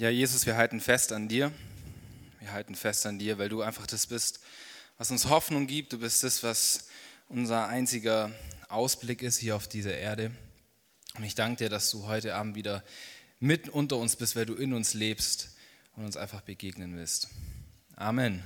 Ja, 0.00 0.08
Jesus, 0.08 0.46
wir 0.46 0.56
halten 0.56 0.80
fest 0.80 1.12
an 1.12 1.28
dir. 1.28 1.52
Wir 2.38 2.52
halten 2.52 2.74
fest 2.74 3.04
an 3.04 3.18
dir, 3.18 3.36
weil 3.36 3.50
du 3.50 3.60
einfach 3.60 3.86
das 3.86 4.06
bist, 4.06 4.40
was 4.96 5.10
uns 5.10 5.28
Hoffnung 5.28 5.66
gibt. 5.66 5.92
Du 5.92 5.98
bist 5.98 6.24
das, 6.24 6.42
was 6.42 6.88
unser 7.28 7.68
einziger 7.68 8.30
Ausblick 8.70 9.20
ist 9.20 9.36
hier 9.36 9.56
auf 9.56 9.68
dieser 9.68 9.94
Erde. 9.94 10.30
Und 11.18 11.24
ich 11.24 11.34
danke 11.34 11.64
dir, 11.64 11.68
dass 11.68 11.90
du 11.90 12.06
heute 12.06 12.34
Abend 12.34 12.54
wieder 12.54 12.82
mitten 13.40 13.68
unter 13.68 13.98
uns 13.98 14.16
bist, 14.16 14.36
weil 14.36 14.46
du 14.46 14.54
in 14.54 14.72
uns 14.72 14.94
lebst 14.94 15.50
und 15.96 16.06
uns 16.06 16.16
einfach 16.16 16.40
begegnen 16.40 16.96
willst. 16.96 17.28
Amen. 17.94 18.42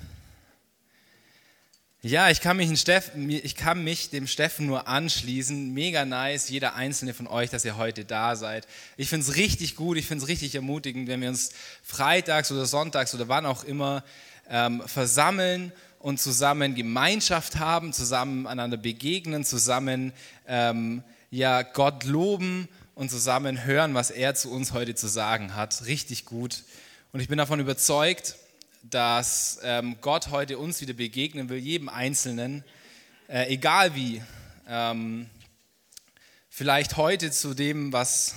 Ja, 2.06 2.28
ich 2.28 2.42
kann, 2.42 2.58
mich 2.58 2.78
Steffen, 2.78 3.30
ich 3.30 3.56
kann 3.56 3.82
mich 3.82 4.10
dem 4.10 4.26
Steffen 4.26 4.66
nur 4.66 4.88
anschließen. 4.88 5.72
Mega 5.72 6.04
nice, 6.04 6.50
jeder 6.50 6.74
einzelne 6.74 7.14
von 7.14 7.26
euch, 7.26 7.48
dass 7.48 7.64
ihr 7.64 7.78
heute 7.78 8.04
da 8.04 8.36
seid. 8.36 8.66
Ich 8.98 9.08
finde 9.08 9.24
es 9.24 9.36
richtig 9.36 9.74
gut, 9.74 9.96
ich 9.96 10.04
finde 10.04 10.22
es 10.22 10.28
richtig 10.28 10.54
ermutigend, 10.54 11.08
wenn 11.08 11.22
wir 11.22 11.30
uns 11.30 11.52
freitags 11.82 12.52
oder 12.52 12.66
sonntags 12.66 13.14
oder 13.14 13.28
wann 13.28 13.46
auch 13.46 13.64
immer 13.64 14.04
ähm, 14.50 14.82
versammeln 14.84 15.72
und 15.98 16.20
zusammen 16.20 16.74
Gemeinschaft 16.74 17.56
haben, 17.58 17.94
zusammen 17.94 18.46
einander 18.46 18.76
begegnen, 18.76 19.42
zusammen 19.42 20.12
ähm, 20.46 21.02
ja, 21.30 21.62
Gott 21.62 22.04
loben 22.04 22.68
und 22.94 23.10
zusammen 23.10 23.64
hören, 23.64 23.94
was 23.94 24.10
er 24.10 24.34
zu 24.34 24.50
uns 24.52 24.74
heute 24.74 24.94
zu 24.94 25.06
sagen 25.06 25.54
hat. 25.54 25.86
Richtig 25.86 26.26
gut. 26.26 26.64
Und 27.14 27.20
ich 27.20 27.28
bin 27.28 27.38
davon 27.38 27.60
überzeugt, 27.60 28.36
dass 28.90 29.58
ähm, 29.62 29.96
Gott 30.00 30.28
heute 30.30 30.58
uns 30.58 30.80
wieder 30.80 30.92
begegnen 30.92 31.48
will, 31.48 31.58
jedem 31.58 31.88
Einzelnen, 31.88 32.64
äh, 33.28 33.52
egal 33.52 33.94
wie. 33.94 34.22
Ähm, 34.68 35.30
vielleicht 36.50 36.96
heute 36.96 37.30
zu 37.30 37.54
dem, 37.54 37.92
was, 37.92 38.34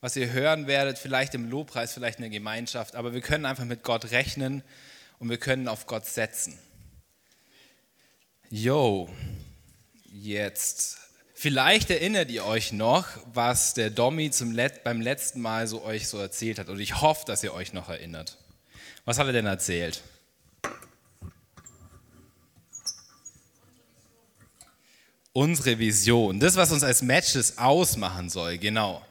was 0.00 0.14
ihr 0.16 0.30
hören 0.32 0.66
werdet, 0.66 0.98
vielleicht 0.98 1.34
im 1.34 1.48
Lobpreis, 1.48 1.94
vielleicht 1.94 2.18
in 2.18 2.22
der 2.22 2.30
Gemeinschaft, 2.30 2.96
aber 2.96 3.14
wir 3.14 3.22
können 3.22 3.46
einfach 3.46 3.64
mit 3.64 3.82
Gott 3.82 4.10
rechnen 4.10 4.62
und 5.18 5.30
wir 5.30 5.38
können 5.38 5.68
auf 5.68 5.86
Gott 5.86 6.06
setzen. 6.06 6.58
Yo, 8.50 9.08
jetzt. 10.04 10.98
Vielleicht 11.34 11.90
erinnert 11.90 12.30
ihr 12.30 12.44
euch 12.44 12.72
noch, 12.72 13.06
was 13.32 13.72
der 13.74 13.90
Domi 13.90 14.30
zum 14.30 14.52
Let 14.52 14.84
beim 14.84 15.00
letzten 15.00 15.40
Mal 15.40 15.66
so 15.66 15.82
euch 15.82 16.08
so 16.08 16.18
erzählt 16.18 16.58
hat. 16.58 16.68
Und 16.68 16.80
ich 16.80 17.00
hoffe, 17.00 17.24
dass 17.26 17.44
ihr 17.44 17.54
euch 17.54 17.72
noch 17.72 17.88
erinnert. 17.88 18.38
Was 19.08 19.18
hat 19.18 19.26
er 19.26 19.32
denn 19.32 19.46
erzählt? 19.46 20.02
Unsere 25.32 25.78
Vision, 25.78 26.40
das, 26.40 26.56
was 26.56 26.72
uns 26.72 26.84
als 26.84 27.00
Matches 27.00 27.56
ausmachen 27.56 28.28
soll, 28.28 28.58
genau. 28.58 29.02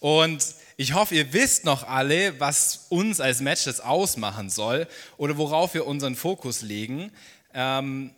Und 0.00 0.42
ich 0.78 0.94
hoffe, 0.94 1.16
ihr 1.16 1.34
wisst 1.34 1.66
noch 1.66 1.86
alle, 1.86 2.40
was 2.40 2.86
uns 2.88 3.20
als 3.20 3.42
Matches 3.42 3.80
ausmachen 3.80 4.48
soll 4.48 4.88
oder 5.18 5.36
worauf 5.36 5.74
wir 5.74 5.86
unseren 5.86 6.16
Fokus 6.16 6.62
legen. 6.62 7.12
Ähm, 7.52 8.14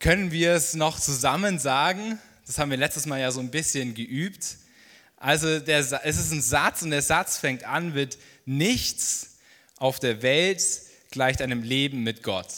können 0.00 0.32
wir 0.32 0.52
es 0.52 0.74
noch 0.74 1.00
zusammen 1.00 1.58
sagen? 1.58 2.18
Das 2.46 2.58
haben 2.58 2.70
wir 2.70 2.76
letztes 2.76 3.06
Mal 3.06 3.20
ja 3.20 3.30
so 3.30 3.40
ein 3.40 3.50
bisschen 3.50 3.94
geübt. 3.94 4.58
Also 5.16 5.60
der, 5.60 5.78
es 5.78 6.18
ist 6.18 6.30
ein 6.30 6.42
Satz 6.42 6.82
und 6.82 6.90
der 6.90 7.00
Satz 7.00 7.38
fängt 7.38 7.64
an 7.64 7.94
mit 7.94 8.18
nichts 8.44 9.27
auf 9.78 10.00
der 10.00 10.22
Welt 10.22 10.62
gleicht 11.10 11.42
einem 11.42 11.62
Leben 11.62 12.02
mit 12.02 12.22
Gott. 12.22 12.48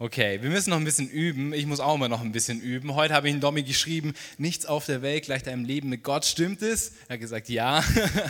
Okay, 0.00 0.40
wir 0.42 0.50
müssen 0.50 0.70
noch 0.70 0.76
ein 0.76 0.84
bisschen 0.84 1.08
üben. 1.08 1.52
Ich 1.52 1.66
muss 1.66 1.80
auch 1.80 1.96
immer 1.96 2.08
noch 2.08 2.20
ein 2.20 2.30
bisschen 2.30 2.60
üben. 2.60 2.94
Heute 2.94 3.14
habe 3.14 3.26
ich 3.26 3.32
einen 3.32 3.40
Domi 3.40 3.64
geschrieben, 3.64 4.14
nichts 4.36 4.64
auf 4.64 4.86
der 4.86 5.02
Welt 5.02 5.24
gleicht 5.24 5.48
einem 5.48 5.64
Leben 5.64 5.88
mit 5.88 6.04
Gott. 6.04 6.24
Stimmt 6.24 6.62
es? 6.62 6.92
Er 7.08 7.14
hat 7.14 7.20
gesagt, 7.20 7.48
ja. 7.48 7.82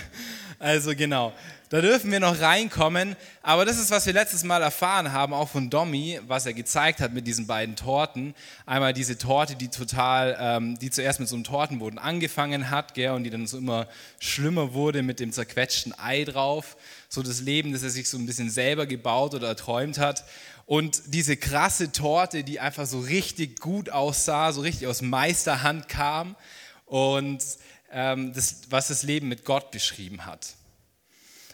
also 0.58 0.96
genau, 0.96 1.34
da 1.68 1.82
dürfen 1.82 2.10
wir 2.10 2.20
noch 2.20 2.40
reinkommen. 2.40 3.16
Aber 3.42 3.66
das 3.66 3.78
ist, 3.78 3.90
was 3.90 4.06
wir 4.06 4.14
letztes 4.14 4.44
Mal 4.44 4.62
erfahren 4.62 5.12
haben, 5.12 5.34
auch 5.34 5.50
von 5.50 5.68
Domi, 5.68 6.18
was 6.26 6.46
er 6.46 6.54
gezeigt 6.54 7.00
hat 7.00 7.12
mit 7.12 7.26
diesen 7.26 7.46
beiden 7.46 7.76
Torten. 7.76 8.34
Einmal 8.64 8.94
diese 8.94 9.18
Torte, 9.18 9.54
die 9.54 9.68
total, 9.68 10.38
ähm, 10.40 10.78
die 10.78 10.90
zuerst 10.90 11.20
mit 11.20 11.28
so 11.28 11.36
einem 11.36 11.44
Tortenboden 11.44 11.98
angefangen 11.98 12.70
hat, 12.70 12.94
gell, 12.94 13.10
und 13.10 13.24
die 13.24 13.30
dann 13.30 13.46
so 13.46 13.58
immer 13.58 13.88
schlimmer 14.20 14.72
wurde 14.72 15.02
mit 15.02 15.20
dem 15.20 15.32
zerquetschten 15.32 15.92
Ei 15.98 16.24
drauf. 16.24 16.78
So 17.08 17.22
das 17.22 17.40
Leben, 17.40 17.72
das 17.72 17.82
er 17.82 17.90
sich 17.90 18.08
so 18.08 18.18
ein 18.18 18.26
bisschen 18.26 18.50
selber 18.50 18.86
gebaut 18.86 19.34
oder 19.34 19.48
erträumt 19.48 19.98
hat. 19.98 20.24
Und 20.66 21.02
diese 21.06 21.36
krasse 21.36 21.92
Torte, 21.92 22.44
die 22.44 22.60
einfach 22.60 22.86
so 22.86 23.00
richtig 23.00 23.60
gut 23.60 23.88
aussah, 23.88 24.52
so 24.52 24.60
richtig 24.60 24.86
aus 24.86 25.00
Meisterhand 25.00 25.88
kam 25.88 26.36
und 26.84 27.42
ähm, 27.90 28.32
das, 28.34 28.62
was 28.68 28.88
das 28.88 29.02
Leben 29.02 29.28
mit 29.28 29.44
Gott 29.44 29.70
beschrieben 29.70 30.26
hat. 30.26 30.54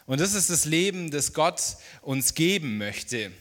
Und 0.05 0.19
das 0.19 0.33
ist 0.33 0.49
das 0.49 0.65
Leben, 0.65 1.11
das 1.11 1.33
Gott 1.33 1.61
uns 2.01 2.33
geben 2.33 2.77
möchte 2.77 3.31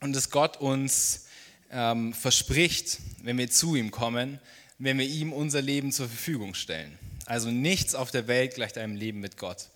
und 0.00 0.12
das 0.14 0.30
Gott 0.30 0.58
uns 0.58 1.26
ähm, 1.70 2.12
verspricht, 2.12 2.98
wenn 3.22 3.38
wir 3.38 3.50
zu 3.50 3.76
ihm 3.76 3.90
kommen, 3.90 4.40
wenn 4.78 4.98
wir 4.98 5.06
ihm 5.06 5.32
unser 5.32 5.62
Leben 5.62 5.92
zur 5.92 6.08
Verfügung 6.08 6.54
stellen. 6.54 6.98
Also 7.24 7.50
nichts 7.50 7.94
auf 7.94 8.10
der 8.10 8.28
Welt 8.28 8.54
gleicht 8.54 8.76
einem 8.78 8.94
Leben 8.94 9.20
mit 9.20 9.36
Gott. 9.36 9.68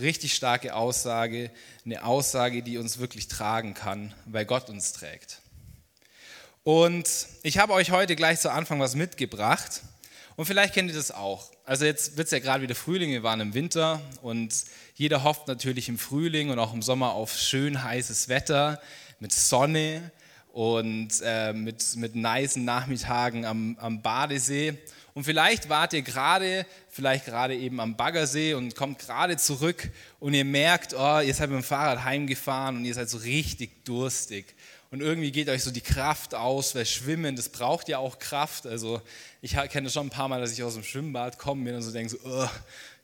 Richtig 0.00 0.34
starke 0.34 0.74
Aussage, 0.74 1.50
eine 1.84 2.04
Aussage, 2.04 2.62
die 2.62 2.78
uns 2.78 2.98
wirklich 2.98 3.28
tragen 3.28 3.74
kann, 3.74 4.14
weil 4.26 4.46
Gott 4.46 4.68
uns 4.70 4.92
trägt. 4.92 5.40
Und 6.62 7.08
ich 7.42 7.58
habe 7.58 7.72
euch 7.72 7.90
heute 7.90 8.16
gleich 8.16 8.40
zu 8.40 8.50
Anfang 8.50 8.80
was 8.80 8.94
mitgebracht. 8.94 9.82
Und 10.36 10.46
vielleicht 10.46 10.72
kennt 10.72 10.90
ihr 10.90 10.96
das 10.96 11.10
auch. 11.10 11.50
Also 11.64 11.84
jetzt 11.84 12.16
wird 12.16 12.26
es 12.26 12.32
ja 12.32 12.38
gerade 12.38 12.62
wieder 12.62 12.74
Frühling, 12.74 13.10
wir 13.10 13.22
waren 13.22 13.40
im 13.40 13.54
Winter 13.54 14.00
und 14.22 14.54
jeder 14.94 15.22
hofft 15.22 15.48
natürlich 15.48 15.88
im 15.88 15.98
Frühling 15.98 16.50
und 16.50 16.58
auch 16.58 16.72
im 16.72 16.82
Sommer 16.82 17.12
auf 17.12 17.36
schön 17.36 17.82
heißes 17.82 18.28
Wetter 18.28 18.80
mit 19.18 19.32
Sonne 19.32 20.10
und 20.52 21.08
äh, 21.22 21.52
mit, 21.52 21.96
mit 21.96 22.14
niceen 22.14 22.64
Nachmittagen 22.64 23.44
am, 23.44 23.76
am 23.78 24.02
Badesee. 24.02 24.78
Und 25.14 25.24
vielleicht 25.24 25.68
wart 25.68 25.92
ihr 25.92 26.02
gerade, 26.02 26.66
vielleicht 26.88 27.24
gerade 27.24 27.56
eben 27.56 27.80
am 27.80 27.96
Baggersee 27.96 28.54
und 28.54 28.76
kommt 28.76 28.98
gerade 28.98 29.36
zurück 29.36 29.90
und 30.20 30.34
ihr 30.34 30.44
merkt, 30.44 30.94
oh, 30.94 31.20
ihr 31.20 31.34
seid 31.34 31.50
mit 31.50 31.58
dem 31.58 31.64
Fahrrad 31.64 32.04
heimgefahren 32.04 32.76
und 32.76 32.84
ihr 32.84 32.94
seid 32.94 33.08
so 33.10 33.18
richtig 33.18 33.84
durstig. 33.84 34.54
Und 34.90 35.00
irgendwie 35.00 35.30
geht 35.30 35.48
euch 35.48 35.62
so 35.62 35.70
die 35.70 35.80
Kraft 35.80 36.34
aus, 36.34 36.74
weil 36.74 36.84
Schwimmen, 36.84 37.36
das 37.36 37.48
braucht 37.48 37.88
ja 37.88 37.98
auch 37.98 38.18
Kraft. 38.18 38.66
Also 38.66 39.00
ich 39.40 39.56
kenne 39.68 39.88
schon 39.88 40.08
ein 40.08 40.10
paar 40.10 40.28
Mal, 40.28 40.40
dass 40.40 40.52
ich 40.52 40.62
aus 40.62 40.74
dem 40.74 40.82
Schwimmbad 40.82 41.38
komme 41.38 41.60
und 41.68 41.74
dann 41.74 41.82
so 41.82 41.92
denke, 41.92 42.10
so, 42.10 42.18
oh, 42.24 42.48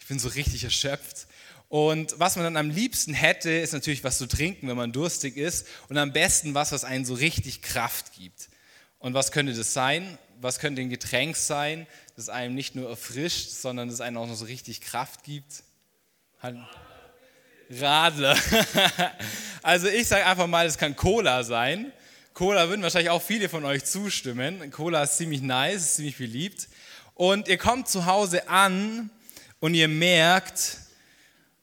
ich 0.01 0.07
bin 0.07 0.19
so 0.19 0.29
richtig 0.29 0.65
erschöpft. 0.65 1.27
Und 1.69 2.19
was 2.19 2.37
man 2.37 2.45
dann 2.45 2.57
am 2.57 2.71
liebsten 2.71 3.15
hätte, 3.15 3.51
ist 3.51 3.73
natürlich 3.73 4.05
was 4.05 4.19
zu 4.19 4.27
trinken, 4.27 4.69
wenn 4.69 4.77
man 4.77 4.93
durstig 4.93 5.37
ist. 5.37 5.67
Und 5.89 5.99
am 5.99 6.13
besten 6.13 6.55
was, 6.55 6.73
was 6.73 6.85
einen 6.85 7.05
so 7.05 7.15
richtig 7.15 7.63
Kraft 7.63 8.13
gibt. 8.13 8.49
Und 8.99 9.15
was 9.15 9.31
könnte 9.31 9.53
das 9.55 9.73
sein? 9.73 10.19
Was 10.41 10.59
könnte 10.59 10.81
ein 10.81 10.91
Getränk 10.91 11.37
sein, 11.37 11.87
das 12.17 12.29
einem 12.29 12.55
nicht 12.55 12.75
nur 12.75 12.89
erfrischt, 12.89 13.51
sondern 13.51 13.89
das 13.89 14.01
einem 14.01 14.17
auch 14.19 14.27
noch 14.27 14.37
so 14.37 14.45
richtig 14.45 14.81
Kraft 14.81 15.23
gibt? 15.23 15.63
Radler. 17.71 18.37
also 19.63 19.89
ich 19.89 20.07
sage 20.07 20.27
einfach 20.27 20.47
mal, 20.47 20.67
es 20.67 20.79
kann 20.79 20.95
Cola 20.97 21.43
sein. 21.45 21.93
Cola 22.35 22.69
würden 22.69 22.83
wahrscheinlich 22.83 23.11
auch 23.11 23.23
viele 23.23 23.49
von 23.49 23.65
euch 23.65 23.85
zustimmen. 23.85 24.71
Cola 24.71 25.03
ist 25.05 25.17
ziemlich 25.17 25.41
nice, 25.41 25.83
ist 25.83 25.97
ziemlich 25.97 26.19
beliebt. 26.19 26.69
Und 27.15 27.49
ihr 27.49 27.57
kommt 27.57 27.89
zu 27.89 28.07
Hause 28.07 28.49
an 28.49 29.11
und 29.59 29.75
ihr 29.75 29.89
merkt, 29.89 30.79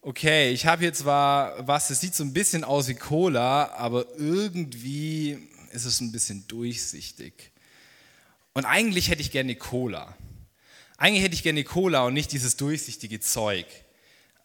okay, 0.01 0.51
ich 0.51 0.65
habe 0.65 0.81
hier 0.81 0.93
zwar 0.93 1.67
was, 1.67 1.87
das 1.87 2.01
sieht 2.01 2.15
so 2.15 2.23
ein 2.23 2.33
bisschen 2.33 2.63
aus 2.63 2.87
wie 2.87 2.95
Cola, 2.95 3.71
aber 3.75 4.05
irgendwie 4.17 5.47
ist 5.71 5.85
es 5.85 6.01
ein 6.01 6.11
bisschen 6.11 6.47
durchsichtig. 6.47 7.52
Und 8.53 8.65
eigentlich 8.65 9.09
hätte 9.09 9.21
ich 9.21 9.31
gerne 9.31 9.55
Cola. 9.55 10.15
Eigentlich 10.97 11.23
hätte 11.23 11.35
ich 11.35 11.43
gerne 11.43 11.63
Cola 11.63 12.03
und 12.03 12.13
nicht 12.13 12.31
dieses 12.31 12.55
durchsichtige 12.55 13.19
Zeug. 13.19 13.65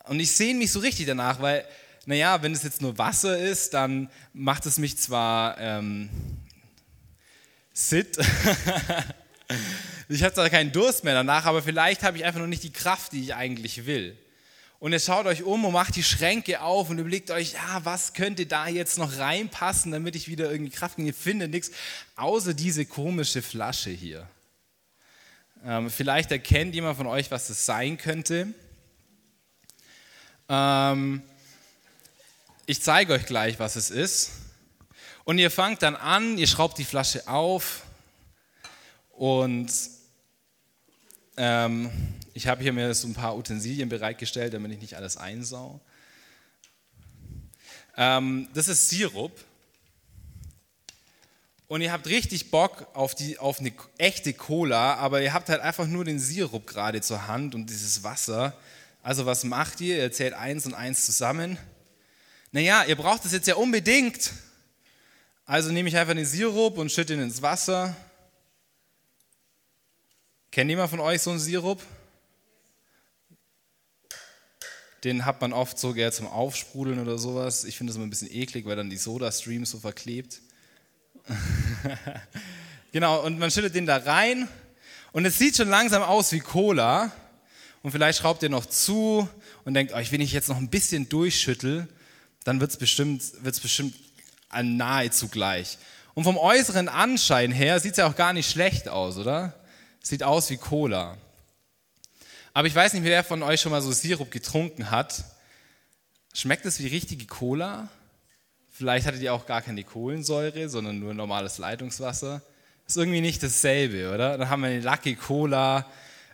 Und 0.05 0.21
ich 0.21 0.33
sehne 0.33 0.59
mich 0.59 0.73
so 0.73 0.81
richtig 0.81 1.07
danach, 1.07 1.41
weil, 1.41 1.67
naja, 2.07 2.43
wenn 2.43 2.53
es 2.53 2.63
jetzt 2.63 2.81
nur 2.81 2.97
Wasser 2.97 3.39
ist, 3.39 3.75
dann 3.75 4.11
macht 4.33 4.65
es 4.67 4.79
mich 4.79 4.97
zwar 4.99 5.59
ähm, 5.59 6.09
sit. 7.73 8.17
ich 10.09 10.23
habe 10.23 10.35
zwar 10.35 10.49
keinen 10.49 10.73
Durst 10.73 11.05
mehr 11.05 11.15
danach, 11.15 11.45
aber 11.45 11.63
vielleicht 11.63 12.03
habe 12.03 12.17
ich 12.17 12.25
einfach 12.25 12.41
noch 12.41 12.47
nicht 12.47 12.63
die 12.63 12.73
Kraft, 12.73 13.13
die 13.13 13.23
ich 13.23 13.35
eigentlich 13.35 13.85
will 13.85 14.17
und 14.81 14.93
ihr 14.93 15.01
schaut 15.01 15.27
euch 15.27 15.43
um 15.43 15.65
und 15.65 15.73
macht 15.73 15.97
die 15.97 16.05
Schränke 16.05 16.63
auf 16.63 16.89
und 16.91 16.99
überlegt 16.99 17.31
euch, 17.31 17.55
ja, 17.55 17.85
was 17.85 18.13
könnte 18.13 18.47
da 18.47 18.69
jetzt 18.69 18.97
noch 18.97 19.19
reinpassen, 19.19 19.91
damit 19.91 20.15
ich 20.15 20.29
wieder 20.29 20.51
irgendwie 20.51 20.71
Kraft 20.71 20.95
kriege. 20.95 21.09
Ihr 21.09 21.15
findet 21.15 21.51
nichts, 21.51 21.73
außer 22.15 22.55
diese 22.55 22.87
komische 22.87 23.43
Flasche 23.43 23.91
hier. 23.91 24.29
Ähm, 25.65 25.91
vielleicht 25.91 26.31
erkennt 26.31 26.75
jemand 26.77 26.97
von 26.97 27.09
euch, 27.09 27.31
was 27.33 27.49
das 27.49 27.67
sein 27.67 27.99
könnte. 27.99 28.55
Ähm, 30.49 31.23
ich 32.67 32.81
zeige 32.81 33.15
euch 33.15 33.27
gleich, 33.27 33.59
was 33.59 33.75
es 33.75 33.91
ist. 33.91 34.31
Und 35.25 35.39
ihr 35.39 35.51
fangt 35.51 35.83
dann 35.83 35.97
an, 35.97 36.39
ihr 36.39 36.47
schraubt 36.47 36.79
die 36.79 36.85
Flasche 36.85 37.27
auf 37.27 37.83
und 39.11 39.69
ähm, 41.39 41.91
ich 42.35 42.47
habe 42.49 42.63
hier 42.63 42.73
mir 42.73 42.93
so 42.95 43.09
ein 43.09 43.15
paar 43.15 43.37
Utensilien 43.37 43.89
bereitgestellt, 43.89 44.53
damit 44.53 44.73
ich 44.73 44.81
nicht 44.81 44.95
alles 44.95 45.17
einsau. 45.17 45.81
Ähm, 47.97 48.49
das 48.55 48.69
ist 48.69 48.91
Sirup. 48.91 49.33
Und 51.69 51.81
ihr 51.81 51.93
habt 51.93 52.07
richtig 52.07 52.51
Bock 52.51 52.89
auf, 52.95 53.15
die, 53.15 53.39
auf 53.39 53.61
eine 53.61 53.73
echte 53.99 54.33
Cola, 54.33 54.95
aber 54.95 55.21
ihr 55.23 55.33
habt 55.33 55.49
halt 55.49 55.61
einfach 55.61 55.87
nur 55.87 56.05
den 56.05 56.19
Sirup 56.19 56.67
gerade 56.67 57.01
zur 57.01 57.29
Hand 57.29 57.55
und 57.55 57.69
dieses 57.69 58.03
Wasser. 58.03 58.57
Also 59.03 59.27
was 59.27 59.45
macht 59.45 59.81
ihr? 59.81 59.97
Ihr 59.97 60.13
zählt 60.13 60.35
eins 60.35 60.67
und 60.67 60.75
eins 60.75 61.07
zusammen. 61.07 61.59
Naja, 62.53 62.85
ihr 62.85 62.97
braucht 62.97 63.25
es 63.25 63.33
jetzt 63.33 63.47
ja 63.47 63.57
unbedingt. 63.57 64.33
Also 65.45 65.71
nehme 65.71 65.89
ich 65.89 65.97
einfach 65.97 66.15
den 66.15 66.25
Sirup 66.25 66.79
und 66.79 66.91
schütte 66.91 67.15
ihn 67.15 67.21
ins 67.21 67.43
Wasser. 67.43 67.95
Kennt 70.51 70.71
jemand 70.71 70.91
von 70.91 71.01
euch 71.01 71.21
so 71.21 71.31
einen 71.31 71.39
Sirup? 71.39 71.83
Den 75.05 75.25
hat 75.25 75.41
man 75.41 75.53
oft 75.53 75.79
so 75.79 75.93
gerne 75.93 76.11
zum 76.11 76.27
Aufsprudeln 76.27 76.99
oder 76.99 77.19
sowas. 77.19 77.65
Ich 77.65 77.77
finde 77.77 77.91
das 77.91 77.97
immer 77.97 78.07
ein 78.07 78.11
bisschen 78.11 78.33
eklig, 78.33 78.67
weil 78.67 78.75
dann 78.75 78.91
die 78.91 78.97
Soda-Stream 78.97 79.65
so 79.67 79.79
verklebt. 79.79 80.41
genau, 82.93 83.25
und 83.25 83.39
man 83.39 83.51
schüttet 83.51 83.75
den 83.75 83.87
da 83.87 83.99
rein 83.99 84.49
und 85.13 85.27
es 85.27 85.39
sieht 85.39 85.57
schon 85.57 85.69
langsam 85.69 86.03
aus 86.03 86.33
wie 86.33 86.41
Cola. 86.41 87.13
Und 87.83 87.93
vielleicht 87.93 88.19
schraubt 88.19 88.43
ihr 88.43 88.49
noch 88.49 88.67
zu 88.67 89.29
und 89.65 89.75
denkt, 89.75 89.93
oh, 89.95 90.01
wenn 90.11 90.21
ich 90.21 90.33
jetzt 90.33 90.49
noch 90.49 90.57
ein 90.57 90.69
bisschen 90.69 91.09
durchschüttel, 91.09 91.87
dann 92.45 92.61
wird 92.61 92.71
es 92.71 92.77
bestimmt, 92.77 93.23
wird's 93.45 93.61
bestimmt 93.61 93.95
nahezu 94.51 95.29
gleich. 95.29 95.79
Und 96.15 96.25
vom 96.25 96.39
äußeren 96.39 96.89
Anschein 96.89 97.53
her 97.53 97.79
sieht 97.79 97.93
es 97.93 97.99
ja 97.99 98.09
auch 98.09 98.17
gar 98.17 98.33
nicht 98.33 98.51
schlecht 98.51 98.89
aus, 98.89 99.19
oder? 99.19 99.55
Sieht 100.09 100.23
aus 100.23 100.49
wie 100.49 100.57
Cola. 100.57 101.19
Aber 102.55 102.67
ich 102.67 102.75
weiß 102.75 102.95
nicht, 102.95 103.05
wer 103.05 103.23
von 103.23 103.43
euch 103.43 103.61
schon 103.61 103.73
mal 103.73 103.83
so 103.83 103.93
Sirup 103.93 104.31
getrunken 104.31 104.91
hat. 104.91 105.23
Schmeckt 106.33 106.65
es 106.65 106.79
wie 106.79 106.87
richtige 106.87 107.27
Cola? 107.27 107.91
Vielleicht 108.73 109.07
hattet 109.07 109.21
ihr 109.21 109.35
auch 109.35 109.45
gar 109.45 109.61
keine 109.61 109.85
Kohlensäure, 109.85 110.71
sondern 110.71 110.99
nur 110.99 111.13
normales 111.13 111.59
Leitungswasser. 111.59 112.41
Ist 112.87 112.97
irgendwie 112.97 113.21
nicht 113.21 113.43
dasselbe, 113.43 114.15
oder? 114.15 114.39
Dann 114.39 114.49
haben 114.49 114.63
wir 114.63 114.71
eine 114.71 114.81
Lucky 114.81 115.15
Cola. 115.15 115.85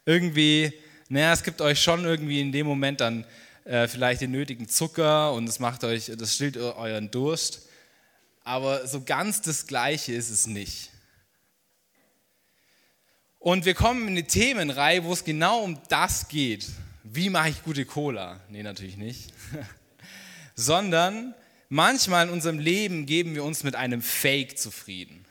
Irgendwie, 0.06 0.72
naja, 1.08 1.32
es 1.32 1.42
gibt 1.42 1.60
euch 1.60 1.82
schon 1.82 2.04
irgendwie 2.04 2.40
in 2.40 2.52
dem 2.52 2.68
Moment 2.68 3.00
dann 3.00 3.26
äh, 3.64 3.88
vielleicht 3.88 4.20
den 4.20 4.30
nötigen 4.30 4.68
Zucker 4.68 5.32
und 5.32 5.48
es 5.48 5.58
macht 5.58 5.82
euch, 5.82 6.12
das 6.16 6.36
stillt 6.36 6.56
euren 6.56 7.10
Durst. 7.10 7.62
Aber 8.44 8.86
so 8.86 9.02
ganz 9.02 9.42
das 9.42 9.66
Gleiche 9.66 10.12
ist 10.12 10.30
es 10.30 10.46
nicht. 10.46 10.90
Und 13.44 13.66
wir 13.66 13.74
kommen 13.74 14.08
in 14.08 14.14
eine 14.14 14.26
Themenreihe, 14.26 15.04
wo 15.04 15.12
es 15.12 15.22
genau 15.22 15.60
um 15.64 15.78
das 15.90 16.28
geht. 16.28 16.66
Wie 17.02 17.28
mache 17.28 17.50
ich 17.50 17.62
gute 17.62 17.84
Cola? 17.84 18.40
Nee, 18.48 18.62
natürlich 18.62 18.96
nicht. 18.96 19.34
Sondern 20.54 21.34
manchmal 21.68 22.26
in 22.26 22.32
unserem 22.32 22.58
Leben 22.58 23.04
geben 23.04 23.34
wir 23.34 23.44
uns 23.44 23.62
mit 23.62 23.76
einem 23.76 24.00
Fake 24.00 24.56
zufrieden. 24.56 25.26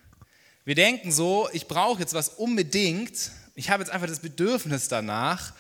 Wir 0.64 0.76
denken 0.76 1.12
so, 1.12 1.50
ich 1.54 1.68
brauche 1.68 2.02
jetzt 2.02 2.14
was 2.14 2.30
unbedingt. 2.30 3.32
Ich 3.56 3.72
habe 3.72 3.82
jetzt 3.82 3.92
einfach 3.92 4.06
das 4.06 4.20
Bedürfnis 4.20 4.90
danach, 4.90 5.52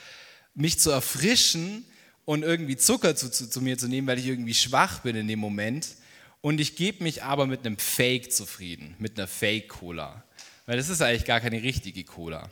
mich 0.53 0.77
zu 0.77 0.91
erfrischen 0.91 1.83
und 2.23 2.43
irgendwie 2.43 2.77
Zucker 2.77 3.15
zu, 3.15 3.31
zu, 3.31 3.49
zu 3.49 3.61
mir 3.61 3.79
zu 3.79 3.87
nehmen, 3.87 4.05
weil 4.05 4.19
ich 4.19 4.27
irgendwie 4.27 4.53
schwach 4.53 4.99
bin 4.99 5.15
in 5.15 5.27
dem 5.27 5.39
Moment. 5.39 5.87
Und 6.41 6.61
ich 6.61 6.75
gebe 6.75 7.03
mich 7.03 7.23
aber 7.23 7.47
mit 7.47 7.65
einem 7.65 7.79
Fake 7.79 8.31
zufrieden, 8.31 8.93
mit 8.99 9.17
einer 9.17 9.27
Fake-Cola. 9.27 10.23
Weil 10.65 10.77
das 10.77 10.89
ist 10.89 11.01
eigentlich 11.01 11.25
gar 11.25 11.41
keine 11.41 11.61
richtige 11.61 12.03
Cola. 12.03 12.49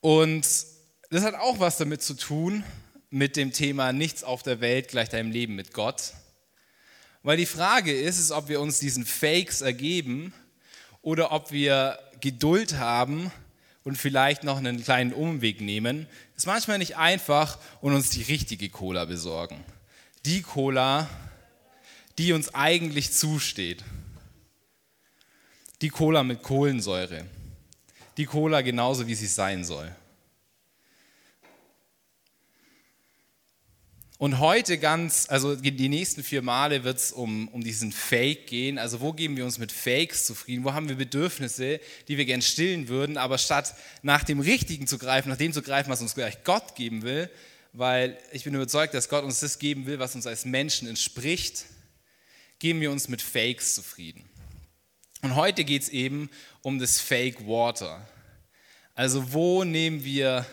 Und 0.00 0.46
das 1.10 1.24
hat 1.24 1.34
auch 1.34 1.58
was 1.58 1.76
damit 1.76 2.02
zu 2.02 2.14
tun, 2.14 2.62
mit 3.10 3.36
dem 3.36 3.52
Thema 3.52 3.92
nichts 3.92 4.22
auf 4.22 4.42
der 4.42 4.60
Welt 4.60 4.88
gleich 4.88 5.08
deinem 5.08 5.30
Leben 5.30 5.54
mit 5.54 5.72
Gott. 5.72 6.12
Weil 7.22 7.36
die 7.36 7.46
Frage 7.46 7.92
ist, 7.92 8.18
ist, 8.18 8.30
ob 8.30 8.48
wir 8.48 8.60
uns 8.60 8.78
diesen 8.78 9.04
Fakes 9.04 9.60
ergeben 9.60 10.32
oder 11.02 11.32
ob 11.32 11.50
wir 11.50 11.98
Geduld 12.20 12.78
haben 12.78 13.32
und 13.82 13.96
vielleicht 13.96 14.44
noch 14.44 14.58
einen 14.58 14.84
kleinen 14.84 15.12
Umweg 15.12 15.60
nehmen. 15.60 16.06
Ist 16.36 16.46
manchmal 16.46 16.78
nicht 16.78 16.96
einfach 16.96 17.58
und 17.80 17.94
uns 17.94 18.10
die 18.10 18.22
richtige 18.22 18.68
Cola 18.68 19.04
besorgen. 19.04 19.64
Die 20.26 20.42
Cola, 20.42 21.08
die 22.18 22.32
uns 22.32 22.54
eigentlich 22.54 23.12
zusteht. 23.12 23.82
Die 25.80 25.90
Cola 25.90 26.24
mit 26.24 26.42
Kohlensäure. 26.42 27.24
Die 28.16 28.26
Cola 28.26 28.62
genauso, 28.62 29.06
wie 29.06 29.14
sie 29.14 29.26
sein 29.26 29.64
soll. 29.64 29.94
Und 34.18 34.40
heute 34.40 34.78
ganz, 34.78 35.26
also 35.30 35.54
die 35.54 35.88
nächsten 35.88 36.24
vier 36.24 36.42
Male 36.42 36.82
wird 36.82 36.98
es 36.98 37.12
um, 37.12 37.46
um 37.48 37.62
diesen 37.62 37.92
Fake 37.92 38.48
gehen. 38.48 38.76
Also 38.76 39.00
wo 39.00 39.12
geben 39.12 39.36
wir 39.36 39.44
uns 39.44 39.58
mit 39.58 39.70
Fakes 39.70 40.26
zufrieden? 40.26 40.64
Wo 40.64 40.72
haben 40.72 40.88
wir 40.88 40.96
Bedürfnisse, 40.96 41.78
die 42.08 42.18
wir 42.18 42.24
gern 42.24 42.42
stillen 42.42 42.88
würden? 42.88 43.16
Aber 43.16 43.38
statt 43.38 43.76
nach 44.02 44.24
dem 44.24 44.40
Richtigen 44.40 44.88
zu 44.88 44.98
greifen, 44.98 45.28
nach 45.28 45.36
dem 45.36 45.52
zu 45.52 45.62
greifen, 45.62 45.90
was 45.90 46.02
uns 46.02 46.16
gleich 46.16 46.42
Gott 46.42 46.74
geben 46.74 47.02
will, 47.02 47.30
weil 47.72 48.18
ich 48.32 48.42
bin 48.42 48.54
überzeugt, 48.54 48.92
dass 48.94 49.08
Gott 49.08 49.22
uns 49.22 49.38
das 49.38 49.60
geben 49.60 49.86
will, 49.86 50.00
was 50.00 50.16
uns 50.16 50.26
als 50.26 50.44
Menschen 50.44 50.88
entspricht, 50.88 51.66
geben 52.58 52.80
wir 52.80 52.90
uns 52.90 53.08
mit 53.08 53.22
Fakes 53.22 53.76
zufrieden. 53.76 54.28
Und 55.22 55.34
heute 55.34 55.64
geht 55.64 55.82
es 55.82 55.88
eben 55.88 56.30
um 56.62 56.78
das 56.78 57.00
Fake 57.00 57.46
Water. 57.46 58.06
Also 58.94 59.32
wo 59.32 59.64
nehmen 59.64 60.04
wir 60.04 60.46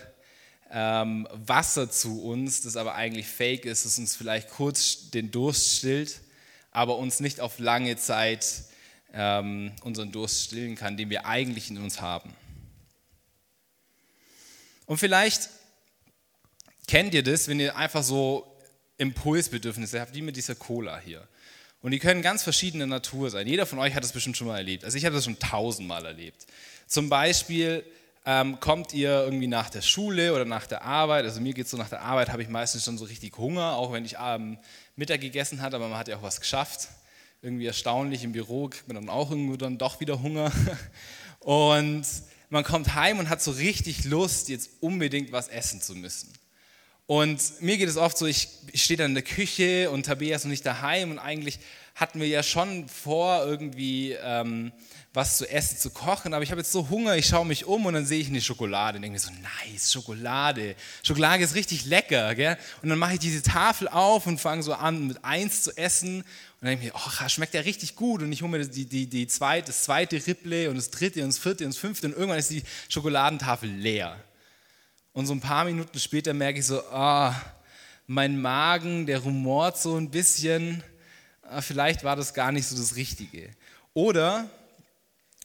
ähm, 0.71 1.27
Wasser 1.31 1.89
zu 1.89 2.23
uns, 2.23 2.62
das 2.62 2.75
aber 2.75 2.95
eigentlich 2.95 3.27
fake 3.27 3.65
ist, 3.65 3.85
das 3.85 4.00
uns 4.00 4.15
vielleicht 4.15 4.50
kurz 4.50 5.12
den 5.12 5.31
Durst 5.31 5.77
stillt, 5.77 6.21
aber 6.71 6.97
uns 6.97 7.19
nicht 7.19 7.39
auf 7.39 7.59
lange 7.59 7.95
Zeit 7.95 8.65
ähm, 9.13 9.71
unseren 9.83 10.12
Durst 10.12 10.44
stillen 10.44 10.75
kann, 10.75 10.97
den 10.97 11.09
wir 11.09 11.25
eigentlich 11.25 11.69
in 11.69 11.77
uns 11.77 12.01
haben. 12.01 12.35
Und 14.85 14.97
vielleicht 14.97 15.50
kennt 16.88 17.13
ihr 17.13 17.23
das, 17.23 17.47
wenn 17.47 17.59
ihr 17.59 17.75
einfach 17.75 18.03
so 18.03 18.45
Impulsbedürfnisse 18.97 20.00
habt, 20.00 20.13
wie 20.13 20.21
mit 20.21 20.35
dieser 20.35 20.56
Cola 20.56 21.00
hier. 21.00 21.27
Und 21.85 21.91
die 21.91 21.99
können 21.99 22.23
ganz 22.23 22.41
verschiedener 22.41 22.87
Natur 22.87 23.29
sein. 23.29 23.45
Jeder 23.45 23.67
von 23.67 23.77
euch 23.77 23.93
hat 23.93 24.03
das 24.03 24.11
bestimmt 24.11 24.35
schon 24.35 24.47
mal 24.47 24.57
erlebt. 24.57 24.83
Also 24.83 24.97
ich 24.97 25.05
habe 25.05 25.13
das 25.13 25.25
schon 25.25 25.37
tausendmal 25.37 26.03
erlebt. 26.03 26.47
Zum 26.87 27.09
Beispiel 27.09 27.83
ähm, 28.25 28.59
kommt 28.59 28.91
ihr 28.95 29.11
irgendwie 29.23 29.45
nach 29.45 29.69
der 29.69 29.83
Schule 29.83 30.33
oder 30.33 30.45
nach 30.45 30.65
der 30.65 30.81
Arbeit. 30.81 31.25
Also 31.25 31.41
mir 31.41 31.53
geht 31.53 31.65
es 31.65 31.71
so, 31.71 31.77
nach 31.77 31.89
der 31.89 32.01
Arbeit 32.01 32.29
habe 32.29 32.41
ich 32.41 32.49
meistens 32.49 32.85
schon 32.85 32.97
so 32.97 33.05
richtig 33.05 33.37
Hunger, 33.37 33.75
auch 33.75 33.94
wenn 33.94 34.04
ich 34.04 34.15
ähm, 34.19 34.57
Mittag 34.95 35.21
gegessen 35.21 35.61
habe, 35.61 35.75
aber 35.75 35.87
man 35.87 35.99
hat 35.99 36.07
ja 36.07 36.18
auch 36.18 36.23
was 36.23 36.42
geschafft. 36.42 36.87
Irgendwie 37.44 37.68
erstaunlich, 37.68 38.23
im 38.23 38.31
Büro 38.31 38.68
kriegt 38.68 38.87
man 38.87 38.95
dann 38.95 39.07
auch 39.07 39.30
irgendwo 39.30 39.56
dann 39.56 39.77
doch 39.77 39.99
wieder 39.99 40.23
Hunger. 40.23 40.51
Und 41.39 42.07
man 42.49 42.63
kommt 42.63 42.95
heim 42.95 43.19
und 43.19 43.30
hat 43.30 43.44
so 43.44 43.51
richtig 43.51 44.06
Lust, 44.06 44.49
jetzt 44.49 44.71
unbedingt 44.80 45.31
was 45.31 45.49
essen 45.49 45.81
zu 45.81 45.94
müssen. 45.94 46.33
Und 47.07 47.62
mir 47.62 47.78
geht 47.78 47.88
es 47.88 47.97
oft 47.97 48.18
so, 48.18 48.26
ich, 48.26 48.47
ich 48.71 48.83
stehe 48.83 48.97
dann 48.97 49.12
in 49.12 49.16
der 49.16 49.24
Küche 49.24 49.92
und 49.92 50.07
Tabea 50.07 50.35
ist 50.35 50.44
noch 50.44 50.50
nicht 50.50 50.66
daheim 50.66 51.12
und 51.12 51.19
eigentlich 51.19 51.59
hatten 51.94 52.19
wir 52.19 52.28
ja 52.28 52.42
schon 52.42 52.90
vor, 52.90 53.45
irgendwie 53.45 54.14
ähm, 54.14 54.71
was 55.14 55.38
zu 55.38 55.50
essen, 55.50 55.78
zu 55.78 55.92
kochen, 55.92 56.33
aber 56.33 56.44
ich 56.44 56.52
habe 56.52 56.59
jetzt 56.59 56.71
so 56.71 56.90
Hunger, 56.90 57.16
ich 57.16 57.28
schaue 57.28 57.45
mich 57.45 57.66
um 57.66 57.85
und 57.85 57.94
dann 57.94 58.06
sehe 58.06 58.19
ich 58.19 58.28
eine 58.28 58.42
Schokolade 58.42 58.97
und 58.97 59.04
denke 59.04 59.14
mir 59.14 59.19
so, 59.19 59.31
nice, 59.31 59.94
Schokolade. 59.94 60.76
Schokolade 61.04 61.44
ist 61.44 61.56
richtig 61.56 61.85
lecker, 61.85 62.35
gell? 62.35 62.57
Und 62.81 62.90
dann 62.90 63.00
mache 63.00 63.14
ich 63.14 63.19
diese 63.19 63.42
Tafel 63.42 63.88
auf 63.88 64.26
und 64.26 64.42
fange 64.42 64.64
so 64.64 64.74
an, 64.74 65.07
mit 65.07 65.24
eins 65.24 65.62
zu 65.62 65.78
essen 65.78 66.24
und 66.59 66.68
denke 66.68 66.85
mir, 66.85 66.92
oh, 66.95 67.30
schmeckt 67.30 67.54
ja 67.54 67.62
richtig 67.62 67.95
gut 67.95 68.24
und 68.24 68.31
ich 68.31 68.42
hole 68.42 68.52
mir 68.52 68.66
die, 68.66 68.85
die, 68.85 69.07
die 69.07 69.28
zweite, 69.28 69.68
das 69.68 69.83
zweite 69.83 70.18
Ripple 70.26 70.69
und 70.69 70.76
das 70.76 70.90
dritte 70.90 71.21
und 71.21 71.30
das 71.30 71.38
vierte 71.38 71.64
und 71.64 71.74
das 71.74 71.78
fünfte 71.78 72.07
und 72.07 72.14
irgendwann 72.14 72.40
ist 72.40 72.50
die 72.50 72.64
Schokoladentafel 72.90 73.69
leer. 73.69 74.19
Und 75.16 75.28
so 75.28 75.34
ein 75.34 75.40
paar 75.40 75.64
Minuten 75.64 75.98
später 75.98 76.34
merke 76.34 76.60
ich 76.60 76.66
so, 76.66 76.81
ah, 76.92 77.34
mein 78.06 78.42
Magen, 78.42 79.06
der 79.06 79.19
rumort 79.19 79.78
so 79.78 79.95
ein 79.95 80.12
bisschen, 80.12 80.84
ah, 81.44 81.62
vielleicht 81.62 82.04
war 82.04 82.18
das 82.18 82.34
gar 82.34 82.52
nicht 82.52 82.68
so 82.68 82.76
das 82.76 82.98
Richtige. 82.98 83.50
Oder 83.94 84.50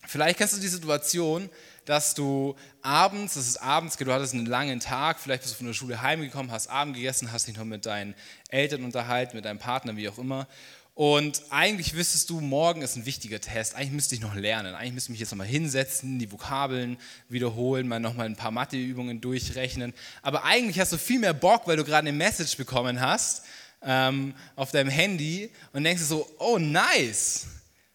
vielleicht 0.09 0.39
kennst 0.39 0.57
du 0.57 0.61
die 0.61 0.67
Situation, 0.67 1.49
dass 1.85 2.15
du 2.15 2.57
abends, 2.83 3.35
das 3.35 3.47
ist 3.47 3.63
abends, 3.63 3.97
du 3.97 4.13
hattest 4.13 4.35
einen 4.35 4.47
langen 4.47 4.81
Tag, 4.81 5.21
vielleicht 5.21 5.43
bist 5.43 5.55
du 5.55 5.59
von 5.59 5.69
der 5.69 5.75
Schule 5.75 6.03
heimgekommen, 6.03 6.51
hast 6.51 6.67
Abend 6.67 6.97
gegessen, 6.97 7.31
hast 7.31 7.47
dich 7.47 7.57
noch 7.57 7.65
mit 7.65 7.87
deinen 7.87 8.17
Eltern 8.49 8.83
unterhalten, 8.83 9.37
mit 9.37 9.45
deinem 9.45 9.61
Partner, 9.61 9.97
wie 9.97 10.09
auch 10.09 10.19
immer. 10.19 10.49
Und 10.95 11.43
eigentlich 11.51 11.95
wüsstest 11.95 12.29
du, 12.31 12.41
morgen 12.41 12.83
ist 12.83 12.97
ein 12.97 13.07
wichtiger 13.07 13.41
Test. 13.41 13.75
Eigentlich 13.75 13.93
müsste 13.93 14.15
ich 14.15 14.21
noch 14.21 14.35
lernen. 14.35 14.75
Eigentlich 14.75 14.95
müsste 14.95 15.09
ich 15.09 15.15
mich 15.15 15.21
jetzt 15.21 15.31
nochmal 15.31 15.47
hinsetzen, 15.47 16.19
die 16.19 16.31
Vokabeln 16.31 16.99
wiederholen, 17.29 17.89
mal 17.89 18.01
nochmal 18.01 18.27
ein 18.27 18.37
paar 18.37 18.51
Matheübungen 18.51 19.21
durchrechnen. 19.21 19.95
Aber 20.23 20.45
eigentlich 20.45 20.79
hast 20.79 20.93
du 20.93 20.99
viel 20.99 21.21
mehr 21.21 21.33
Bock, 21.33 21.67
weil 21.67 21.77
du 21.77 21.85
gerade 21.85 22.09
eine 22.09 22.13
Message 22.13 22.57
bekommen 22.57 23.01
hast 23.01 23.45
ähm, 23.83 24.35
auf 24.57 24.73
deinem 24.73 24.91
Handy 24.91 25.51
und 25.73 25.85
denkst 25.85 26.03
so, 26.03 26.29
oh 26.39 26.59
nice, 26.59 27.47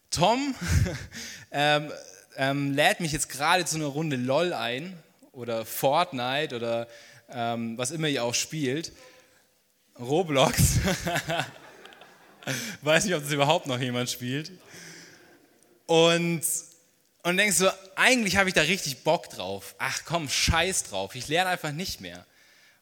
Tom 0.09 0.55
ähm, 1.51 1.91
ähm, 2.37 2.73
lädt 2.73 3.01
mich 3.01 3.11
jetzt 3.11 3.29
gerade 3.29 3.65
zu 3.65 3.75
einer 3.75 3.85
Runde 3.85 4.15
LOL 4.15 4.53
ein 4.53 4.97
oder 5.31 5.65
Fortnite 5.65 6.55
oder 6.55 6.87
ähm, 7.29 7.77
was 7.77 7.91
immer 7.91 8.07
ihr 8.07 8.23
auch 8.23 8.33
spielt. 8.33 8.93
Roblox. 9.99 10.79
Weiß 12.81 13.05
nicht, 13.05 13.15
ob 13.15 13.23
das 13.23 13.31
überhaupt 13.31 13.67
noch 13.67 13.79
jemand 13.79 14.09
spielt. 14.09 14.51
Und, 15.85 16.41
und 17.23 17.37
denkst 17.37 17.57
so, 17.57 17.69
eigentlich 17.95 18.37
habe 18.37 18.49
ich 18.49 18.55
da 18.55 18.61
richtig 18.61 19.03
Bock 19.03 19.29
drauf. 19.29 19.75
Ach 19.77 20.01
komm, 20.05 20.29
scheiß 20.29 20.83
drauf. 20.83 21.15
Ich 21.15 21.27
lerne 21.27 21.49
einfach 21.49 21.71
nicht 21.71 22.01
mehr. 22.01 22.25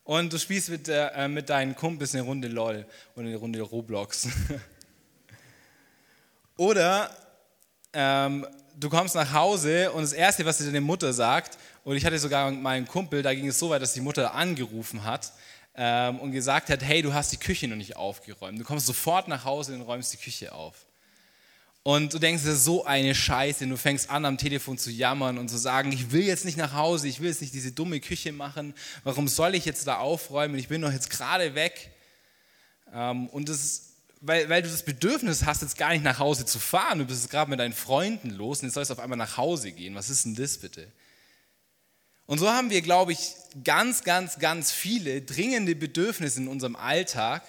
Und 0.03 0.33
du 0.33 0.37
spielst 0.37 0.69
mit, 0.69 0.89
äh, 0.89 1.27
mit 1.27 1.49
deinen 1.49 1.75
Kumpels 1.75 2.13
eine 2.13 2.23
Runde 2.23 2.49
LOL 2.49 2.85
und 3.15 3.25
eine 3.25 3.37
Runde 3.37 3.61
Roblox. 3.61 4.27
Oder 6.57 7.09
ähm, 7.93 8.45
du 8.77 8.89
kommst 8.89 9.15
nach 9.15 9.33
Hause 9.33 9.91
und 9.91 10.01
das 10.01 10.13
Erste, 10.13 10.45
was 10.45 10.57
dir 10.57 10.65
deine 10.65 10.81
Mutter 10.81 11.13
sagt, 11.13 11.57
und 11.83 11.95
ich 11.95 12.05
hatte 12.05 12.19
sogar 12.19 12.51
meinen 12.51 12.87
Kumpel, 12.87 13.21
da 13.21 13.33
ging 13.33 13.47
es 13.47 13.59
so 13.59 13.69
weit, 13.69 13.81
dass 13.81 13.93
die 13.93 14.01
Mutter 14.01 14.33
angerufen 14.33 15.03
hat 15.03 15.31
ähm, 15.75 16.19
und 16.19 16.31
gesagt 16.31 16.69
hat, 16.69 16.83
hey, 16.83 17.01
du 17.01 17.13
hast 17.13 17.31
die 17.31 17.37
Küche 17.37 17.67
noch 17.67 17.75
nicht 17.75 17.95
aufgeräumt. 17.95 18.59
Du 18.59 18.63
kommst 18.63 18.85
sofort 18.85 19.27
nach 19.27 19.45
Hause 19.45 19.75
und 19.75 19.81
räumst 19.81 20.13
die 20.13 20.17
Küche 20.17 20.53
auf. 20.53 20.85
Und 21.83 22.13
du 22.13 22.19
denkst 22.19 22.43
dir 22.43 22.55
so 22.55 22.85
eine 22.85 23.13
Scheiße, 23.13 23.65
und 23.65 23.71
du 23.71 23.77
fängst 23.77 24.09
an 24.09 24.23
am 24.23 24.37
Telefon 24.37 24.77
zu 24.77 24.89
jammern 24.89 25.37
und 25.37 25.49
zu 25.49 25.57
sagen, 25.57 25.91
ich 25.91 26.11
will 26.11 26.23
jetzt 26.23 26.45
nicht 26.45 26.57
nach 26.57 26.73
Hause, 26.73 27.09
ich 27.09 27.19
will 27.19 27.27
jetzt 27.27 27.41
nicht 27.41 27.53
diese 27.53 27.73
dumme 27.73 27.99
Küche 27.99 28.31
machen, 28.31 28.73
warum 29.03 29.27
soll 29.27 29.53
ich 29.55 29.65
jetzt 29.65 29.85
da 29.85 29.97
aufräumen, 29.97 30.57
ich 30.57 30.69
bin 30.69 30.81
doch 30.81 30.93
jetzt 30.93 31.09
gerade 31.09 31.55
weg. 31.55 31.91
Ähm, 32.93 33.27
und 33.27 33.49
das 33.49 33.93
weil, 34.25 34.47
weil 34.47 34.61
du 34.61 34.69
das 34.69 34.83
Bedürfnis 34.83 35.43
hast, 35.45 35.61
jetzt 35.61 35.77
gar 35.77 35.91
nicht 35.91 36.03
nach 36.03 36.17
Hause 36.17 36.45
zu 36.45 36.57
fahren, 36.57 36.99
du 36.99 37.05
bist 37.05 37.29
gerade 37.29 37.49
mit 37.49 37.59
deinen 37.59 37.73
Freunden 37.73 38.29
los 38.29 38.59
und 38.59 38.67
jetzt 38.67 38.75
sollst 38.75 38.89
du 38.89 38.93
auf 38.93 38.99
einmal 39.01 39.17
nach 39.17 39.35
Hause 39.35 39.73
gehen. 39.73 39.95
Was 39.95 40.09
ist 40.09 40.23
denn 40.23 40.35
das 40.35 40.57
bitte? 40.57 40.87
Und 42.25 42.39
so 42.39 42.49
haben 42.49 42.69
wir, 42.69 42.81
glaube 42.81 43.11
ich, 43.11 43.33
ganz, 43.63 44.03
ganz, 44.03 44.39
ganz 44.39 44.71
viele 44.71 45.21
dringende 45.21 45.75
Bedürfnisse 45.75 46.39
in 46.39 46.47
unserem 46.47 46.75
Alltag, 46.75 47.43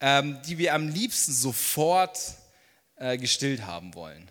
ähm, 0.00 0.40
die 0.46 0.58
wir 0.58 0.74
am 0.74 0.88
liebsten 0.88 1.32
sofort 1.32 2.18
äh, 2.96 3.16
gestillt 3.16 3.66
haben 3.66 3.94
wollen. 3.94 4.30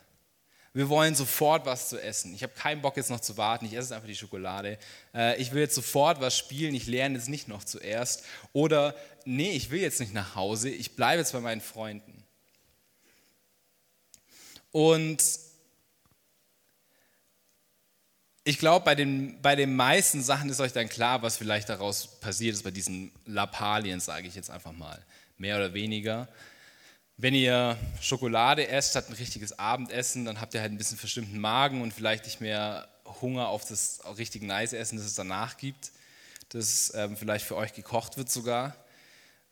Wir 0.76 0.90
wollen 0.90 1.14
sofort 1.14 1.68
was 1.68 1.90
zu 1.90 2.02
essen. 2.02 2.34
Ich 2.34 2.42
habe 2.42 2.54
keinen 2.54 2.82
Bock 2.82 2.98
jetzt 2.98 3.12
noch 3.12 3.20
zu 3.20 3.38
warten. 3.38 3.66
Ich 3.66 3.74
esse 3.74 3.94
einfach 3.94 4.08
die 4.08 4.16
Schokolade. 4.16 4.80
Äh, 5.14 5.40
ich 5.40 5.54
will 5.54 5.62
jetzt 5.62 5.76
sofort 5.76 6.20
was 6.20 6.36
spielen. 6.36 6.74
Ich 6.74 6.88
lerne 6.88 7.16
jetzt 7.16 7.30
nicht 7.30 7.48
noch 7.48 7.64
zuerst. 7.64 8.24
Oder 8.54 8.96
nee, 9.26 9.52
ich 9.52 9.70
will 9.70 9.82
jetzt 9.82 10.00
nicht 10.00 10.14
nach 10.14 10.36
Hause. 10.36 10.70
Ich 10.70 10.96
bleibe 10.96 11.20
jetzt 11.20 11.34
bei 11.34 11.42
meinen 11.42 11.62
Freunden. 11.62 12.24
Und 14.72 15.24
ich 18.44 18.60
glaube, 18.60 18.84
bei 18.84 18.96
den, 18.96 19.42
bei 19.42 19.56
den 19.56 19.76
meisten 19.76 20.22
Sachen 20.22 20.50
ist 20.50 20.60
euch 20.60 20.74
dann 20.74 20.90
klar, 20.90 21.22
was 21.22 21.38
vielleicht 21.38 21.70
daraus 21.70 22.08
passiert 22.20 22.56
ist, 22.56 22.64
bei 22.64 22.72
diesen 22.72 23.12
Lappalien, 23.26 24.00
sage 24.00 24.28
ich 24.28 24.36
jetzt 24.36 24.50
einfach 24.50 24.74
mal. 24.74 25.00
Mehr 25.38 25.56
oder 25.56 25.74
weniger. 25.74 26.28
Wenn 27.16 27.34
ihr 27.34 27.78
Schokolade 28.02 28.68
esst, 28.68 28.92
statt 28.92 29.06
ein 29.08 29.14
richtiges 29.14 29.58
Abendessen, 29.58 30.26
dann 30.26 30.42
habt 30.42 30.54
ihr 30.54 30.62
halt 30.62 30.72
ein 30.72 30.78
bisschen 30.78 30.98
verstimmten 30.98 31.40
Magen 31.40 31.82
und 31.82 31.94
vielleicht 31.94 32.26
nicht 32.26 32.42
mehr 32.42 32.88
Hunger 33.22 33.48
auf 33.48 33.66
das 33.66 34.02
richtige 34.18 34.46
Nice-Essen, 34.46 34.98
das 34.98 35.08
es 35.08 35.16
danach 35.16 35.58
gibt, 35.58 35.92
das 36.50 36.92
ähm, 36.96 37.16
vielleicht 37.16 37.46
für 37.46 37.56
euch 37.56 37.74
gekocht 37.74 38.18
wird 38.18 38.30
sogar. 38.30 38.76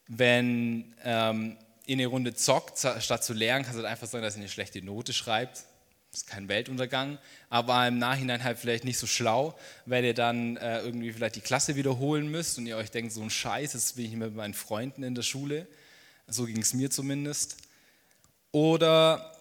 Wenn 0.07 0.93
ähm, 1.03 1.57
ihr 1.85 1.95
eine 1.95 2.07
Runde 2.07 2.33
zockt, 2.33 2.79
statt 2.79 3.23
zu 3.23 3.33
lernen, 3.33 3.63
kann 3.63 3.73
es 3.73 3.77
halt 3.77 3.87
einfach 3.87 4.07
sein, 4.07 4.21
dass 4.21 4.35
ihr 4.35 4.41
eine 4.41 4.49
schlechte 4.49 4.81
Note 4.81 5.13
schreibt. 5.13 5.63
Ist 6.13 6.27
kein 6.27 6.49
Weltuntergang, 6.49 7.17
aber 7.49 7.87
im 7.87 7.97
Nachhinein 7.97 8.43
halt 8.43 8.59
vielleicht 8.59 8.83
nicht 8.83 8.97
so 8.97 9.07
schlau, 9.07 9.57
weil 9.85 10.03
ihr 10.03 10.13
dann 10.13 10.57
äh, 10.57 10.81
irgendwie 10.81 11.13
vielleicht 11.13 11.37
die 11.37 11.41
Klasse 11.41 11.77
wiederholen 11.77 12.29
müsst 12.29 12.57
und 12.57 12.67
ihr 12.67 12.75
euch 12.75 12.91
denkt, 12.91 13.13
so 13.13 13.21
ein 13.21 13.29
Scheiß, 13.29 13.71
das 13.71 13.93
bin 13.93 14.05
ich 14.05 14.11
mit 14.13 14.35
meinen 14.35 14.53
Freunden 14.53 15.03
in 15.03 15.15
der 15.15 15.21
Schule. 15.21 15.67
So 16.27 16.45
ging 16.45 16.59
es 16.59 16.73
mir 16.73 16.91
zumindest. 16.91 17.57
Oder 18.51 19.37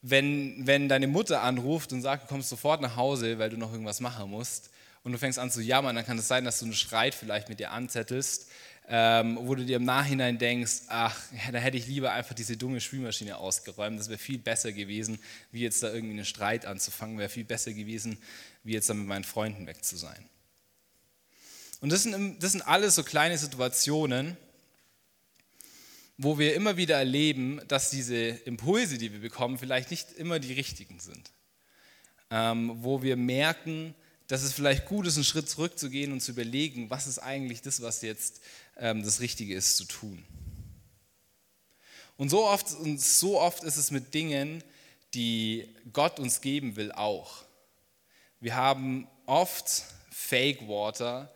wenn, 0.00 0.66
wenn 0.66 0.88
deine 0.88 1.08
Mutter 1.08 1.42
anruft 1.42 1.92
und 1.92 2.00
sagt, 2.00 2.24
du 2.24 2.28
kommst 2.28 2.48
sofort 2.48 2.80
nach 2.80 2.96
Hause, 2.96 3.38
weil 3.38 3.50
du 3.50 3.58
noch 3.58 3.70
irgendwas 3.70 4.00
machen 4.00 4.30
musst, 4.30 4.70
und 5.04 5.12
du 5.12 5.18
fängst 5.18 5.38
an 5.38 5.50
zu 5.50 5.60
jammern, 5.60 5.96
dann 5.96 6.06
kann 6.06 6.18
es 6.18 6.28
sein, 6.28 6.44
dass 6.44 6.60
du 6.60 6.66
einen 6.66 6.74
Streit 6.74 7.14
vielleicht 7.14 7.48
mit 7.48 7.58
dir 7.58 7.72
anzettelst, 7.72 8.48
ähm, 8.88 9.38
wo 9.40 9.54
du 9.54 9.64
dir 9.64 9.76
im 9.76 9.84
Nachhinein 9.84 10.38
denkst, 10.38 10.82
ach, 10.88 11.18
da 11.52 11.58
hätte 11.58 11.76
ich 11.76 11.86
lieber 11.86 12.12
einfach 12.12 12.34
diese 12.34 12.56
dumme 12.56 12.80
Spülmaschine 12.80 13.36
ausgeräumt, 13.36 13.98
das 13.98 14.08
wäre 14.08 14.18
viel 14.18 14.38
besser 14.38 14.72
gewesen, 14.72 15.18
wie 15.50 15.60
jetzt 15.60 15.82
da 15.82 15.92
irgendwie 15.92 16.14
einen 16.14 16.24
Streit 16.24 16.66
anzufangen, 16.66 17.18
wäre 17.18 17.28
viel 17.28 17.44
besser 17.44 17.72
gewesen, 17.72 18.18
wie 18.64 18.72
jetzt 18.72 18.90
da 18.90 18.94
mit 18.94 19.06
meinen 19.06 19.24
Freunden 19.24 19.66
weg 19.66 19.84
zu 19.84 19.96
sein. 19.96 20.28
Und 21.80 21.90
das 21.90 22.04
sind, 22.04 22.42
das 22.42 22.52
sind 22.52 22.62
alles 22.62 22.94
so 22.94 23.02
kleine 23.02 23.38
Situationen, 23.38 24.36
wo 26.16 26.38
wir 26.38 26.54
immer 26.54 26.76
wieder 26.76 26.96
erleben, 26.96 27.60
dass 27.68 27.90
diese 27.90 28.16
Impulse, 28.16 28.98
die 28.98 29.12
wir 29.12 29.20
bekommen, 29.20 29.58
vielleicht 29.58 29.90
nicht 29.90 30.12
immer 30.12 30.38
die 30.38 30.52
richtigen 30.52 31.00
sind. 31.00 31.30
Ähm, 32.30 32.72
wo 32.82 33.02
wir 33.02 33.16
merken, 33.16 33.94
dass 34.28 34.42
es 34.42 34.52
vielleicht 34.52 34.86
gut 34.86 35.06
ist, 35.06 35.16
einen 35.16 35.24
Schritt 35.24 35.48
zurückzugehen 35.48 36.12
und 36.12 36.20
zu 36.20 36.32
überlegen, 36.32 36.88
was 36.88 37.06
ist 37.06 37.18
eigentlich 37.18 37.60
das, 37.60 37.82
was 37.82 38.00
jetzt 38.02 38.40
das 38.74 39.20
Richtige 39.20 39.54
ist 39.54 39.76
zu 39.76 39.84
tun. 39.84 40.24
Und 42.16 42.28
so, 42.28 42.44
oft, 42.44 42.72
und 42.74 43.00
so 43.00 43.40
oft 43.40 43.64
ist 43.64 43.76
es 43.76 43.90
mit 43.90 44.14
Dingen, 44.14 44.62
die 45.14 45.68
Gott 45.92 46.18
uns 46.18 46.40
geben 46.40 46.76
will, 46.76 46.92
auch. 46.92 47.44
Wir 48.40 48.56
haben 48.56 49.08
oft 49.26 49.84
Fake 50.10 50.66
Water, 50.68 51.32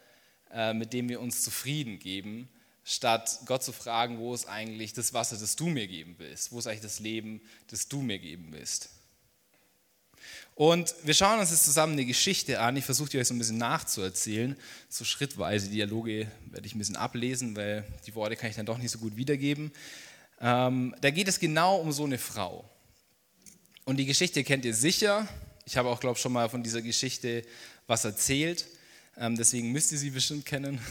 äh, 0.52 0.73
mit 0.73 0.93
dem 0.93 1.09
wir 1.09 1.21
uns 1.21 1.43
zufrieden 1.43 1.99
geben, 1.99 2.49
statt 2.85 3.40
Gott 3.47 3.62
zu 3.62 3.73
fragen, 3.73 4.19
wo 4.19 4.33
ist 4.33 4.47
eigentlich 4.47 4.93
das 4.93 5.12
Wasser, 5.12 5.37
das 5.37 5.57
du 5.57 5.66
mir 5.66 5.87
geben 5.88 6.14
willst? 6.19 6.52
Wo 6.52 6.59
ist 6.59 6.66
eigentlich 6.66 6.81
das 6.81 7.00
Leben, 7.00 7.40
das 7.69 7.88
du 7.88 8.00
mir 8.00 8.19
geben 8.19 8.49
willst? 8.50 8.90
Und 10.54 10.94
wir 11.04 11.12
schauen 11.12 11.38
uns 11.38 11.50
jetzt 11.50 11.64
zusammen 11.64 11.92
eine 11.92 12.06
Geschichte 12.06 12.61
an. 12.61 12.76
Ich 12.76 12.85
versuche 12.85 13.11
die 13.11 13.18
euch 13.18 13.28
so 13.28 13.35
ein 13.35 13.38
bisschen 13.38 13.58
nachzuerzählen, 13.58 14.56
so 14.88 15.04
schrittweise. 15.04 15.68
Dialoge 15.68 16.26
werde 16.46 16.66
ich 16.66 16.75
ein 16.75 16.78
bisschen 16.78 16.96
ablesen, 16.96 17.54
weil 17.56 17.85
die 18.06 18.14
Worte 18.14 18.37
kann 18.37 18.49
ich 18.49 18.56
dann 18.56 18.64
doch 18.64 18.78
nicht 18.78 18.90
so 18.90 18.99
gut 18.99 19.16
wiedergeben. 19.16 19.70
Ähm, 20.40 20.94
da 21.00 21.11
geht 21.11 21.28
es 21.28 21.38
genau 21.38 21.76
um 21.76 21.92
so 21.92 22.04
eine 22.04 22.18
Frau. 22.18 22.68
Und 23.85 23.99
die 23.99 24.06
Geschichte 24.06 24.42
kennt 24.44 24.64
ihr 24.64 24.75
sicher. 24.75 25.28
Ich 25.66 25.76
habe 25.76 25.90
auch, 25.90 26.00
glaube 26.00 26.16
ich, 26.16 26.23
schon 26.23 26.32
mal 26.32 26.49
von 26.49 26.62
dieser 26.62 26.80
Geschichte 26.80 27.42
was 27.87 28.04
erzählt. 28.04 28.66
Ähm, 29.18 29.37
deswegen 29.37 29.73
müsst 29.73 29.92
ihr 29.92 29.99
sie 29.99 30.11
bestimmt 30.11 30.46
kennen. 30.46 30.80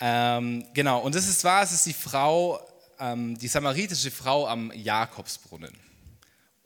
Ähm, 0.00 0.64
genau, 0.74 1.00
und 1.00 1.14
das 1.14 1.26
ist 1.26 1.42
wahr, 1.42 1.62
es 1.64 1.72
ist 1.72 1.86
die 1.86 1.92
Frau, 1.92 2.60
ähm, 3.00 3.36
die 3.36 3.48
samaritische 3.48 4.10
Frau 4.10 4.46
am 4.46 4.70
Jakobsbrunnen. 4.72 5.72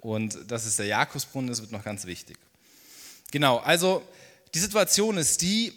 Und 0.03 0.37
das 0.49 0.67
ist 0.67 0.81
der 0.81 0.87
Jakobsbrunnen, 0.87 1.49
das 1.49 1.61
wird 1.61 1.71
noch 1.71 1.85
ganz 1.85 2.05
wichtig. 2.07 2.37
Genau, 3.31 3.59
also 3.59 4.03
die 4.53 4.59
Situation 4.59 5.17
ist 5.17 5.41
die, 5.41 5.73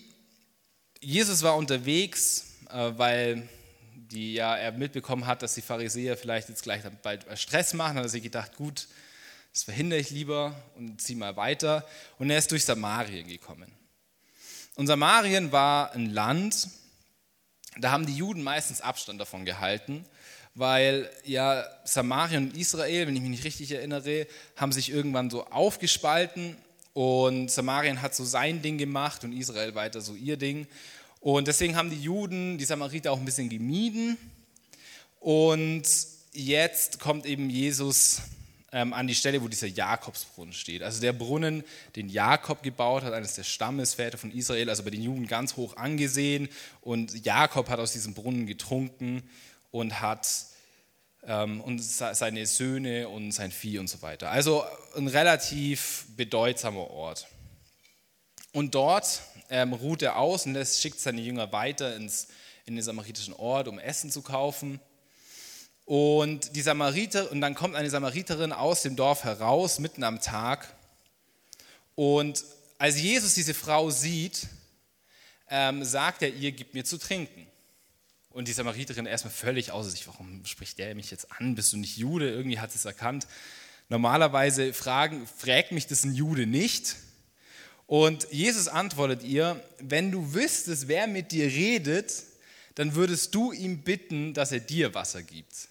Jesus 1.00 1.44
war 1.44 1.56
unterwegs, 1.56 2.56
äh, 2.72 2.92
weil 2.98 3.48
die, 3.94 4.34
ja, 4.34 4.58
er 4.58 4.72
mitbekommen 4.72 5.28
hat, 5.28 5.44
dass 5.44 5.54
die 5.54 5.62
Pharisäer 5.62 6.18
vielleicht 6.18 6.50
jetzt 6.50 6.64
gleich 6.64 6.82
bald 7.04 7.26
Stress 7.38 7.74
machen, 7.76 7.98
hat 7.98 8.06
er 8.06 8.10
sich 8.10 8.24
gedacht, 8.24 8.56
gut, 8.56 8.88
das 9.54 9.64
verhindere 9.64 10.00
ich 10.00 10.10
lieber 10.10 10.56
und 10.76 11.00
ziehe 11.00 11.18
mal 11.18 11.38
weiter. 11.38 11.88
Und 12.18 12.30
er 12.32 12.40
ist 12.40 12.52
durch 12.52 12.66
Samarien 12.66 13.28
gekommen. 13.28 13.72
Und 14.76 14.88
Samarien 14.88 15.52
war 15.52 15.94
ein 15.94 16.10
Land, 16.10 16.68
da 17.78 17.92
haben 17.92 18.06
die 18.08 18.16
Juden 18.16 18.42
meistens 18.42 18.82
Abstand 18.82 19.22
davon 19.22 19.46
gehalten, 19.46 20.06
weil 20.56 21.10
ja 21.26 21.66
Samarien 21.84 22.48
und 22.50 22.58
Israel, 22.58 23.08
wenn 23.08 23.16
ich 23.16 23.22
mich 23.22 23.32
nicht 23.32 23.44
richtig 23.44 23.72
erinnere, 23.72 24.26
haben 24.56 24.72
sich 24.72 24.90
irgendwann 24.90 25.30
so 25.30 25.46
aufgespalten 25.46 26.58
und 26.94 27.52
Samarien 27.52 28.02
hat 28.02 28.16
so 28.16 28.24
sein 28.24 28.62
Ding 28.62 28.78
gemacht 28.78 29.26
und 29.26 29.34
Israel 29.34 29.76
weiter 29.76 30.00
so 30.00 30.16
ihr 30.16 30.38
Ding. 30.38 30.66
Und 31.20 31.48
deswegen 31.48 31.76
haben 31.76 31.90
die 31.90 32.02
Juden 32.02 32.58
die 32.58 32.64
Samariter 32.64 33.12
auch 33.12 33.20
ein 33.20 33.26
bisschen 33.26 33.50
gemieden. 33.50 34.18
Und 35.20 35.84
jetzt 36.32 37.00
kommt 37.02 37.26
eben 37.26 37.50
Jesus 37.50 38.22
ähm, 38.72 38.94
an 38.94 39.08
die 39.08 39.16
Stelle, 39.16 39.42
wo 39.42 39.50
dieser 39.50 39.68
Jakobsbrunnen 39.68 40.54
steht. 40.54 40.84
Also 40.84 41.02
der 41.02 41.12
Brunnen, 41.12 41.66
den 41.98 42.08
Jakob 42.08 42.64
gebaut 42.64 43.04
hat, 43.04 43.12
eines 43.12 43.36
der 43.36 43.44
Stammesväter 43.44 44.18
von 44.18 44.32
Israel, 44.32 44.70
also 44.70 44.84
bei 44.84 44.92
den 44.92 45.02
Juden 45.02 45.28
ganz 45.28 45.58
hoch 45.58 45.76
angesehen. 45.76 46.48
Und 46.80 47.26
Jakob 47.26 47.68
hat 47.68 47.80
aus 47.80 47.92
diesem 47.92 48.14
Brunnen 48.14 48.46
getrunken 48.46 49.24
und 49.76 50.00
hat 50.00 50.26
ähm, 51.24 51.60
und 51.60 51.80
seine 51.80 52.46
Söhne 52.46 53.10
und 53.10 53.34
sein 53.34 53.52
Vieh 53.52 53.78
und 53.78 53.90
so 53.90 54.02
weiter. 54.02 54.32
Also 54.32 54.64
ein 54.96 55.08
relativ 55.08 56.06
bedeutsamer 56.16 56.90
Ort. 56.90 57.28
Und 58.54 58.74
dort 58.74 59.22
ähm, 59.50 59.74
ruht 59.74 60.02
er 60.02 60.18
aus 60.18 60.46
und 60.46 60.54
das 60.54 60.82
schickt 60.82 60.98
seine 61.00 61.20
Jünger 61.20 61.52
weiter 61.52 61.94
ins, 61.98 62.30
in 62.66 62.76
den 62.76 62.84
samaritischen 62.84 63.34
Ort, 63.34 63.68
um 63.68 63.78
Essen 63.78 64.12
zu 64.12 64.22
kaufen. 64.22 64.80
Und 65.84 66.56
die 66.56 66.62
Samariter, 66.62 67.30
und 67.30 67.42
dann 67.42 67.54
kommt 67.54 67.76
eine 67.76 67.90
Samariterin 67.90 68.54
aus 68.54 68.82
dem 68.82 68.96
Dorf 68.96 69.26
heraus, 69.26 69.80
mitten 69.80 70.06
am 70.06 70.22
Tag. 70.22 70.74
Und 71.96 72.46
als 72.78 73.00
Jesus 73.00 73.34
diese 73.34 73.54
Frau 73.54 73.90
sieht, 73.90 74.48
ähm, 75.50 75.84
sagt 75.84 76.22
er 76.22 76.30
ihr, 76.34 76.54
gib 76.54 76.74
mir 76.74 76.86
zu 76.86 76.98
trinken. 76.98 77.46
Und 78.36 78.50
die 78.50 78.52
Samariterin 78.52 79.06
erstmal 79.06 79.32
völlig 79.32 79.72
außer 79.72 79.90
sich, 79.90 80.06
warum 80.08 80.44
spricht 80.44 80.78
der 80.78 80.94
mich 80.94 81.10
jetzt 81.10 81.32
an? 81.32 81.56
Bist 81.56 81.72
du 81.72 81.78
nicht 81.78 81.96
Jude? 81.96 82.30
Irgendwie 82.30 82.60
hat 82.60 82.70
sie 82.70 82.78
es 82.78 82.84
erkannt. 82.84 83.28
Normalerweise 83.88 84.74
fragen, 84.74 85.26
fragt 85.26 85.72
mich 85.72 85.88
das 85.88 86.04
ein 86.04 86.14
Jude 86.14 86.46
nicht. 86.46 86.98
Und 87.88 88.28
Jesus 88.32 88.68
antwortet 88.68 89.24
ihr, 89.24 89.64
wenn 89.80 90.12
du 90.12 90.34
wüsstest, 90.34 90.90
wer 90.90 91.08
mit 91.08 91.32
dir 91.32 91.46
redet, 91.46 92.24
dann 92.74 92.96
würdest 92.96 93.34
du 93.34 93.54
ihm 93.54 93.84
bitten, 93.84 94.34
dass 94.34 94.52
er 94.52 94.60
dir 94.60 94.94
Wasser 94.94 95.24
gibt. 95.24 95.70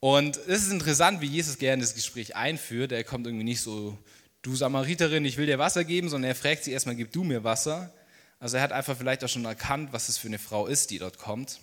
Und 0.00 0.38
es 0.48 0.64
ist 0.64 0.72
interessant, 0.72 1.20
wie 1.20 1.26
Jesus 1.26 1.58
gerne 1.58 1.82
das 1.82 1.94
Gespräch 1.94 2.34
einführt. 2.34 2.90
Er 2.90 3.04
kommt 3.04 3.28
irgendwie 3.28 3.44
nicht 3.44 3.60
so, 3.60 3.96
du 4.42 4.56
Samariterin, 4.56 5.24
ich 5.24 5.36
will 5.36 5.46
dir 5.46 5.60
Wasser 5.60 5.84
geben, 5.84 6.08
sondern 6.08 6.30
er 6.30 6.34
fragt 6.34 6.64
sie 6.64 6.72
erstmal, 6.72 6.96
gib 6.96 7.12
du 7.12 7.22
mir 7.22 7.44
Wasser. 7.44 7.94
Also 8.42 8.56
er 8.56 8.64
hat 8.64 8.72
einfach 8.72 8.98
vielleicht 8.98 9.22
auch 9.22 9.28
schon 9.28 9.44
erkannt, 9.44 9.92
was 9.92 10.08
es 10.08 10.18
für 10.18 10.26
eine 10.26 10.40
Frau 10.40 10.66
ist, 10.66 10.90
die 10.90 10.98
dort 10.98 11.16
kommt. 11.16 11.60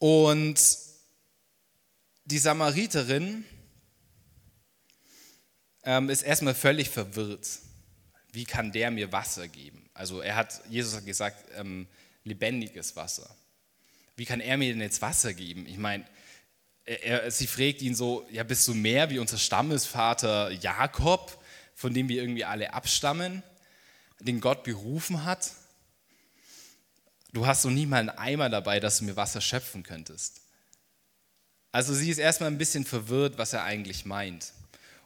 Und 0.00 0.60
die 2.24 2.38
Samariterin 2.38 3.44
ähm, 5.84 6.10
ist 6.10 6.22
erstmal 6.22 6.56
völlig 6.56 6.90
verwirrt. 6.90 7.48
Wie 8.32 8.44
kann 8.46 8.72
der 8.72 8.90
mir 8.90 9.12
Wasser 9.12 9.46
geben? 9.46 9.88
Also 9.94 10.20
er 10.20 10.34
hat, 10.34 10.60
Jesus 10.68 10.96
hat 10.96 11.06
gesagt, 11.06 11.52
ähm, 11.56 11.86
lebendiges 12.24 12.96
Wasser. 12.96 13.32
Wie 14.16 14.24
kann 14.24 14.40
er 14.40 14.56
mir 14.56 14.72
denn 14.72 14.82
jetzt 14.82 15.00
Wasser 15.00 15.34
geben? 15.34 15.66
Ich 15.68 15.78
meine, 15.78 16.04
sie 17.28 17.46
fragt 17.46 17.80
ihn 17.80 17.94
so, 17.94 18.26
ja, 18.28 18.42
bist 18.42 18.66
du 18.66 18.74
mehr 18.74 19.08
wie 19.08 19.20
unser 19.20 19.38
Stammesvater 19.38 20.50
Jakob, 20.50 21.40
von 21.76 21.94
dem 21.94 22.08
wir 22.08 22.20
irgendwie 22.20 22.44
alle 22.44 22.74
abstammen, 22.74 23.44
den 24.20 24.40
Gott 24.40 24.64
berufen 24.64 25.24
hat? 25.24 25.52
Du 27.32 27.46
hast 27.46 27.62
so 27.62 27.70
nie 27.70 27.86
mal 27.86 27.98
einen 27.98 28.10
Eimer 28.10 28.48
dabei, 28.48 28.80
dass 28.80 28.98
du 28.98 29.04
mir 29.04 29.16
Wasser 29.16 29.40
schöpfen 29.40 29.82
könntest. 29.82 30.40
Also 31.72 31.92
sie 31.92 32.10
ist 32.10 32.18
erstmal 32.18 32.50
ein 32.50 32.58
bisschen 32.58 32.84
verwirrt, 32.84 33.36
was 33.38 33.52
er 33.52 33.64
eigentlich 33.64 34.04
meint. 34.04 34.52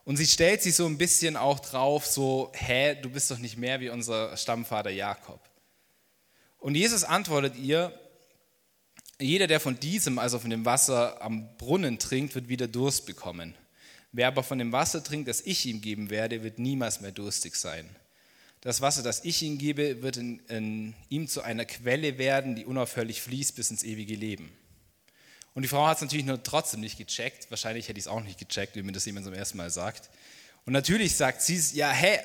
Und 0.05 0.17
sie 0.17 0.27
stellt 0.27 0.63
sich 0.63 0.75
so 0.75 0.87
ein 0.87 0.99
bisschen 0.99 1.37
auch 1.37 1.61
drauf, 1.61 2.07
so, 2.07 2.53
hä, 2.55 2.95
du 3.01 3.11
bist 3.11 3.31
doch 3.31 3.39
nicht 3.39 3.57
mehr 3.57 3.81
wie 3.81 3.89
unser 3.89 4.37
Stammvater 4.37 4.91
Jakob. 4.91 5.41
Und 6.59 6.75
Jesus 6.75 7.05
antwortet 7.05 7.57
ihr, 7.57 7.99
jeder, 9.21 9.47
der 9.47 9.61
von 9.61 9.81
diesem, 9.81 10.19
also 10.19 10.39
von 10.39 10.51
dem 10.51 10.65
Wasser 10.65 11.21
am 11.23 11.57
Brunnen 11.57 11.99
trinkt, 11.99 12.35
wird 12.35 12.49
wieder 12.49 12.69
Durst 12.69 13.07
bekommen. 13.07 13.55
Wer 14.13 14.29
aber 14.29 14.43
von 14.43 14.59
dem 14.59 14.73
Wasser 14.73 15.03
trinkt, 15.03 15.29
das 15.29 15.41
ich 15.41 15.67
ihm 15.67 15.81
geben 15.81 16.11
werde, 16.11 16.43
wird 16.43 16.59
niemals 16.59 17.01
mehr 17.01 17.13
durstig 17.13 17.57
sein. 17.57 17.89
Das 18.69 18.83
Wasser, 18.83 19.03
das 19.03 19.25
ich 19.25 19.43
ihm 19.43 19.57
gebe, 19.57 20.03
wird 20.03 20.19
in, 20.19 20.41
in 20.41 20.95
ihm 21.09 21.27
zu 21.27 21.41
einer 21.41 21.65
Quelle 21.65 22.19
werden, 22.19 22.55
die 22.55 22.67
unaufhörlich 22.67 23.23
fließt 23.23 23.57
bis 23.57 23.71
ins 23.71 23.83
ewige 23.83 24.15
Leben. 24.15 24.53
Und 25.55 25.63
die 25.63 25.69
Frau 25.69 25.87
hat 25.87 25.97
es 25.97 26.03
natürlich 26.03 26.27
nur 26.27 26.43
trotzdem 26.43 26.81
nicht 26.81 26.99
gecheckt. 26.99 27.51
Wahrscheinlich 27.51 27.89
hätte 27.89 27.99
ich 27.99 28.05
es 28.05 28.09
auch 28.09 28.23
nicht 28.23 28.39
gecheckt, 28.39 28.77
wie 28.77 28.83
mir 28.83 28.93
das 28.93 29.07
jemand 29.07 29.25
zum 29.25 29.33
ersten 29.33 29.57
Mal 29.57 29.71
sagt. 29.71 30.11
Und 30.67 30.75
natürlich 30.75 31.17
sagt 31.17 31.41
sie, 31.41 31.59
ja, 31.79 31.91
hä, 31.91 32.19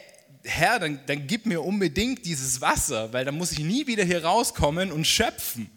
Herr, 0.44 0.82
dann, 0.82 1.00
dann 1.06 1.28
gib 1.28 1.46
mir 1.46 1.62
unbedingt 1.62 2.26
dieses 2.26 2.60
Wasser, 2.60 3.14
weil 3.14 3.24
dann 3.24 3.38
muss 3.38 3.54
ich 3.54 3.60
nie 3.60 3.88
wieder 3.88 4.04
hier 4.04 4.26
rauskommen 4.26 4.92
und 4.92 5.08
schöpfen. 5.08 5.72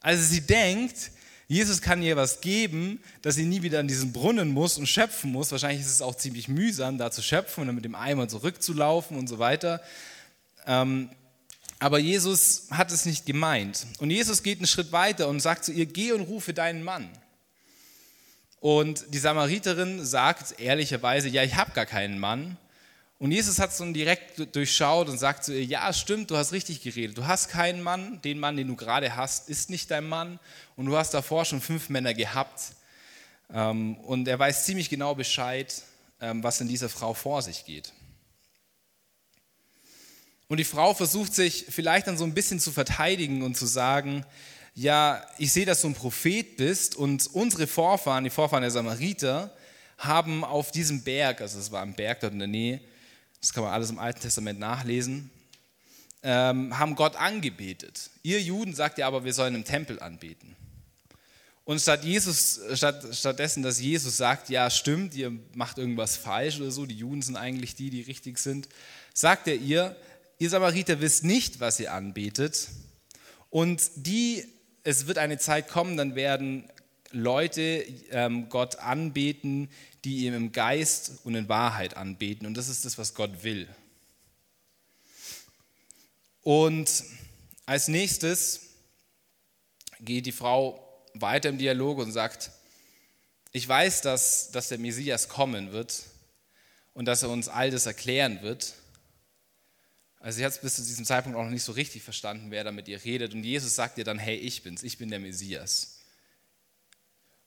Also 0.00 0.24
sie 0.24 0.40
denkt, 0.40 1.10
Jesus 1.48 1.82
kann 1.82 2.02
ihr 2.02 2.16
was 2.16 2.40
geben, 2.40 3.00
dass 3.20 3.34
sie 3.34 3.44
nie 3.44 3.62
wieder 3.62 3.80
an 3.80 3.88
diesen 3.88 4.12
Brunnen 4.12 4.48
muss 4.48 4.78
und 4.78 4.86
schöpfen 4.86 5.32
muss. 5.32 5.52
Wahrscheinlich 5.52 5.82
ist 5.82 5.90
es 5.92 6.02
auch 6.02 6.16
ziemlich 6.16 6.48
mühsam, 6.48 6.98
da 6.98 7.10
zu 7.10 7.22
schöpfen 7.22 7.62
und 7.62 7.66
dann 7.66 7.74
mit 7.74 7.84
dem 7.84 7.94
Eimer 7.94 8.28
zurückzulaufen 8.28 9.18
und 9.18 9.28
so 9.28 9.38
weiter. 9.38 9.82
Ähm, 10.66 11.10
aber 11.78 11.98
Jesus 11.98 12.68
hat 12.70 12.92
es 12.92 13.06
nicht 13.06 13.26
gemeint. 13.26 13.86
Und 13.98 14.10
Jesus 14.10 14.42
geht 14.44 14.58
einen 14.58 14.68
Schritt 14.68 14.92
weiter 14.92 15.28
und 15.28 15.40
sagt 15.40 15.64
zu 15.64 15.72
ihr, 15.72 15.86
geh 15.86 16.12
und 16.12 16.22
rufe 16.22 16.54
deinen 16.54 16.84
Mann. 16.84 17.10
Und 18.60 19.06
die 19.12 19.18
Samariterin 19.18 20.04
sagt 20.04 20.60
ehrlicherweise, 20.60 21.28
ja, 21.28 21.42
ich 21.42 21.56
habe 21.56 21.72
gar 21.72 21.86
keinen 21.86 22.20
Mann. 22.20 22.56
Und 23.22 23.30
Jesus 23.30 23.60
hat 23.60 23.70
es 23.70 23.76
dann 23.76 23.94
direkt 23.94 24.56
durchschaut 24.56 25.08
und 25.08 25.16
sagt 25.16 25.44
zu 25.44 25.54
ihr, 25.54 25.64
ja, 25.64 25.92
stimmt, 25.92 26.32
du 26.32 26.36
hast 26.36 26.50
richtig 26.50 26.82
geredet. 26.82 27.16
Du 27.16 27.24
hast 27.24 27.50
keinen 27.50 27.80
Mann, 27.80 28.20
den 28.22 28.40
Mann, 28.40 28.56
den 28.56 28.66
du 28.66 28.74
gerade 28.74 29.14
hast, 29.14 29.48
ist 29.48 29.70
nicht 29.70 29.92
dein 29.92 30.08
Mann. 30.08 30.40
Und 30.74 30.86
du 30.86 30.96
hast 30.96 31.14
davor 31.14 31.44
schon 31.44 31.60
fünf 31.60 31.88
Männer 31.88 32.14
gehabt. 32.14 32.72
Ähm, 33.54 33.94
und 33.98 34.26
er 34.26 34.40
weiß 34.40 34.64
ziemlich 34.64 34.90
genau 34.90 35.14
Bescheid, 35.14 35.84
ähm, 36.20 36.42
was 36.42 36.60
in 36.60 36.66
dieser 36.66 36.88
Frau 36.88 37.14
vor 37.14 37.42
sich 37.42 37.64
geht. 37.64 37.92
Und 40.48 40.56
die 40.56 40.64
Frau 40.64 40.92
versucht 40.92 41.32
sich 41.32 41.66
vielleicht 41.68 42.08
dann 42.08 42.18
so 42.18 42.24
ein 42.24 42.34
bisschen 42.34 42.58
zu 42.58 42.72
verteidigen 42.72 43.44
und 43.44 43.56
zu 43.56 43.66
sagen, 43.66 44.26
ja, 44.74 45.24
ich 45.38 45.52
sehe, 45.52 45.64
dass 45.64 45.82
du 45.82 45.86
ein 45.86 45.94
Prophet 45.94 46.56
bist 46.56 46.96
und 46.96 47.28
unsere 47.34 47.68
Vorfahren, 47.68 48.24
die 48.24 48.30
Vorfahren 48.30 48.62
der 48.62 48.72
Samariter, 48.72 49.54
haben 49.96 50.42
auf 50.42 50.72
diesem 50.72 51.04
Berg, 51.04 51.40
also 51.40 51.60
es 51.60 51.70
war 51.70 51.82
ein 51.82 51.94
Berg 51.94 52.18
dort 52.18 52.32
in 52.32 52.40
der 52.40 52.48
Nähe, 52.48 52.80
das 53.42 53.52
kann 53.52 53.62
man 53.62 53.74
alles 53.74 53.90
im 53.90 53.98
Alten 53.98 54.20
Testament 54.20 54.58
nachlesen, 54.58 55.30
ähm, 56.22 56.78
haben 56.78 56.94
Gott 56.94 57.16
angebetet. 57.16 58.08
Ihr 58.22 58.40
Juden 58.40 58.74
sagt 58.74 58.96
ja 58.96 59.06
aber, 59.06 59.24
wir 59.24 59.34
sollen 59.34 59.54
im 59.54 59.64
Tempel 59.64 60.00
anbeten. 60.00 60.56
Und 61.64 61.80
statt 61.80 62.04
Jesus, 62.04 62.60
statt, 62.72 63.04
stattdessen, 63.12 63.62
dass 63.62 63.78
Jesus 63.78 64.16
sagt, 64.16 64.48
ja 64.48 64.70
stimmt, 64.70 65.14
ihr 65.14 65.30
macht 65.54 65.76
irgendwas 65.76 66.16
falsch 66.16 66.58
oder 66.58 66.70
so, 66.70 66.86
die 66.86 66.96
Juden 66.96 67.20
sind 67.20 67.36
eigentlich 67.36 67.74
die, 67.74 67.90
die 67.90 68.00
richtig 68.00 68.38
sind, 68.38 68.68
sagt 69.12 69.46
er 69.46 69.56
ihr, 69.56 69.94
Ihr 70.42 70.50
Samariter 70.50 71.00
wisst 71.00 71.22
nicht, 71.22 71.60
was 71.60 71.78
ihr 71.78 71.92
anbetet. 71.92 72.66
Und 73.48 73.90
die, 73.94 74.44
es 74.82 75.06
wird 75.06 75.18
eine 75.18 75.38
Zeit 75.38 75.68
kommen, 75.68 75.96
dann 75.96 76.16
werden 76.16 76.68
Leute 77.12 77.84
ähm, 78.10 78.48
Gott 78.48 78.76
anbeten, 78.76 79.70
die 80.04 80.26
ihm 80.26 80.34
im 80.34 80.52
Geist 80.52 81.20
und 81.24 81.34
in 81.34 81.48
Wahrheit 81.48 81.96
anbeten. 81.96 82.46
Und 82.46 82.54
das 82.54 82.68
ist 82.68 82.84
das, 82.84 82.98
was 82.98 83.14
Gott 83.14 83.42
will. 83.44 83.68
Und 86.42 87.04
als 87.66 87.88
nächstes 87.88 88.60
geht 90.00 90.26
die 90.26 90.32
Frau 90.32 90.78
weiter 91.14 91.48
im 91.48 91.58
Dialog 91.58 91.98
und 91.98 92.10
sagt, 92.10 92.50
ich 93.52 93.68
weiß, 93.68 94.00
dass, 94.00 94.50
dass 94.50 94.68
der 94.68 94.78
Messias 94.78 95.28
kommen 95.28 95.72
wird 95.72 96.02
und 96.94 97.04
dass 97.04 97.22
er 97.22 97.30
uns 97.30 97.48
all 97.48 97.70
das 97.70 97.86
erklären 97.86 98.42
wird. 98.42 98.74
Also 100.18 100.38
sie 100.38 100.44
hat 100.44 100.52
es 100.52 100.60
bis 100.60 100.76
zu 100.76 100.82
diesem 100.82 101.04
Zeitpunkt 101.04 101.36
auch 101.36 101.44
noch 101.44 101.50
nicht 101.50 101.64
so 101.64 101.72
richtig 101.72 102.02
verstanden, 102.02 102.50
wer 102.50 102.64
da 102.64 102.72
mit 102.72 102.88
ihr 102.88 103.02
redet. 103.04 103.34
Und 103.34 103.44
Jesus 103.44 103.74
sagt 103.74 103.98
ihr 103.98 104.04
dann, 104.04 104.18
hey, 104.18 104.36
ich 104.36 104.62
bin's, 104.62 104.82
ich 104.82 104.98
bin 104.98 105.10
der 105.10 105.18
Messias. 105.18 105.98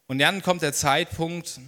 Und 0.07 0.19
dann 0.19 0.41
kommt 0.41 0.61
der 0.61 0.73
Zeitpunkt, 0.73 1.59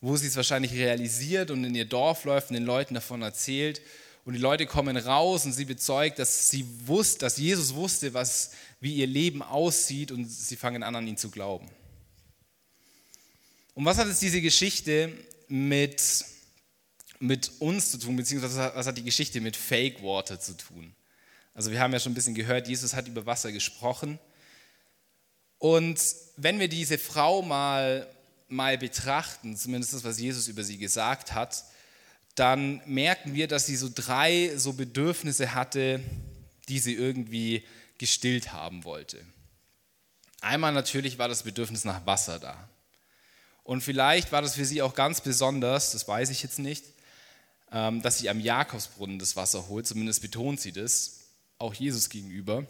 wo 0.00 0.16
sie 0.16 0.26
es 0.26 0.36
wahrscheinlich 0.36 0.72
realisiert 0.72 1.50
und 1.50 1.64
in 1.64 1.74
ihr 1.74 1.84
Dorf 1.84 2.24
läuft 2.24 2.50
und 2.50 2.54
den 2.54 2.64
Leuten 2.64 2.94
davon 2.94 3.22
erzählt. 3.22 3.80
Und 4.24 4.34
die 4.34 4.40
Leute 4.40 4.66
kommen 4.66 4.96
raus 4.96 5.44
und 5.44 5.52
sie 5.52 5.64
bezeugt, 5.64 6.18
dass 6.18 6.50
sie 6.50 6.66
wusste, 6.86 7.20
dass 7.20 7.36
Jesus 7.36 7.74
wusste, 7.74 8.14
was, 8.14 8.52
wie 8.80 8.94
ihr 8.94 9.06
Leben 9.06 9.42
aussieht 9.42 10.12
und 10.12 10.26
sie 10.26 10.56
fangen 10.56 10.82
an, 10.82 10.94
an 10.94 11.06
ihn 11.06 11.16
zu 11.16 11.30
glauben. 11.30 11.68
Und 13.74 13.84
was 13.84 13.98
hat 13.98 14.06
jetzt 14.06 14.22
diese 14.22 14.40
Geschichte 14.40 15.12
mit 15.48 16.00
mit 17.24 17.52
uns 17.58 17.90
zu 17.90 17.98
tun, 17.98 18.16
beziehungsweise 18.16 18.72
was 18.74 18.86
hat 18.86 18.96
die 18.96 19.04
Geschichte 19.04 19.40
mit 19.40 19.56
Fake 19.56 20.02
Water 20.02 20.38
zu 20.38 20.56
tun? 20.56 20.94
Also 21.54 21.70
wir 21.70 21.80
haben 21.80 21.92
ja 21.92 22.00
schon 22.00 22.12
ein 22.12 22.14
bisschen 22.14 22.34
gehört, 22.34 22.68
Jesus 22.68 22.94
hat 22.94 23.08
über 23.08 23.26
Wasser 23.26 23.52
gesprochen. 23.52 24.18
Und 25.64 25.98
wenn 26.36 26.60
wir 26.60 26.68
diese 26.68 26.98
Frau 26.98 27.40
mal, 27.40 28.06
mal 28.48 28.76
betrachten, 28.76 29.56
zumindest 29.56 29.94
das, 29.94 30.04
was 30.04 30.20
Jesus 30.20 30.46
über 30.46 30.62
sie 30.62 30.76
gesagt 30.76 31.32
hat, 31.32 31.64
dann 32.34 32.82
merken 32.84 33.32
wir, 33.32 33.48
dass 33.48 33.64
sie 33.64 33.76
so 33.76 33.88
drei 33.94 34.52
so 34.58 34.74
Bedürfnisse 34.74 35.54
hatte, 35.54 36.00
die 36.68 36.78
sie 36.78 36.92
irgendwie 36.92 37.64
gestillt 37.96 38.52
haben 38.52 38.84
wollte. 38.84 39.24
Einmal 40.42 40.74
natürlich 40.74 41.16
war 41.16 41.28
das 41.28 41.44
Bedürfnis 41.44 41.86
nach 41.86 42.04
Wasser 42.04 42.38
da. 42.38 42.68
Und 43.62 43.80
vielleicht 43.80 44.32
war 44.32 44.42
das 44.42 44.56
für 44.56 44.66
sie 44.66 44.82
auch 44.82 44.94
ganz 44.94 45.22
besonders, 45.22 45.92
das 45.92 46.06
weiß 46.06 46.28
ich 46.28 46.42
jetzt 46.42 46.58
nicht, 46.58 46.84
ähm, 47.72 48.02
dass 48.02 48.18
sie 48.18 48.28
am 48.28 48.38
Jakobsbrunnen 48.38 49.18
das 49.18 49.34
Wasser 49.34 49.66
holt, 49.68 49.86
zumindest 49.86 50.20
betont 50.20 50.60
sie 50.60 50.72
das, 50.72 51.20
auch 51.56 51.72
Jesus 51.72 52.10
gegenüber, 52.10 52.66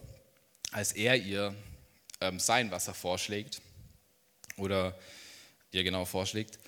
als 0.70 0.92
er 0.92 1.16
ihr 1.16 1.56
ähm, 2.20 2.40
sein 2.40 2.70
Wasser 2.70 2.94
vorschlägt 2.94 3.60
oder 4.56 4.98
ihr 5.72 5.84
genau 5.84 6.04
vorschlägt. 6.04 6.58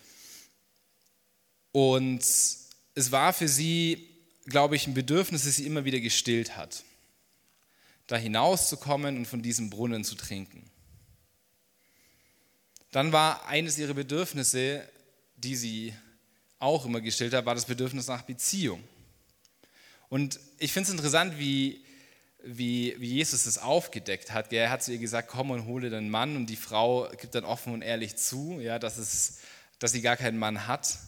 Und 1.73 2.21
es 2.21 3.13
war 3.13 3.33
für 3.33 3.49
sie, 3.49 4.09
glaube 4.47 4.77
ich, 4.77 4.87
ein 4.87 4.95
Bedürfnis, 4.95 5.45
das 5.45 5.57
sie 5.57 5.67
immer 5.67 5.85
wieder 5.85 6.01
gestillt 6.01 6.57
hat, 6.57 6.85
da 8.07 8.17
hinauszukommen 8.17 9.17
und 9.19 9.27
von 9.27 9.43
diesem 9.43 9.71
Brunnen 9.71 10.05
zu 10.05 10.15
trinken. 10.15 10.71
Dann 12.93 13.13
war 13.13 13.47
eines 13.47 13.79
ihrer 13.79 13.95
Bedürfnisse, 13.95 14.89
die 15.37 15.57
sie 15.57 15.95
auch 16.59 16.87
immer 16.87 17.01
gestellt 17.01 17.35
hat, 17.35 17.45
war 17.45 17.55
das 17.55 17.67
Bedürfnis 17.67 18.07
nach 18.07 18.23
Beziehung. 18.23 18.83
Und 20.09 20.41
ich 20.59 20.73
finde 20.73 20.89
es 20.89 20.93
interessant, 20.93 21.39
wie, 21.39 21.85
wie, 22.47 22.95
wie 22.99 23.15
Jesus 23.15 23.47
es 23.47 23.59
aufgedeckt 23.59 24.33
hat. 24.33 24.53
Er 24.53 24.71
hat 24.71 24.83
zu 24.83 24.93
ihr 24.93 24.99
gesagt, 24.99 25.29
komm 25.29 25.51
und 25.51 25.67
hole 25.67 25.91
deinen 25.91 26.11
Mann 26.11 26.37
und 26.37 26.47
die 26.47 26.57
Frau 26.57 27.09
gibt 27.21 27.35
dann 27.35 27.45
offen 27.45 27.73
und 27.73 27.83
ehrlich 27.83 28.17
zu, 28.17 28.61
ja, 28.61 28.79
dass, 28.79 28.99
es, 28.99 29.39
dass 29.79 29.93
sie 29.93 30.01
gar 30.01 30.17
keinen 30.17 30.39
Mann 30.39 30.67
hat. 30.67 30.99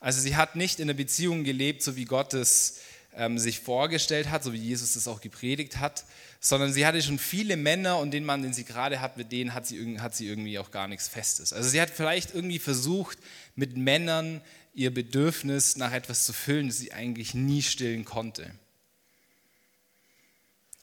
Also 0.00 0.20
sie 0.20 0.36
hat 0.36 0.56
nicht 0.56 0.80
in 0.80 0.86
der 0.86 0.94
Beziehung 0.94 1.44
gelebt, 1.44 1.82
so 1.82 1.96
wie 1.96 2.06
Gott 2.06 2.32
es 2.32 2.80
ähm, 3.14 3.38
sich 3.38 3.60
vorgestellt 3.60 4.30
hat, 4.30 4.42
so 4.42 4.52
wie 4.54 4.58
Jesus 4.58 4.96
es 4.96 5.06
auch 5.06 5.20
gepredigt 5.20 5.78
hat, 5.78 6.04
sondern 6.40 6.72
sie 6.72 6.86
hatte 6.86 7.02
schon 7.02 7.18
viele 7.18 7.58
Männer 7.58 7.98
und 7.98 8.12
den 8.12 8.24
Mann, 8.24 8.42
den 8.42 8.54
sie 8.54 8.64
gerade 8.64 9.00
hat, 9.00 9.18
mit 9.18 9.30
denen 9.32 9.52
hat 9.52 9.66
sie, 9.66 10.00
hat 10.00 10.16
sie 10.16 10.26
irgendwie 10.26 10.58
auch 10.58 10.70
gar 10.70 10.88
nichts 10.88 11.08
Festes. 11.08 11.52
Also 11.52 11.68
sie 11.68 11.80
hat 11.80 11.90
vielleicht 11.90 12.34
irgendwie 12.34 12.58
versucht, 12.58 13.18
mit 13.54 13.76
Männern 13.76 14.40
ihr 14.72 14.94
Bedürfnis 14.94 15.76
nach 15.76 15.92
etwas 15.92 16.24
zu 16.24 16.32
füllen, 16.32 16.68
das 16.68 16.78
sie 16.78 16.92
eigentlich 16.92 17.34
nie 17.34 17.62
stillen 17.62 18.06
konnte. 18.06 18.50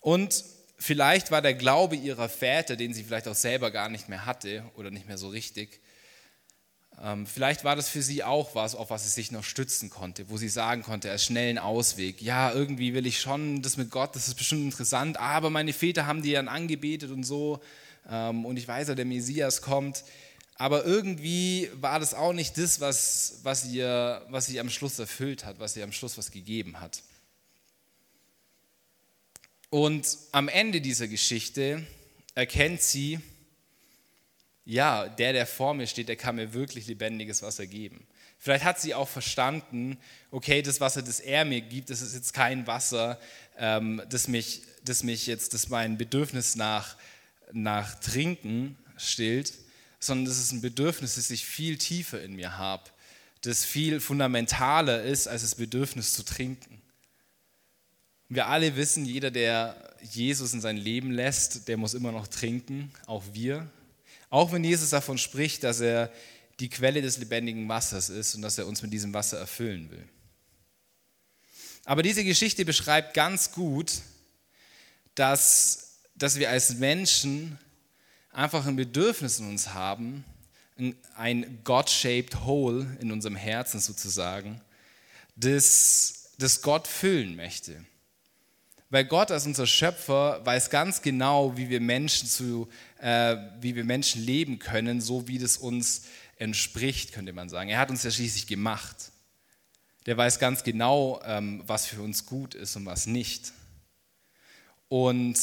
Und 0.02 0.44
vielleicht 0.78 1.32
war 1.32 1.42
der 1.42 1.54
Glaube 1.54 1.96
ihrer 1.96 2.30
Väter, 2.30 2.76
den 2.76 2.94
sie 2.94 3.04
vielleicht 3.04 3.28
auch 3.28 3.36
selber 3.36 3.72
gar 3.72 3.90
nicht 3.90 4.10
mehr 4.10 4.26
hatte 4.26 4.64
oder 4.76 4.92
nicht 4.92 5.08
mehr 5.08 5.18
so 5.18 5.30
richtig, 5.30 5.82
ähm, 7.04 7.28
vielleicht 7.28 7.64
war 7.64 7.76
das 7.76 7.90
für 7.90 8.02
sie 8.02 8.24
auch 8.24 8.56
was, 8.56 8.74
auf 8.74 8.90
was 8.90 9.04
sie 9.04 9.10
sich 9.10 9.32
noch 9.32 9.44
stützen 9.44 9.90
konnte, 9.90 10.30
wo 10.30 10.38
sie 10.38 10.50
sagen 10.50 10.82
konnte, 10.82 11.12
als 11.12 11.26
schnellen 11.26 11.60
Ausweg, 11.60 12.22
ja, 12.22 12.52
irgendwie 12.52 12.94
will 12.94 13.06
ich 13.06 13.22
schon 13.22 13.62
das 13.62 13.78
mit 13.78 13.92
Gott, 13.92 14.16
das 14.16 14.28
ist 14.28 14.36
bestimmt 14.36 14.64
interessant, 14.64 15.18
aber 15.18 15.50
meine 15.50 15.74
Väter 15.74 16.08
haben 16.08 16.24
die 16.24 16.32
dann 16.32 16.48
angebetet 16.48 17.12
und 17.12 17.24
so 17.24 17.62
ähm, 18.10 18.46
und 18.46 18.58
ich 18.58 18.68
weiß 18.68 18.88
ja, 18.88 18.96
der 18.96 19.06
Messias 19.06 19.62
kommt. 19.62 20.04
Aber 20.60 20.86
irgendwie 20.86 21.70
war 21.76 22.00
das 22.00 22.16
auch 22.16 22.34
nicht 22.34 22.58
das, 22.58 22.82
was, 22.82 23.42
was, 23.44 23.66
ihr, 23.68 24.26
was 24.30 24.48
sie 24.48 24.60
am 24.60 24.72
Schluss 24.72 24.98
erfüllt 24.98 25.46
hat, 25.46 25.60
was 25.60 25.78
ihr 25.78 25.84
am 25.84 25.92
Schluss 25.92 26.18
was 26.18 26.32
gegeben 26.32 26.80
hat. 26.80 27.04
Und 29.70 30.18
am 30.32 30.48
Ende 30.48 30.80
dieser 30.80 31.08
Geschichte 31.08 31.86
erkennt 32.36 32.82
sie, 32.82 33.20
ja, 34.64 35.08
der, 35.08 35.34
der 35.34 35.48
vor 35.48 35.74
mir 35.74 35.88
steht, 35.88 36.10
der 36.10 36.16
kann 36.16 36.36
mir 36.36 36.54
wirklich 36.54 36.88
lebendiges 36.88 37.42
Wasser 37.42 37.68
geben. 37.68 38.06
Vielleicht 38.38 38.66
hat 38.66 38.80
sie 38.80 38.94
auch 38.94 39.08
verstanden, 39.08 39.98
okay, 40.30 40.62
das 40.62 40.80
Wasser, 40.80 41.02
das 41.02 41.20
er 41.20 41.46
mir 41.46 41.62
gibt, 41.62 41.90
das 41.90 42.02
ist 42.02 42.14
jetzt 42.14 42.34
kein 42.34 42.68
Wasser, 42.68 43.20
ähm, 43.58 44.02
das, 44.10 44.28
mich, 44.28 44.62
das 44.84 45.04
mich 45.04 45.26
jetzt, 45.26 45.54
das 45.54 45.70
mein 45.70 45.98
Bedürfnis 45.98 46.56
nach, 46.56 46.98
nach 47.52 48.00
Trinken 48.00 48.78
stillt, 48.98 49.54
sondern 50.00 50.26
das 50.26 50.38
ist 50.38 50.52
ein 50.52 50.62
Bedürfnis, 50.62 51.16
das 51.16 51.30
ich 51.32 51.46
viel 51.46 51.78
tiefer 51.78 52.22
in 52.22 52.36
mir 52.36 52.58
habe, 52.58 52.84
das 53.42 53.66
viel 53.66 54.00
fundamentaler 54.00 55.04
ist 55.04 55.28
als 55.28 55.42
das 55.42 55.56
Bedürfnis 55.56 56.14
zu 56.14 56.24
trinken. 56.24 56.77
Wir 58.30 58.48
alle 58.48 58.76
wissen, 58.76 59.06
jeder, 59.06 59.32
der 59.32 59.76
Jesus 60.02 60.54
in 60.54 60.62
sein 60.62 60.78
Leben 60.78 61.12
lässt, 61.12 61.68
der 61.68 61.78
muss 61.78 61.94
immer 61.94 62.12
noch 62.12 62.28
trinken, 62.28 62.92
auch 63.06 63.24
wir. 63.34 63.70
Auch 64.30 64.52
wenn 64.52 64.64
Jesus 64.64 64.90
davon 64.90 65.18
spricht, 65.18 65.64
dass 65.64 65.80
er 65.80 66.12
die 66.60 66.70
Quelle 66.70 67.02
des 67.02 67.18
lebendigen 67.18 67.70
Wassers 67.70 68.10
ist 68.10 68.36
und 68.36 68.42
dass 68.42 68.58
er 68.58 68.68
uns 68.68 68.82
mit 68.82 68.92
diesem 68.92 69.14
Wasser 69.14 69.38
erfüllen 69.38 69.90
will. 69.92 70.08
Aber 71.86 72.04
diese 72.04 72.26
Geschichte 72.26 72.66
beschreibt 72.66 73.14
ganz 73.14 73.52
gut, 73.54 73.94
dass, 75.16 76.00
dass 76.16 76.38
wir 76.38 76.50
als 76.50 76.76
Menschen 76.76 77.58
einfach 78.32 78.66
ein 78.66 78.76
Bedürfnis 78.76 79.40
in 79.40 79.48
uns 79.48 79.74
haben, 79.74 80.26
ein 81.16 81.60
God-shaped 81.64 82.42
Hole 82.46 82.98
in 83.00 83.12
unserem 83.12 83.36
Herzen 83.36 83.80
sozusagen, 83.80 84.62
das, 85.36 86.32
das 86.38 86.62
Gott 86.62 86.88
füllen 86.88 87.36
möchte. 87.36 87.84
Weil 88.90 89.06
Gott 89.06 89.32
als 89.32 89.46
unser 89.46 89.68
Schöpfer 89.68 90.46
weiß 90.46 90.70
ganz 90.70 91.02
genau, 91.02 91.58
wie 91.58 91.70
wir 91.70 91.82
Menschen, 91.82 92.28
zu, 92.28 92.70
äh, 93.00 93.36
wie 93.60 93.76
wir 93.76 93.84
Menschen 93.84 94.24
leben 94.24 94.60
können, 94.60 95.02
so 95.02 95.28
wie 95.28 95.40
das 95.40 95.58
uns 95.58 96.04
entspricht, 96.38 97.12
könnte 97.12 97.34
man 97.34 97.50
sagen. 97.50 97.70
Er 97.70 97.80
hat 97.80 97.90
uns 97.90 98.04
ja 98.04 98.12
schließlich 98.12 98.48
gemacht. 98.48 99.12
Der 100.06 100.16
weiß 100.16 100.40
ganz 100.40 100.64
genau, 100.64 101.22
ähm, 101.26 101.64
was 101.68 101.86
für 101.86 102.02
uns 102.02 102.26
gut 102.26 102.56
ist 102.56 102.78
und 102.78 102.86
was 102.86 103.08
nicht. 103.08 103.52
Und 104.88 105.38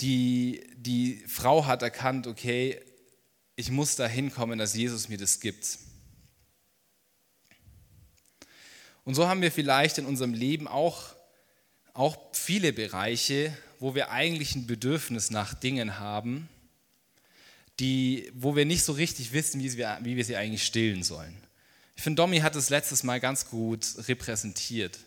die, 0.00 0.64
die 0.76 1.24
Frau 1.26 1.66
hat 1.66 1.82
erkannt, 1.82 2.28
okay, 2.28 2.80
ich 3.56 3.70
muss 3.70 3.96
da 3.96 4.06
hinkommen, 4.06 4.60
dass 4.60 4.74
Jesus 4.74 5.08
mir 5.08 5.18
das 5.18 5.40
gibt. 5.40 5.78
Und 9.04 9.14
so 9.14 9.28
haben 9.28 9.42
wir 9.42 9.52
vielleicht 9.52 9.98
in 9.98 10.06
unserem 10.06 10.34
Leben 10.34 10.66
auch, 10.66 11.14
auch 11.92 12.16
viele 12.32 12.72
Bereiche, 12.72 13.56
wo 13.78 13.94
wir 13.94 14.10
eigentlich 14.10 14.54
ein 14.54 14.66
Bedürfnis 14.66 15.30
nach 15.30 15.54
Dingen 15.54 15.98
haben, 15.98 16.48
die, 17.80 18.30
wo 18.34 18.56
wir 18.56 18.64
nicht 18.64 18.84
so 18.84 18.92
richtig 18.92 19.32
wissen, 19.32 19.60
wie 19.60 19.76
wir, 19.76 19.98
wie 20.02 20.16
wir 20.16 20.24
sie 20.24 20.36
eigentlich 20.36 20.64
stillen 20.64 21.02
sollen. 21.02 21.36
Ich 21.96 22.02
finde, 22.02 22.22
Domi 22.22 22.40
hat 22.40 22.56
es 22.56 22.70
letztes 22.70 23.02
Mal 23.02 23.20
ganz 23.20 23.48
gut 23.48 23.86
repräsentiert. 24.08 24.98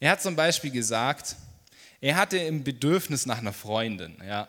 Er 0.00 0.12
hat 0.12 0.22
zum 0.22 0.36
Beispiel 0.36 0.70
gesagt, 0.70 1.36
er 2.00 2.16
hatte 2.16 2.38
ein 2.38 2.62
Bedürfnis 2.62 3.26
nach 3.26 3.38
einer 3.38 3.52
Freundin. 3.52 4.16
Ja. 4.24 4.48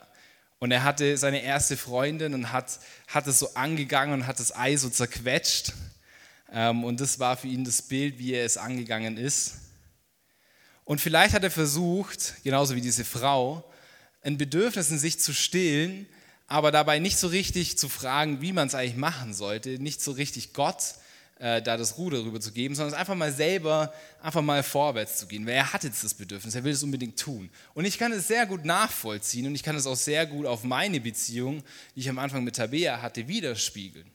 Und 0.60 0.72
er 0.72 0.84
hatte 0.84 1.18
seine 1.18 1.42
erste 1.42 1.78
Freundin 1.78 2.34
und 2.34 2.52
hat, 2.52 2.80
hat 3.08 3.28
es 3.28 3.40
so 3.40 3.54
angegangen 3.56 4.14
und 4.14 4.28
hat 4.28 4.40
das 4.40 4.56
Ei 4.56 4.76
so 4.76 4.90
zerquetscht. 4.90 5.74
Ähm, 6.52 6.84
und 6.84 7.00
das 7.00 7.20
war 7.20 7.38
für 7.38 7.48
ihn 7.48 7.64
das 7.64 7.82
Bild, 7.82 8.20
wie 8.20 8.34
er 8.34 8.46
es 8.46 8.58
angegangen 8.58 9.18
ist. 9.18 9.56
Und 10.86 11.00
vielleicht 11.00 11.34
hat 11.34 11.44
er 11.44 11.52
versucht, 11.52 12.36
genauso 12.44 12.76
wie 12.76 12.82
diese 12.82 13.06
Frau, 13.06 13.64
ein 14.22 14.38
Bedürfnis 14.38 14.92
in 14.92 15.00
sich 15.00 15.20
zu 15.20 15.34
stillen, 15.34 16.08
aber 16.48 16.72
dabei 16.72 17.00
nicht 17.00 17.18
so 17.18 17.28
richtig 17.28 17.78
zu 17.78 17.90
fragen, 17.90 18.42
wie 18.42 18.54
man 18.54 18.68
es 18.68 18.76
eigentlich 18.76 18.98
machen 18.98 19.34
sollte, 19.34 19.78
nicht 19.82 20.02
so 20.02 20.12
richtig 20.12 20.54
Gott 20.54 20.96
äh, 21.40 21.62
da 21.62 21.78
das 21.78 21.98
Ruder 21.98 22.24
rüber 22.24 22.42
zu 22.42 22.52
geben, 22.52 22.76
sondern 22.76 22.96
einfach 22.96 23.16
mal 23.16 23.32
selber, 23.32 23.94
einfach 24.22 24.42
mal 24.42 24.64
vorwärts 24.64 25.18
zu 25.18 25.28
gehen, 25.28 25.46
weil 25.46 25.54
er 25.54 25.72
hat 25.72 25.84
jetzt 25.84 26.04
das 26.04 26.14
Bedürfnis, 26.14 26.56
er 26.56 26.64
will 26.64 26.74
es 26.74 26.84
unbedingt 26.84 27.18
tun. 27.20 27.50
Und 27.74 27.86
ich 27.86 27.98
kann 27.98 28.12
es 28.12 28.28
sehr 28.28 28.46
gut 28.46 28.66
nachvollziehen 28.66 29.48
und 29.48 29.56
ich 29.56 29.64
kann 29.64 29.76
es 29.76 29.88
auch 29.88 29.96
sehr 29.96 30.26
gut 30.26 30.46
auf 30.46 30.64
meine 30.64 31.00
Beziehung, 31.00 31.64
die 31.96 32.02
ich 32.02 32.10
am 32.10 32.20
Anfang 32.20 32.44
mit 32.44 32.56
Tabea 32.56 33.02
hatte, 33.02 33.28
widerspiegeln. 33.28 34.12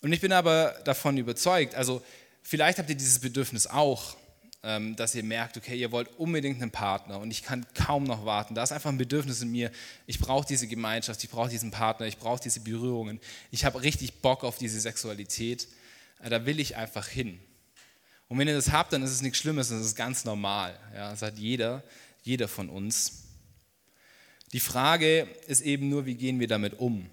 Und 0.00 0.12
ich 0.12 0.20
bin 0.20 0.32
aber 0.32 0.76
davon 0.84 1.16
überzeugt, 1.18 1.74
also 1.74 2.02
vielleicht 2.42 2.78
habt 2.78 2.88
ihr 2.88 2.94
dieses 2.94 3.18
Bedürfnis 3.18 3.66
auch, 3.66 4.16
ähm, 4.62 4.96
dass 4.96 5.14
ihr 5.14 5.24
merkt, 5.24 5.56
okay, 5.56 5.78
ihr 5.78 5.92
wollt 5.92 6.08
unbedingt 6.18 6.60
einen 6.60 6.70
Partner 6.70 7.18
und 7.18 7.30
ich 7.30 7.42
kann 7.42 7.66
kaum 7.74 8.04
noch 8.04 8.24
warten. 8.24 8.54
Da 8.54 8.62
ist 8.62 8.72
einfach 8.72 8.90
ein 8.90 8.98
Bedürfnis 8.98 9.42
in 9.42 9.50
mir, 9.50 9.70
ich 10.06 10.18
brauche 10.18 10.46
diese 10.46 10.66
Gemeinschaft, 10.66 11.22
ich 11.22 11.30
brauche 11.30 11.48
diesen 11.48 11.70
Partner, 11.70 12.06
ich 12.06 12.18
brauche 12.18 12.42
diese 12.42 12.60
Berührungen, 12.60 13.20
ich 13.50 13.64
habe 13.64 13.82
richtig 13.82 14.20
Bock 14.20 14.44
auf 14.44 14.58
diese 14.58 14.80
Sexualität, 14.80 15.68
äh, 16.22 16.30
da 16.30 16.46
will 16.46 16.60
ich 16.60 16.76
einfach 16.76 17.06
hin. 17.06 17.40
Und 18.28 18.38
wenn 18.38 18.46
ihr 18.46 18.54
das 18.54 18.72
habt, 18.72 18.92
dann 18.92 19.02
ist 19.02 19.10
es 19.10 19.22
nichts 19.22 19.38
Schlimmes, 19.38 19.70
das 19.70 19.80
ist 19.80 19.96
ganz 19.96 20.24
normal. 20.24 20.78
Ja, 20.94 21.10
das 21.10 21.22
hat 21.22 21.38
jeder, 21.38 21.82
jeder 22.22 22.46
von 22.46 22.68
uns. 22.68 23.24
Die 24.52 24.60
Frage 24.60 25.28
ist 25.46 25.60
eben 25.60 25.88
nur, 25.88 26.06
wie 26.06 26.14
gehen 26.14 26.38
wir 26.38 26.46
damit 26.46 26.78
um? 26.78 27.08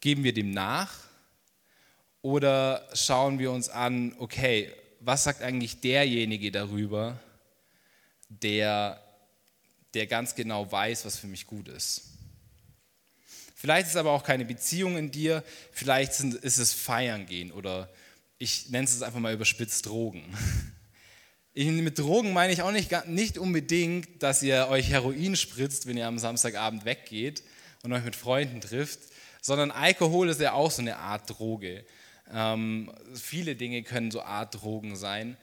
Geben 0.00 0.24
wir 0.24 0.32
dem 0.32 0.52
nach 0.52 1.11
oder 2.22 2.88
schauen 2.94 3.38
wir 3.38 3.50
uns 3.50 3.68
an, 3.68 4.14
okay, 4.18 4.72
was 5.00 5.24
sagt 5.24 5.42
eigentlich 5.42 5.80
derjenige 5.80 6.52
darüber, 6.52 7.20
der, 8.28 9.02
der 9.94 10.06
ganz 10.06 10.34
genau 10.34 10.70
weiß, 10.70 11.04
was 11.04 11.18
für 11.18 11.26
mich 11.26 11.46
gut 11.46 11.68
ist? 11.68 12.02
Vielleicht 13.56 13.88
ist 13.88 13.96
aber 13.96 14.10
auch 14.10 14.24
keine 14.24 14.44
Beziehung 14.44 14.96
in 14.96 15.10
dir, 15.10 15.44
vielleicht 15.72 16.18
ist 16.20 16.58
es 16.58 16.72
Feiern 16.72 17.26
gehen 17.26 17.52
oder 17.52 17.88
ich 18.38 18.70
nenne 18.70 18.84
es 18.84 19.02
einfach 19.02 19.20
mal 19.20 19.34
überspitzt 19.34 19.86
Drogen. 19.86 20.24
Ich, 21.54 21.66
mit 21.66 21.98
Drogen 21.98 22.32
meine 22.32 22.50
ich 22.50 22.62
auch 22.62 22.72
nicht, 22.72 22.90
nicht 23.08 23.36
unbedingt, 23.36 24.22
dass 24.22 24.42
ihr 24.42 24.68
euch 24.70 24.88
Heroin 24.88 25.36
spritzt, 25.36 25.86
wenn 25.86 25.98
ihr 25.98 26.06
am 26.06 26.18
Samstagabend 26.18 26.86
weggeht 26.86 27.42
und 27.82 27.92
euch 27.92 28.02
mit 28.02 28.16
Freunden 28.16 28.62
trifft, 28.62 29.00
sondern 29.42 29.70
Alkohol 29.70 30.30
ist 30.30 30.40
ja 30.40 30.54
auch 30.54 30.70
so 30.70 30.80
eine 30.80 30.96
Art 30.96 31.28
Droge. 31.28 31.84
Ähm, 32.32 32.92
viele 33.14 33.56
Dinge 33.56 33.82
können 33.82 34.10
so 34.10 34.22
Art 34.22 34.62
Drogen 34.62 34.96
sein. 34.96 35.36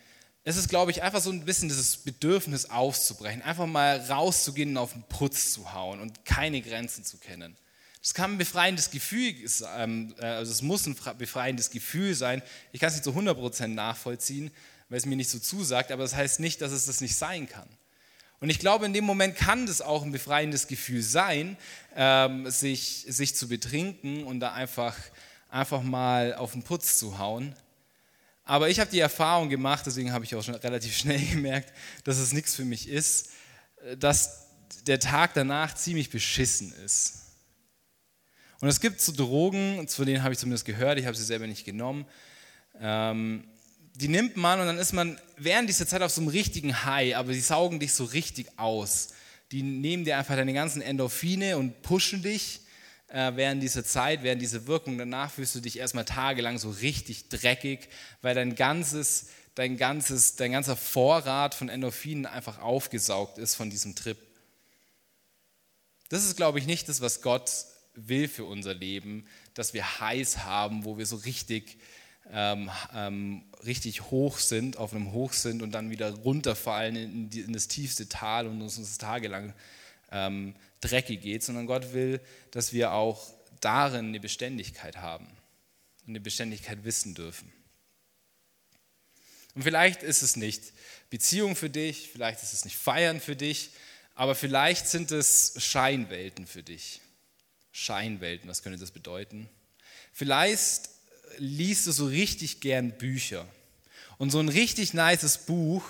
Es 0.43 0.58
ist, 0.58 0.69
glaube 0.69 0.91
ich, 0.91 1.04
einfach 1.04 1.21
so 1.21 1.32
ein 1.32 1.45
bisschen 1.45 1.69
dieses 1.69 1.97
Bedürfnis 1.97 2.69
aufzubrechen, 2.69 3.41
einfach 3.41 3.67
mal 3.67 3.97
rauszugehen 4.10 4.71
und 4.71 4.78
auf 4.78 4.93
den 4.93 5.04
Putz 5.04 5.54
zu 5.54 5.73
hauen 5.73 5.99
und 5.99 6.25
keine 6.25 6.62
Grenzen 6.62 7.04
zu 7.04 7.17
kennen. 7.17 7.56
Das 8.02 8.13
kann 8.13 8.32
ein 8.32 8.38
befreiendes 8.38 8.91
Gefühl, 8.91 9.34
ähm, 9.78 10.15
äh, 10.19 10.25
also 10.25 10.52
es 10.52 10.62
muss 10.62 10.86
ein 10.88 10.95
befreiendes 11.17 11.69
Gefühl 11.69 12.15
sein. 12.15 12.41
Ich 12.71 12.80
kann 12.80 12.88
es 12.88 12.95
nicht 12.95 13.04
zu 13.04 13.12
100% 13.12 13.67
nachvollziehen, 13.67 14.52
weil 14.88 14.97
es 14.97 15.06
mir 15.06 15.17
nicht 15.17 15.30
so 15.30 15.39
zusagt, 15.39 15.91
aber 15.91 16.04
das 16.04 16.15
heißt 16.15 16.39
nicht, 16.39 16.62
dass 16.62 16.71
es 16.71 16.86
das 16.86 17.02
nicht 17.02 17.15
sein 17.15 17.47
kann. 17.47 17.67
Und 18.39 18.49
ich 18.49 18.60
glaube, 18.60 18.86
in 18.86 18.93
dem 18.93 19.04
Moment 19.04 19.36
kann 19.36 19.65
das 19.65 19.82
auch 19.82 20.04
ein 20.04 20.13
befreiendes 20.13 20.67
Gefühl 20.67 21.02
sein, 21.02 21.58
ähm, 21.95 22.49
sich, 22.49 23.06
sich 23.10 23.36
zu 23.36 23.49
betrinken 23.49 24.23
und 24.23 24.39
da 24.39 24.54
einfach 24.54 24.95
einfach 25.49 25.81
mal 25.81 26.35
auf 26.35 26.53
den 26.53 26.63
Putz 26.63 26.97
zu 26.97 27.17
hauen. 27.17 27.55
Aber 28.43 28.69
ich 28.69 28.79
habe 28.79 28.89
die 28.89 28.99
Erfahrung 28.99 29.49
gemacht, 29.49 29.85
deswegen 29.85 30.12
habe 30.12 30.25
ich 30.25 30.35
auch 30.35 30.43
schon 30.43 30.55
relativ 30.55 30.97
schnell 30.97 31.19
gemerkt, 31.31 31.73
dass 32.03 32.17
es 32.17 32.33
nichts 32.33 32.55
für 32.55 32.65
mich 32.65 32.88
ist, 32.88 33.29
dass 33.97 34.47
der 34.88 34.99
Tag 34.99 35.33
danach 35.33 35.75
ziemlich 35.75 36.09
beschissen 36.09 36.73
ist. 36.83 37.15
Und 38.62 38.67
es 38.67 38.81
gibt 38.81 38.99
so 38.99 39.12
Drogen, 39.12 39.88
zu 39.88 40.03
denen 40.03 40.23
habe 40.23 40.33
ich 40.33 40.39
zumindest 40.39 40.65
gehört, 40.65 40.99
ich 40.99 41.05
habe 41.05 41.15
sie 41.15 41.23
selber 41.23 41.47
nicht 41.47 41.63
genommen. 41.63 42.05
Ähm, 42.79 43.47
die 43.95 44.07
nimmt 44.07 44.38
man 44.38 44.59
und 44.59 44.65
dann 44.65 44.77
ist 44.77 44.93
man 44.93 45.19
während 45.38 45.69
dieser 45.69 45.88
Zeit 45.88 46.01
auf 46.01 46.12
so 46.12 46.21
einem 46.21 46.29
richtigen 46.29 46.85
High, 46.85 47.15
aber 47.15 47.33
sie 47.33 47.41
saugen 47.41 47.79
dich 47.79 47.93
so 47.93 48.03
richtig 48.05 48.47
aus. 48.57 49.09
Die 49.51 49.63
nehmen 49.63 50.05
dir 50.05 50.17
einfach 50.17 50.35
deine 50.35 50.53
ganzen 50.53 50.81
Endorphine 50.81 51.57
und 51.57 51.81
pushen 51.81 52.21
dich 52.21 52.62
äh, 53.10 53.32
während 53.36 53.62
dieser 53.63 53.84
Zeit, 53.84 54.24
während 54.24 54.41
dieser 54.41 54.67
Wirkung. 54.67 54.98
Danach 54.98 55.32
fühlst 55.32 55.56
du 55.56 55.60
dich 55.60 55.80
erstmal 55.80 56.06
tagelang 56.06 56.58
so 56.58 56.69
richtig 56.69 57.30
dreckig, 57.30 57.89
weil 58.22 58.36
dein 58.36 58.56
ganzes, 58.56 59.30
dein 59.56 59.78
ganzes, 59.78 60.36
dein 60.36 60.52
ganzer 60.52 60.76
Vorrat 60.76 61.56
von 61.56 61.69
Endorphinen 61.69 62.26
einfach 62.26 62.60
aufgesaugt 62.60 63.38
ist 63.38 63.56
von 63.56 63.69
diesem 63.69 63.95
Trip. 63.95 64.17
Das 66.10 66.24
ist, 66.24 66.38
glaube 66.38 66.60
ich, 66.60 66.65
nicht 66.65 66.89
das, 66.89 67.02
was 67.02 67.22
Gott 67.22 67.52
will 67.93 68.28
für 68.28 68.45
unser 68.45 68.74
Leben, 68.74 69.26
dass 69.54 69.74
wir 69.74 70.00
heiß 70.00 70.39
haben, 70.39 70.86
wo 70.86 70.98
wir 70.98 71.06
so 71.06 71.17
richtig, 71.17 71.78
ähm, 72.32 72.69
ähm, 72.95 73.43
richtig 73.65 74.10
hoch 74.10 74.38
sind, 74.39 74.78
auf 74.78 74.93
einem 74.93 75.12
Hoch 75.12 75.34
sind 75.34 75.62
und 75.62 75.72
dann 75.72 75.89
wieder 75.89 76.12
runterfallen 76.12 76.95
in, 76.95 77.30
die, 77.30 77.41
in 77.41 77.54
das 77.54 77.67
tiefste 77.67 78.08
Tal 78.08 78.48
und 78.48 78.62
uns, 78.62 78.78
uns 78.78 78.98
tagelang 78.98 79.54
ähm, 80.12 80.56
dreckig 80.82 81.22
geht, 81.22 81.44
sondern 81.44 81.65
Gott 81.65 81.94
will, 81.94 82.20
dass 82.52 82.74
wir 82.74 82.94
auch 82.94 83.34
darin 83.62 84.08
eine 84.08 84.20
Beständigkeit 84.20 84.98
haben 84.98 85.28
und 86.02 86.10
eine 86.10 86.20
Beständigkeit 86.20 86.84
wissen 86.84 87.15
dürfen. 87.15 87.52
Und 89.56 89.63
vielleicht 89.63 90.04
ist 90.04 90.22
es 90.22 90.36
nicht 90.36 90.72
Beziehung 91.10 91.56
für 91.56 91.70
dich, 91.70 92.10
vielleicht 92.12 92.44
ist 92.44 92.54
es 92.54 92.65
nicht 92.65 92.78
Feiern 92.78 93.20
für 93.20 93.36
dich, 93.36 93.72
aber 94.15 94.36
vielleicht 94.36 94.88
sind 94.88 95.12
es 95.12 95.54
Scheinwelten 95.58 96.46
für 96.46 96.63
dich. 96.63 97.02
Scheinwelten, 97.72 98.50
was 98.50 98.63
könnte 98.63 98.80
das 98.80 98.92
bedeuten? 98.92 99.50
Vielleicht 100.13 100.89
liest 101.38 101.88
du 101.88 101.92
so 101.92 102.06
richtig 102.06 102.60
gern 102.60 102.98
Bücher. 102.98 103.48
Und 104.18 104.32
so 104.32 104.39
ein 104.39 104.50
richtig 104.50 104.94
nices 104.94 105.38
Buch 105.38 105.84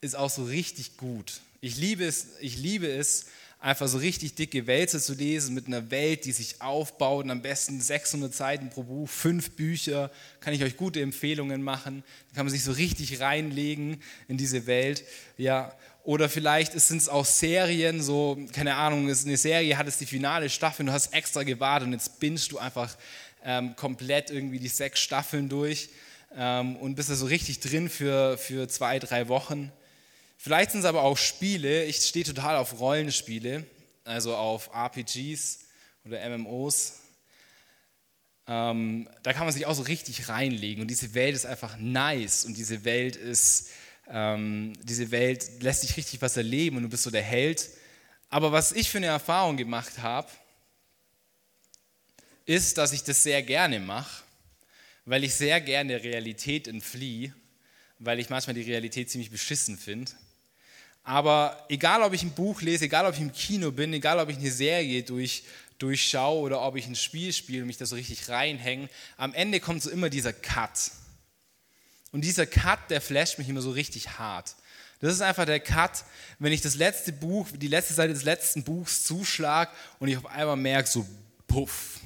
ist 0.00 0.16
auch 0.16 0.30
so 0.30 0.44
richtig 0.44 0.96
gut. 0.96 1.40
Ich 1.60 1.76
liebe 1.76 2.04
es, 2.04 2.28
ich 2.40 2.56
liebe 2.56 2.88
es 2.88 3.26
einfach 3.60 3.88
so 3.88 3.98
richtig 3.98 4.34
dicke 4.34 4.66
Wälze 4.66 5.00
zu 5.00 5.14
lesen 5.14 5.54
mit 5.54 5.66
einer 5.66 5.90
Welt, 5.90 6.24
die 6.24 6.32
sich 6.32 6.60
aufbaut 6.62 7.24
und 7.24 7.30
am 7.30 7.42
besten 7.42 7.80
600 7.80 8.32
Seiten 8.32 8.70
pro 8.70 8.84
Buch, 8.84 9.08
fünf 9.08 9.50
Bücher, 9.52 10.10
kann 10.40 10.54
ich 10.54 10.62
euch 10.62 10.76
gute 10.76 11.00
Empfehlungen 11.00 11.62
machen. 11.62 12.04
Da 12.30 12.36
kann 12.36 12.46
man 12.46 12.52
sich 12.52 12.62
so 12.62 12.72
richtig 12.72 13.20
reinlegen 13.20 14.00
in 14.28 14.36
diese 14.36 14.66
Welt. 14.66 15.04
Ja, 15.36 15.74
oder 16.04 16.28
vielleicht 16.28 16.72
sind 16.72 16.98
es 16.98 17.08
auch 17.08 17.24
Serien, 17.24 18.00
so, 18.00 18.38
keine 18.52 18.76
Ahnung, 18.76 19.08
ist 19.08 19.26
eine 19.26 19.36
Serie, 19.36 19.76
hat 19.76 19.88
es 19.88 19.98
die 19.98 20.06
finale 20.06 20.48
Staffel, 20.48 20.86
du 20.86 20.92
hast 20.92 21.12
extra 21.12 21.42
gewartet 21.42 21.88
und 21.88 21.92
jetzt 21.92 22.20
bingst 22.20 22.52
du 22.52 22.58
einfach 22.58 22.96
ähm, 23.44 23.74
komplett 23.76 24.30
irgendwie 24.30 24.58
die 24.58 24.68
sechs 24.68 25.00
Staffeln 25.00 25.48
durch 25.48 25.90
ähm, 26.34 26.76
und 26.76 26.94
bist 26.94 27.10
da 27.10 27.14
so 27.14 27.26
richtig 27.26 27.60
drin 27.60 27.88
für, 27.88 28.38
für 28.38 28.68
zwei, 28.68 28.98
drei 28.98 29.28
Wochen. 29.28 29.72
Vielleicht 30.38 30.70
sind 30.70 30.80
es 30.80 30.86
aber 30.86 31.02
auch 31.02 31.18
Spiele. 31.18 31.84
Ich 31.84 31.96
stehe 31.96 32.24
total 32.24 32.56
auf 32.56 32.80
Rollenspiele, 32.80 33.66
also 34.04 34.34
auf 34.34 34.70
RPGs 34.72 35.58
oder 36.04 36.26
MMOs. 36.30 37.00
Ähm, 38.46 39.10
da 39.22 39.34
kann 39.34 39.44
man 39.44 39.52
sich 39.52 39.66
auch 39.66 39.74
so 39.74 39.82
richtig 39.82 40.30
reinlegen 40.30 40.80
und 40.80 40.88
diese 40.88 41.12
Welt 41.12 41.34
ist 41.34 41.44
einfach 41.44 41.76
nice 41.76 42.46
und 42.46 42.56
diese 42.56 42.84
Welt 42.84 43.14
ist 43.16 43.68
ähm, 44.10 44.72
diese 44.82 45.10
Welt 45.10 45.62
lässt 45.62 45.82
dich 45.82 45.96
richtig 45.96 46.22
was 46.22 46.36
erleben 46.36 46.76
und 46.76 46.84
du 46.84 46.88
bist 46.88 47.02
so 47.02 47.10
der 47.10 47.22
Held. 47.22 47.68
Aber 48.30 48.52
was 48.52 48.72
ich 48.72 48.90
für 48.90 48.98
eine 48.98 49.06
Erfahrung 49.06 49.56
gemacht 49.56 49.98
habe, 49.98 50.30
ist, 52.46 52.78
dass 52.78 52.92
ich 52.92 53.04
das 53.04 53.22
sehr 53.22 53.42
gerne 53.42 53.80
mache, 53.80 54.22
weil 55.04 55.24
ich 55.24 55.34
sehr 55.34 55.60
gerne 55.60 56.00
der 56.00 56.04
Realität 56.04 56.68
entfliehe, 56.68 57.34
weil 57.98 58.18
ich 58.18 58.30
manchmal 58.30 58.54
die 58.54 58.62
Realität 58.62 59.10
ziemlich 59.10 59.30
beschissen 59.30 59.76
finde. 59.76 60.12
Aber 61.08 61.64
egal, 61.70 62.02
ob 62.02 62.12
ich 62.12 62.22
ein 62.22 62.32
Buch 62.32 62.60
lese, 62.60 62.84
egal, 62.84 63.06
ob 63.06 63.14
ich 63.14 63.20
im 63.22 63.32
Kino 63.32 63.72
bin, 63.72 63.94
egal, 63.94 64.18
ob 64.18 64.28
ich 64.28 64.36
eine 64.36 64.50
Serie 64.50 65.02
durch, 65.02 65.42
durchschaue 65.78 66.38
oder 66.42 66.60
ob 66.60 66.76
ich 66.76 66.86
ein 66.86 66.94
Spiel 66.94 67.32
spiele 67.32 67.62
und 67.62 67.66
mich 67.68 67.78
da 67.78 67.86
so 67.86 67.96
richtig 67.96 68.28
reinhänge, 68.28 68.90
am 69.16 69.32
Ende 69.32 69.58
kommt 69.58 69.82
so 69.82 69.88
immer 69.88 70.10
dieser 70.10 70.34
Cut. 70.34 70.90
Und 72.12 72.26
dieser 72.26 72.44
Cut, 72.44 72.90
der 72.90 73.00
flasht 73.00 73.38
mich 73.38 73.48
immer 73.48 73.62
so 73.62 73.70
richtig 73.70 74.18
hart. 74.18 74.54
Das 75.00 75.14
ist 75.14 75.22
einfach 75.22 75.46
der 75.46 75.60
Cut, 75.60 76.04
wenn 76.40 76.52
ich 76.52 76.60
das 76.60 76.74
letzte 76.74 77.14
Buch, 77.14 77.48
die 77.54 77.68
letzte 77.68 77.94
Seite 77.94 78.12
des 78.12 78.24
letzten 78.24 78.62
Buchs 78.62 79.04
zuschlage 79.04 79.70
und 80.00 80.08
ich 80.08 80.18
auf 80.18 80.26
einmal 80.26 80.56
merke, 80.56 80.90
so 80.90 81.06
puff. 81.46 82.00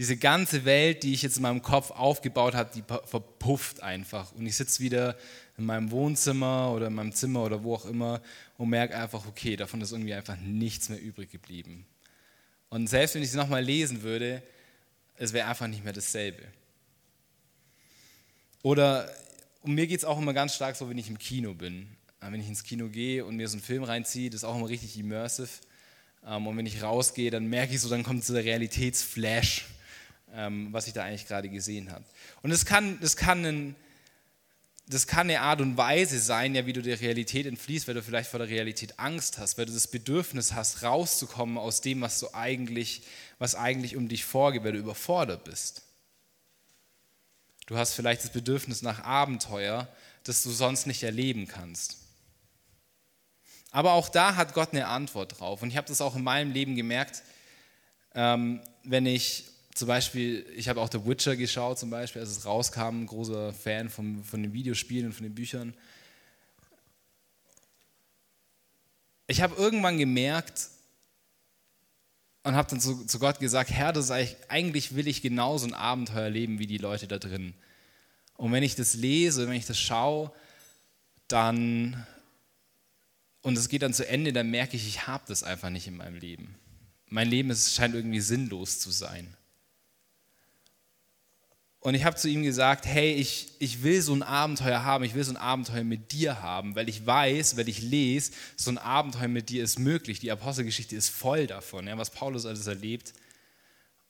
Diese 0.00 0.16
ganze 0.16 0.64
Welt, 0.64 1.02
die 1.02 1.12
ich 1.12 1.20
jetzt 1.20 1.36
in 1.36 1.42
meinem 1.42 1.60
Kopf 1.60 1.90
aufgebaut 1.90 2.54
habe, 2.54 2.70
die 2.74 2.82
verpufft 2.82 3.82
einfach. 3.82 4.32
Und 4.32 4.46
ich 4.46 4.56
sitze 4.56 4.82
wieder 4.82 5.14
in 5.58 5.66
meinem 5.66 5.90
Wohnzimmer 5.90 6.72
oder 6.72 6.86
in 6.86 6.94
meinem 6.94 7.12
Zimmer 7.12 7.44
oder 7.44 7.62
wo 7.62 7.74
auch 7.74 7.84
immer 7.84 8.22
und 8.56 8.70
merke 8.70 8.96
einfach, 8.96 9.26
okay, 9.26 9.56
davon 9.56 9.82
ist 9.82 9.92
irgendwie 9.92 10.14
einfach 10.14 10.38
nichts 10.38 10.88
mehr 10.88 10.98
übrig 10.98 11.30
geblieben. 11.30 11.84
Und 12.70 12.86
selbst 12.86 13.14
wenn 13.14 13.22
ich 13.22 13.28
es 13.28 13.34
nochmal 13.34 13.62
lesen 13.62 14.00
würde, 14.00 14.42
es 15.18 15.34
wäre 15.34 15.46
einfach 15.46 15.66
nicht 15.66 15.84
mehr 15.84 15.92
dasselbe. 15.92 16.44
Oder 18.62 19.06
und 19.60 19.74
mir 19.74 19.86
geht 19.86 19.98
es 19.98 20.06
auch 20.06 20.18
immer 20.18 20.32
ganz 20.32 20.54
stark 20.54 20.76
so, 20.76 20.88
wenn 20.88 20.96
ich 20.96 21.10
im 21.10 21.18
Kino 21.18 21.52
bin. 21.52 21.88
Äh, 22.22 22.32
wenn 22.32 22.40
ich 22.40 22.48
ins 22.48 22.64
Kino 22.64 22.88
gehe 22.88 23.22
und 23.26 23.36
mir 23.36 23.48
so 23.48 23.56
einen 23.58 23.62
Film 23.62 23.82
reinziehe, 23.82 24.30
das 24.30 24.40
ist 24.40 24.44
auch 24.44 24.56
immer 24.56 24.70
richtig 24.70 24.98
immersive. 24.98 25.50
Ähm, 26.26 26.46
und 26.46 26.56
wenn 26.56 26.64
ich 26.64 26.82
rausgehe, 26.82 27.30
dann 27.30 27.48
merke 27.48 27.74
ich 27.74 27.82
so, 27.82 27.90
dann 27.90 28.02
kommt 28.02 28.24
so 28.24 28.32
der 28.32 28.44
Realitätsflash, 28.44 29.66
was 30.72 30.86
ich 30.86 30.92
da 30.92 31.04
eigentlich 31.04 31.26
gerade 31.26 31.48
gesehen 31.48 31.90
habe. 31.90 32.04
Und 32.42 32.50
das 32.50 32.64
kann, 32.64 32.98
das 33.00 33.16
kann 33.16 33.44
ein 33.44 33.76
das 34.90 35.06
kann 35.06 35.30
eine 35.30 35.40
Art 35.40 35.60
und 35.60 35.76
Weise 35.76 36.18
sein, 36.18 36.56
ja, 36.56 36.66
wie 36.66 36.72
du 36.72 36.82
der 36.82 37.00
Realität 37.00 37.46
entfliehst, 37.46 37.86
weil 37.86 37.94
du 37.94 38.02
vielleicht 38.02 38.28
vor 38.28 38.40
der 38.40 38.48
Realität 38.48 38.98
Angst 38.98 39.38
hast, 39.38 39.56
weil 39.56 39.66
du 39.66 39.72
das 39.72 39.86
Bedürfnis 39.86 40.52
hast, 40.52 40.82
rauszukommen 40.82 41.58
aus 41.58 41.80
dem, 41.80 42.00
was 42.00 42.18
du 42.18 42.34
eigentlich, 42.34 43.02
was 43.38 43.54
eigentlich 43.54 43.96
um 43.96 44.08
dich 44.08 44.24
vorgeht, 44.24 44.64
weil 44.64 44.72
du 44.72 44.80
überfordert 44.80 45.44
bist. 45.44 45.82
Du 47.66 47.76
hast 47.76 47.94
vielleicht 47.94 48.24
das 48.24 48.32
Bedürfnis 48.32 48.82
nach 48.82 49.04
Abenteuer, 49.04 49.86
das 50.24 50.42
du 50.42 50.50
sonst 50.50 50.88
nicht 50.88 51.04
erleben 51.04 51.46
kannst. 51.46 51.98
Aber 53.70 53.92
auch 53.92 54.08
da 54.08 54.34
hat 54.34 54.54
Gott 54.54 54.72
eine 54.72 54.88
Antwort 54.88 55.38
drauf. 55.38 55.62
Und 55.62 55.68
ich 55.68 55.76
habe 55.76 55.86
das 55.86 56.00
auch 56.00 56.16
in 56.16 56.24
meinem 56.24 56.50
Leben 56.50 56.74
gemerkt, 56.74 57.22
ähm, 58.16 58.60
wenn 58.82 59.06
ich 59.06 59.44
zum 59.80 59.88
Beispiel, 59.88 60.44
ich 60.54 60.68
habe 60.68 60.78
auch 60.78 60.90
The 60.92 61.06
Witcher 61.06 61.36
geschaut, 61.36 61.78
zum 61.78 61.88
Beispiel, 61.88 62.20
als 62.20 62.32
es 62.32 62.44
rauskam, 62.44 63.06
großer 63.06 63.54
Fan 63.54 63.88
von, 63.88 64.22
von 64.22 64.42
den 64.42 64.52
Videospielen 64.52 65.06
und 65.06 65.12
von 65.14 65.22
den 65.22 65.34
Büchern. 65.34 65.72
Ich 69.26 69.40
habe 69.40 69.54
irgendwann 69.56 69.96
gemerkt, 69.96 70.68
und 72.42 72.54
habe 72.56 72.68
dann 72.68 72.78
zu, 72.78 73.06
zu, 73.06 73.18
Gott 73.18 73.40
gesagt, 73.40 73.70
Herr, 73.70 73.94
das 73.94 74.10
ich, 74.10 74.36
eigentlich 74.48 74.94
will 74.96 75.08
ich 75.08 75.22
genauso 75.22 75.66
ein 75.66 75.72
Abenteuer 75.72 76.28
leben 76.28 76.58
wie 76.58 76.66
die 76.66 76.76
Leute 76.76 77.08
da 77.08 77.18
drin. 77.18 77.54
Und 78.36 78.52
wenn 78.52 78.62
ich 78.62 78.74
das 78.74 78.92
lese, 78.92 79.48
wenn 79.48 79.56
ich 79.56 79.66
das 79.66 79.78
schaue, 79.78 80.30
dann, 81.26 82.06
und 83.40 83.56
es 83.56 83.70
geht 83.70 83.80
dann 83.80 83.94
zu 83.94 84.06
Ende, 84.06 84.34
dann 84.34 84.50
merke 84.50 84.76
ich, 84.76 84.86
ich 84.86 85.06
habe 85.06 85.24
das 85.26 85.42
einfach 85.42 85.70
nicht 85.70 85.86
in 85.86 85.96
meinem 85.96 86.16
Leben. 86.16 86.54
Mein 87.06 87.28
Leben 87.28 87.48
ist, 87.48 87.74
scheint 87.74 87.94
irgendwie 87.94 88.20
sinnlos 88.20 88.78
zu 88.78 88.90
sein. 88.90 89.34
Und 91.82 91.94
ich 91.94 92.04
habe 92.04 92.16
zu 92.16 92.28
ihm 92.28 92.42
gesagt, 92.42 92.84
hey, 92.84 93.14
ich, 93.14 93.52
ich 93.58 93.82
will 93.82 94.02
so 94.02 94.12
ein 94.12 94.22
Abenteuer 94.22 94.84
haben, 94.84 95.02
ich 95.02 95.14
will 95.14 95.24
so 95.24 95.32
ein 95.32 95.38
Abenteuer 95.38 95.82
mit 95.82 96.12
dir 96.12 96.42
haben, 96.42 96.76
weil 96.76 96.90
ich 96.90 97.06
weiß, 97.06 97.56
weil 97.56 97.70
ich 97.70 97.80
lese, 97.80 98.32
so 98.54 98.70
ein 98.70 98.76
Abenteuer 98.76 99.28
mit 99.28 99.48
dir 99.48 99.64
ist 99.64 99.78
möglich. 99.78 100.20
Die 100.20 100.30
Apostelgeschichte 100.30 100.94
ist 100.94 101.08
voll 101.08 101.46
davon, 101.46 101.86
ja, 101.86 101.96
was 101.96 102.10
Paulus 102.10 102.44
alles 102.44 102.66
erlebt. 102.66 103.14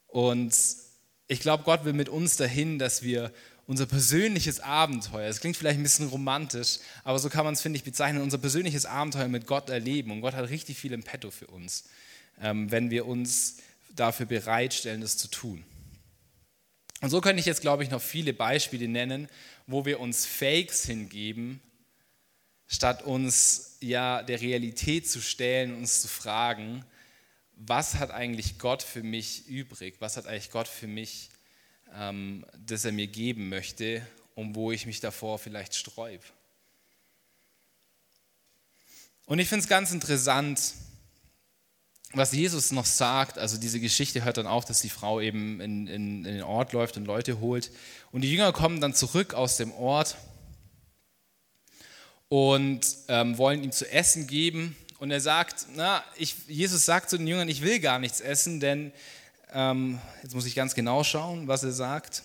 Und 0.09 0.52
ich 1.28 1.38
glaube, 1.38 1.62
Gott 1.62 1.85
will 1.85 1.92
mit 1.92 2.09
uns 2.09 2.37
dahin, 2.37 2.80
dass 2.80 3.04
wir 3.04 3.33
unser 3.68 3.87
persönliches 3.87 4.59
Abenteuer, 4.59 5.28
es 5.28 5.38
klingt 5.38 5.56
vielleicht 5.56 5.78
ein 5.78 5.85
bisschen 5.85 6.09
romantisch, 6.09 6.80
aber 7.04 7.20
so 7.20 7.28
kann 7.28 7.44
man 7.44 7.54
es, 7.54 7.61
finde 7.61 7.76
ich, 7.76 7.85
bezeichnen, 7.85 8.20
unser 8.20 8.38
persönliches 8.38 8.85
Abenteuer 8.85 9.28
mit 9.28 9.46
Gott 9.46 9.70
erleben. 9.70 10.11
Und 10.11 10.22
Gott 10.22 10.35
hat 10.35 10.48
richtig 10.48 10.76
viel 10.76 10.92
im 10.92 11.04
Petto 11.04 11.30
für 11.30 11.46
uns, 11.46 11.85
ähm, 12.42 12.72
wenn 12.72 12.90
wir 12.90 13.06
uns 13.06 13.59
dafür 13.94 14.26
bereitstellen, 14.26 15.02
das 15.02 15.16
zu 15.16 15.28
tun. 15.28 15.64
Und 17.00 17.10
so 17.10 17.20
könnte 17.20 17.40
ich 17.40 17.46
jetzt, 17.46 17.60
glaube 17.62 17.82
ich, 17.82 17.90
noch 17.90 18.02
viele 18.02 18.32
Beispiele 18.34 18.88
nennen, 18.88 19.28
wo 19.66 19.84
wir 19.84 20.00
uns 20.00 20.26
Fakes 20.26 20.84
hingeben, 20.84 21.60
statt 22.66 23.02
uns 23.02 23.78
ja 23.80 24.22
der 24.22 24.40
Realität 24.40 25.08
zu 25.08 25.20
stellen, 25.20 25.74
uns 25.74 26.02
zu 26.02 26.08
fragen, 26.08 26.84
was 27.56 27.96
hat 27.96 28.10
eigentlich 28.10 28.58
Gott 28.58 28.82
für 28.82 29.02
mich 29.02 29.46
übrig? 29.46 29.96
Was 29.98 30.16
hat 30.16 30.26
eigentlich 30.26 30.50
Gott 30.50 30.68
für 30.68 30.86
mich, 30.86 31.30
ähm, 31.94 32.46
das 32.58 32.84
er 32.84 32.92
mir 32.92 33.06
geben 33.06 33.48
möchte? 33.48 34.02
und 34.40 34.54
wo 34.54 34.72
ich 34.72 34.86
mich 34.86 35.00
davor 35.00 35.38
vielleicht 35.38 35.74
sträub. 35.74 36.22
Und 39.26 39.38
ich 39.38 39.48
finde 39.48 39.62
es 39.62 39.68
ganz 39.68 39.92
interessant, 39.92 40.74
was 42.12 42.33
Jesus 42.33 42.73
noch 42.73 42.87
sagt. 42.87 43.38
Also 43.38 43.57
diese 43.57 43.81
Geschichte 43.81 44.25
hört 44.25 44.37
dann 44.37 44.46
auf, 44.46 44.64
dass 44.64 44.81
die 44.81 44.88
Frau 44.88 45.20
eben 45.20 45.61
in, 45.61 45.87
in, 45.87 46.25
in 46.25 46.35
den 46.35 46.42
Ort 46.42 46.73
läuft 46.73 46.96
und 46.96 47.05
Leute 47.05 47.40
holt. 47.40 47.70
Und 48.11 48.23
die 48.23 48.31
Jünger 48.31 48.53
kommen 48.53 48.81
dann 48.81 48.94
zurück 48.94 49.35
aus 49.35 49.57
dem 49.57 49.73
Ort 49.73 50.16
und 52.29 52.81
ähm, 53.09 53.38
wollen 53.38 53.62
ihm 53.62 53.73
zu 53.73 53.90
essen 53.90 54.27
geben. 54.27 54.77
Und 54.99 55.11
er 55.11 55.20
sagt, 55.20 55.66
na, 55.75 56.03
ich, 56.16 56.37
Jesus 56.46 56.85
sagt 56.85 57.11
zu 57.11 57.16
den 57.16 57.27
Jüngern, 57.27 57.49
ich 57.49 57.62
will 57.62 57.81
gar 57.81 57.99
nichts 57.99 58.20
essen, 58.20 58.61
denn 58.61 58.92
ähm, 59.53 59.99
jetzt 60.23 60.35
muss 60.35 60.46
ich 60.46 60.55
ganz 60.55 60.75
genau 60.75 61.05
schauen, 61.05 61.49
was 61.49 61.62
er 61.62 61.73
sagt. 61.73 62.23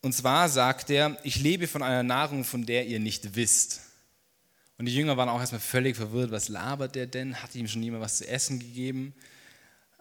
Und 0.00 0.12
zwar 0.14 0.48
sagt 0.48 0.90
er, 0.90 1.18
ich 1.24 1.36
lebe 1.40 1.66
von 1.66 1.82
einer 1.82 2.02
Nahrung, 2.02 2.44
von 2.44 2.64
der 2.64 2.86
ihr 2.86 3.00
nicht 3.00 3.34
wisst. 3.34 3.80
Und 4.78 4.86
die 4.86 4.94
Jünger 4.94 5.16
waren 5.16 5.28
auch 5.28 5.40
erstmal 5.40 5.60
völlig 5.60 5.96
verwirrt, 5.96 6.30
was 6.30 6.48
labert 6.48 6.94
der 6.94 7.06
denn? 7.06 7.42
Hat 7.42 7.54
ihm 7.56 7.66
schon 7.66 7.82
jemand 7.82 8.02
was 8.02 8.18
zu 8.18 8.28
essen 8.28 8.60
gegeben? 8.60 9.12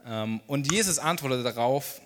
Ähm, 0.05 0.39
und 0.45 0.71
Jesus 0.71 0.99
antwortet 0.99 1.43
darauf, 1.43 1.99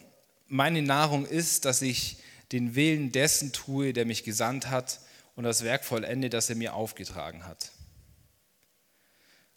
meine 0.47 0.81
Nahrung 0.81 1.25
ist, 1.25 1.65
dass 1.65 1.81
ich 1.81 2.17
den 2.53 2.75
Willen 2.75 3.11
dessen 3.11 3.51
tue, 3.51 3.93
der 3.93 4.05
mich 4.05 4.23
gesandt 4.23 4.69
hat 4.69 5.01
und 5.35 5.43
das 5.43 5.63
Werk 5.63 5.83
vollende, 5.83 6.29
das 6.29 6.49
er 6.49 6.55
mir 6.55 6.73
aufgetragen 6.73 7.45
hat. 7.45 7.71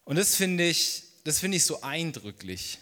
Und 0.05 0.17
das 0.17 0.35
finde 0.35 0.65
ich, 0.65 1.05
das 1.23 1.39
finde 1.39 1.57
ich 1.57 1.65
so 1.65 1.83
eindrücklich. 1.83 2.79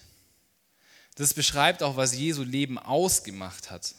Das 1.15 1.35
beschreibt 1.35 1.83
auch, 1.83 1.97
was 1.97 2.17
Jesu 2.17 2.43
Leben 2.43 2.79
ausgemacht 2.79 3.71
hat 3.71 3.95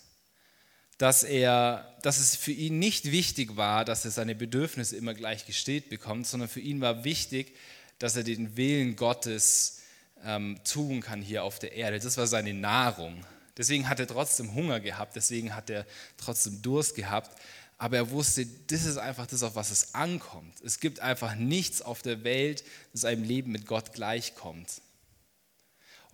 dass, 1.03 1.23
er, 1.23 1.85
dass 2.01 2.17
es 2.17 2.37
für 2.37 2.53
ihn 2.53 2.79
nicht 2.79 3.11
wichtig 3.11 3.57
war, 3.57 3.83
dass 3.83 4.05
er 4.05 4.11
seine 4.11 4.35
Bedürfnisse 4.35 4.95
immer 4.95 5.13
gleich 5.13 5.45
gestillt 5.45 5.89
bekommt, 5.89 6.25
sondern 6.25 6.47
für 6.47 6.61
ihn 6.61 6.79
war 6.79 7.03
wichtig, 7.03 7.57
dass 7.99 8.15
er 8.15 8.23
den 8.23 8.55
Willen 8.55 8.95
Gottes 8.95 9.81
ähm, 10.23 10.61
tun 10.63 11.01
kann 11.01 11.21
hier 11.21 11.43
auf 11.43 11.59
der 11.59 11.73
Erde. 11.73 11.99
Das 11.99 12.15
war 12.15 12.25
seine 12.25 12.53
Nahrung. 12.53 13.25
Deswegen 13.57 13.89
hat 13.89 13.99
er 13.99 14.07
trotzdem 14.07 14.55
Hunger 14.55 14.79
gehabt, 14.79 15.17
deswegen 15.17 15.53
hat 15.53 15.69
er 15.69 15.85
trotzdem 16.15 16.61
Durst 16.61 16.95
gehabt. 16.95 17.37
Aber 17.77 17.97
er 17.97 18.09
wusste, 18.09 18.47
das 18.67 18.85
ist 18.85 18.95
einfach 18.95 19.27
das, 19.27 19.43
auf 19.43 19.55
was 19.55 19.71
es 19.71 19.95
ankommt. 19.95 20.61
Es 20.63 20.79
gibt 20.79 21.01
einfach 21.01 21.35
nichts 21.35 21.81
auf 21.81 22.01
der 22.01 22.23
Welt, 22.23 22.63
das 22.93 23.03
einem 23.03 23.25
Leben 23.25 23.51
mit 23.51 23.65
Gott 23.67 23.91
gleichkommt. 23.91 24.69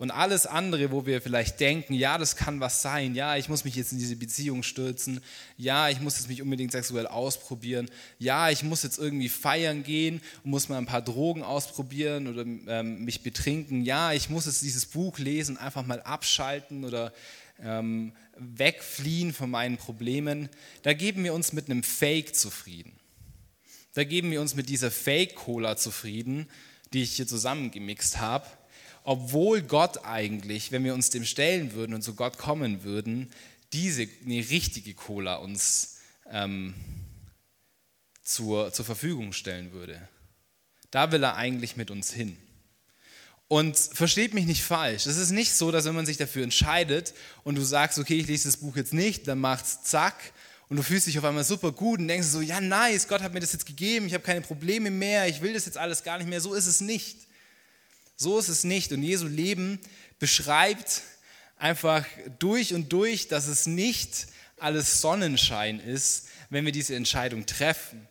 Und 0.00 0.10
alles 0.10 0.46
andere, 0.46 0.92
wo 0.92 1.04
wir 1.04 1.20
vielleicht 1.20 1.60
denken, 1.60 1.92
ja, 1.92 2.16
das 2.16 2.34
kann 2.34 2.58
was 2.58 2.80
sein, 2.80 3.14
ja, 3.14 3.36
ich 3.36 3.50
muss 3.50 3.66
mich 3.66 3.76
jetzt 3.76 3.92
in 3.92 3.98
diese 3.98 4.16
Beziehung 4.16 4.62
stürzen, 4.62 5.20
ja, 5.58 5.90
ich 5.90 6.00
muss 6.00 6.16
jetzt 6.16 6.28
mich 6.28 6.40
unbedingt 6.40 6.72
sexuell 6.72 7.06
ausprobieren, 7.06 7.86
ja, 8.18 8.48
ich 8.48 8.62
muss 8.62 8.82
jetzt 8.82 8.98
irgendwie 8.98 9.28
feiern 9.28 9.82
gehen 9.82 10.22
und 10.42 10.52
muss 10.52 10.70
mal 10.70 10.78
ein 10.78 10.86
paar 10.86 11.02
Drogen 11.02 11.42
ausprobieren 11.42 12.28
oder 12.28 12.46
ähm, 12.46 13.04
mich 13.04 13.22
betrinken, 13.22 13.84
ja, 13.84 14.14
ich 14.14 14.30
muss 14.30 14.46
jetzt 14.46 14.62
dieses 14.62 14.86
Buch 14.86 15.18
lesen, 15.18 15.58
einfach 15.58 15.84
mal 15.84 16.00
abschalten 16.00 16.86
oder 16.86 17.12
ähm, 17.62 18.14
wegfliehen 18.38 19.34
von 19.34 19.50
meinen 19.50 19.76
Problemen. 19.76 20.48
Da 20.80 20.94
geben 20.94 21.24
wir 21.24 21.34
uns 21.34 21.52
mit 21.52 21.68
einem 21.68 21.82
Fake 21.82 22.34
zufrieden. 22.34 22.98
Da 23.92 24.04
geben 24.04 24.30
wir 24.30 24.40
uns 24.40 24.54
mit 24.54 24.70
dieser 24.70 24.90
Fake-Cola 24.90 25.76
zufrieden, 25.76 26.48
die 26.94 27.02
ich 27.02 27.16
hier 27.16 27.26
zusammengemixt 27.26 28.18
habe 28.18 28.46
obwohl 29.04 29.62
Gott 29.62 30.04
eigentlich, 30.04 30.72
wenn 30.72 30.84
wir 30.84 30.94
uns 30.94 31.10
dem 31.10 31.24
stellen 31.24 31.72
würden 31.72 31.94
und 31.94 32.02
zu 32.02 32.14
Gott 32.14 32.38
kommen 32.38 32.82
würden, 32.82 33.30
diese 33.72 34.08
eine 34.24 34.38
richtige 34.50 34.94
Cola 34.94 35.36
uns 35.36 35.98
ähm, 36.30 36.74
zur, 38.22 38.72
zur 38.72 38.84
Verfügung 38.84 39.32
stellen 39.32 39.72
würde. 39.72 40.08
Da 40.90 41.12
will 41.12 41.22
er 41.22 41.36
eigentlich 41.36 41.76
mit 41.76 41.90
uns 41.90 42.12
hin. 42.12 42.36
Und 43.48 43.76
versteht 43.76 44.32
mich 44.32 44.46
nicht 44.46 44.62
falsch, 44.62 45.06
es 45.06 45.16
ist 45.16 45.32
nicht 45.32 45.52
so, 45.52 45.72
dass 45.72 45.84
wenn 45.84 45.94
man 45.96 46.06
sich 46.06 46.16
dafür 46.16 46.44
entscheidet 46.44 47.14
und 47.42 47.56
du 47.56 47.62
sagst, 47.62 47.98
okay, 47.98 48.14
ich 48.14 48.28
lese 48.28 48.46
das 48.46 48.58
Buch 48.58 48.76
jetzt 48.76 48.94
nicht, 48.94 49.26
dann 49.26 49.40
macht's 49.40 49.82
zack 49.82 50.14
und 50.68 50.76
du 50.76 50.84
fühlst 50.84 51.08
dich 51.08 51.18
auf 51.18 51.24
einmal 51.24 51.42
super 51.42 51.72
gut 51.72 51.98
und 51.98 52.06
denkst 52.06 52.28
so, 52.28 52.40
ja 52.40 52.60
nice, 52.60 53.08
Gott 53.08 53.22
hat 53.22 53.34
mir 53.34 53.40
das 53.40 53.52
jetzt 53.52 53.66
gegeben, 53.66 54.06
ich 54.06 54.14
habe 54.14 54.22
keine 54.22 54.40
Probleme 54.40 54.92
mehr, 54.92 55.26
ich 55.26 55.42
will 55.42 55.52
das 55.52 55.66
jetzt 55.66 55.78
alles 55.78 56.04
gar 56.04 56.18
nicht 56.18 56.28
mehr, 56.28 56.40
so 56.40 56.54
ist 56.54 56.68
es 56.68 56.80
nicht. 56.80 57.26
So 58.20 58.38
ist 58.38 58.48
es 58.48 58.64
nicht. 58.64 58.92
Und 58.92 59.02
Jesu 59.02 59.26
Leben 59.26 59.80
beschreibt 60.18 61.00
einfach 61.56 62.04
durch 62.38 62.74
und 62.74 62.92
durch, 62.92 63.28
dass 63.28 63.46
es 63.46 63.66
nicht 63.66 64.26
alles 64.58 65.00
Sonnenschein 65.00 65.80
ist, 65.80 66.28
wenn 66.50 66.66
wir 66.66 66.72
diese 66.72 66.94
Entscheidung 66.94 67.46
treffen. 67.46 68.06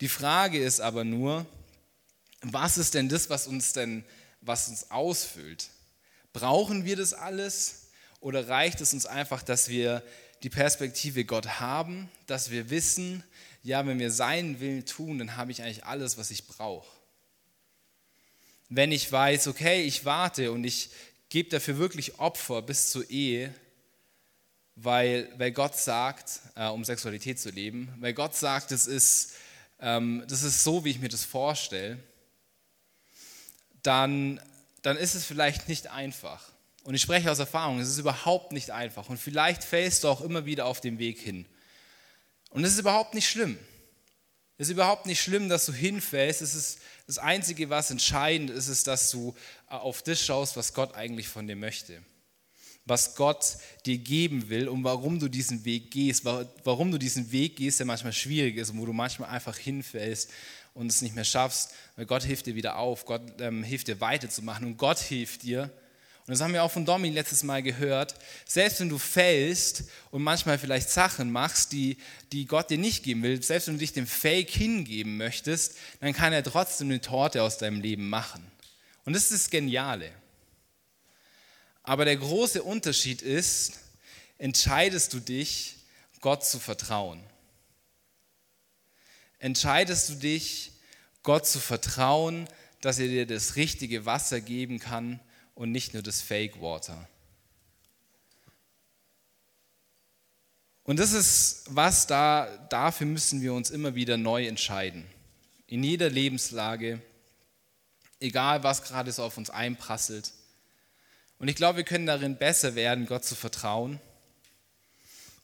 Die 0.00 0.08
Frage 0.08 0.60
ist 0.60 0.80
aber 0.80 1.04
nur, 1.04 1.46
was 2.40 2.76
ist 2.76 2.94
denn 2.94 3.08
das, 3.08 3.30
was 3.30 3.46
uns 3.46 3.72
denn, 3.72 4.04
was 4.40 4.68
uns 4.68 4.90
ausfüllt? 4.90 5.68
Brauchen 6.32 6.84
wir 6.84 6.96
das 6.96 7.14
alles 7.14 7.86
oder 8.18 8.48
reicht 8.48 8.80
es 8.80 8.92
uns 8.92 9.06
einfach, 9.06 9.44
dass 9.44 9.68
wir 9.68 10.02
die 10.42 10.50
Perspektive 10.50 11.24
Gott 11.24 11.60
haben, 11.60 12.10
dass 12.26 12.50
wir 12.50 12.68
wissen, 12.68 13.22
ja, 13.62 13.86
wenn 13.86 14.00
wir 14.00 14.10
seinen 14.10 14.58
Willen 14.58 14.86
tun, 14.86 15.20
dann 15.20 15.36
habe 15.36 15.52
ich 15.52 15.62
eigentlich 15.62 15.84
alles, 15.84 16.18
was 16.18 16.32
ich 16.32 16.48
brauche 16.48 17.01
wenn 18.74 18.90
ich 18.90 19.10
weiß, 19.10 19.48
okay, 19.48 19.82
ich 19.82 20.06
warte 20.06 20.50
und 20.50 20.64
ich 20.64 20.88
gebe 21.28 21.50
dafür 21.50 21.76
wirklich 21.76 22.18
Opfer 22.18 22.62
bis 22.62 22.90
zur 22.90 23.08
Ehe, 23.10 23.54
weil, 24.76 25.30
weil 25.36 25.52
Gott 25.52 25.76
sagt, 25.76 26.40
äh, 26.54 26.68
um 26.68 26.82
Sexualität 26.82 27.38
zu 27.38 27.50
leben, 27.50 27.92
weil 28.00 28.14
Gott 28.14 28.34
sagt, 28.34 28.70
das 28.70 28.86
ist, 28.86 29.34
ähm, 29.78 30.24
das 30.26 30.42
ist 30.42 30.64
so, 30.64 30.86
wie 30.86 30.90
ich 30.90 31.00
mir 31.00 31.10
das 31.10 31.24
vorstelle, 31.24 31.98
dann, 33.82 34.40
dann 34.80 34.96
ist 34.96 35.14
es 35.14 35.26
vielleicht 35.26 35.68
nicht 35.68 35.88
einfach. 35.88 36.42
Und 36.84 36.94
ich 36.94 37.02
spreche 37.02 37.30
aus 37.30 37.38
Erfahrung, 37.38 37.78
es 37.78 37.88
ist 37.88 37.98
überhaupt 37.98 38.52
nicht 38.52 38.70
einfach. 38.70 39.10
Und 39.10 39.18
vielleicht 39.18 39.64
fällst 39.64 40.04
du 40.04 40.08
auch 40.08 40.22
immer 40.22 40.46
wieder 40.46 40.64
auf 40.64 40.80
dem 40.80 40.98
Weg 40.98 41.20
hin. 41.20 41.44
Und 42.48 42.64
es 42.64 42.72
ist 42.72 42.78
überhaupt 42.78 43.12
nicht 43.12 43.28
schlimm. 43.28 43.58
Es 44.56 44.68
ist 44.68 44.72
überhaupt 44.72 45.06
nicht 45.06 45.20
schlimm, 45.20 45.48
dass 45.48 45.66
du 45.66 45.72
hinfällst. 45.72 46.40
Es 46.40 46.54
ist 46.54 46.78
das 47.12 47.18
Einzige, 47.18 47.68
was 47.68 47.90
entscheidend 47.90 48.48
ist, 48.48 48.68
ist, 48.68 48.86
dass 48.86 49.10
du 49.10 49.34
äh, 49.68 49.74
auf 49.74 50.02
das 50.02 50.18
schaust, 50.18 50.56
was 50.56 50.72
Gott 50.72 50.94
eigentlich 50.94 51.28
von 51.28 51.46
dir 51.46 51.56
möchte. 51.56 52.02
Was 52.86 53.16
Gott 53.16 53.58
dir 53.84 53.98
geben 53.98 54.48
will 54.48 54.66
und 54.66 54.82
warum 54.82 55.20
du 55.20 55.28
diesen 55.28 55.66
Weg 55.66 55.90
gehst. 55.90 56.24
Warum 56.24 56.90
du 56.90 56.96
diesen 56.96 57.30
Weg 57.30 57.56
gehst, 57.56 57.80
der 57.80 57.86
manchmal 57.86 58.14
schwierig 58.14 58.56
ist 58.56 58.70
und 58.70 58.80
wo 58.80 58.86
du 58.86 58.94
manchmal 58.94 59.28
einfach 59.28 59.58
hinfällst 59.58 60.30
und 60.72 60.86
es 60.86 61.02
nicht 61.02 61.14
mehr 61.14 61.24
schaffst. 61.24 61.74
Weil 61.96 62.06
Gott 62.06 62.22
hilft 62.22 62.46
dir 62.46 62.54
wieder 62.54 62.78
auf. 62.78 63.04
Gott 63.04 63.20
ähm, 63.40 63.62
hilft 63.62 63.88
dir 63.88 64.00
weiterzumachen 64.00 64.66
und 64.66 64.78
Gott 64.78 64.98
hilft 64.98 65.42
dir, 65.42 65.70
das 66.32 66.40
haben 66.40 66.52
wir 66.52 66.62
auch 66.62 66.70
von 66.70 66.84
Domi 66.84 67.10
letztes 67.10 67.42
Mal 67.42 67.62
gehört. 67.62 68.14
Selbst 68.46 68.80
wenn 68.80 68.88
du 68.88 68.98
fällst 68.98 69.84
und 70.10 70.22
manchmal 70.22 70.58
vielleicht 70.58 70.90
Sachen 70.90 71.30
machst, 71.30 71.72
die, 71.72 71.96
die 72.32 72.46
Gott 72.46 72.70
dir 72.70 72.78
nicht 72.78 73.02
geben 73.02 73.22
will, 73.22 73.42
selbst 73.42 73.68
wenn 73.68 73.74
du 73.74 73.80
dich 73.80 73.92
dem 73.92 74.06
Fake 74.06 74.50
hingeben 74.50 75.16
möchtest, 75.16 75.76
dann 76.00 76.12
kann 76.12 76.32
er 76.32 76.44
trotzdem 76.44 76.88
eine 76.88 77.00
Torte 77.00 77.42
aus 77.42 77.58
deinem 77.58 77.80
Leben 77.80 78.08
machen. 78.08 78.44
Und 79.04 79.14
das 79.14 79.24
ist 79.24 79.32
das 79.32 79.50
Geniale. 79.50 80.10
Aber 81.82 82.04
der 82.04 82.16
große 82.16 82.62
Unterschied 82.62 83.22
ist, 83.22 83.80
entscheidest 84.38 85.12
du 85.12 85.20
dich, 85.20 85.76
Gott 86.20 86.44
zu 86.44 86.60
vertrauen? 86.60 87.20
Entscheidest 89.40 90.08
du 90.08 90.14
dich, 90.14 90.70
Gott 91.24 91.46
zu 91.46 91.58
vertrauen, 91.58 92.48
dass 92.80 92.98
er 92.98 93.08
dir 93.08 93.26
das 93.26 93.56
richtige 93.56 94.06
Wasser 94.06 94.40
geben 94.40 94.78
kann, 94.78 95.20
und 95.54 95.72
nicht 95.72 95.94
nur 95.94 96.02
das 96.02 96.20
Fake 96.20 96.60
Water. 96.60 97.08
Und 100.84 100.98
das 100.98 101.12
ist 101.12 101.64
was, 101.68 102.06
da, 102.06 102.46
dafür 102.68 103.06
müssen 103.06 103.40
wir 103.40 103.54
uns 103.54 103.70
immer 103.70 103.94
wieder 103.94 104.16
neu 104.16 104.46
entscheiden. 104.46 105.06
In 105.66 105.84
jeder 105.84 106.10
Lebenslage, 106.10 107.00
egal 108.20 108.62
was 108.62 108.82
gerade 108.82 109.12
so 109.12 109.22
auf 109.22 109.38
uns 109.38 109.50
einprasselt. 109.50 110.32
Und 111.38 111.48
ich 111.48 111.56
glaube, 111.56 111.78
wir 111.78 111.84
können 111.84 112.06
darin 112.06 112.36
besser 112.36 112.74
werden, 112.74 113.06
Gott 113.06 113.24
zu 113.24 113.34
vertrauen. 113.34 114.00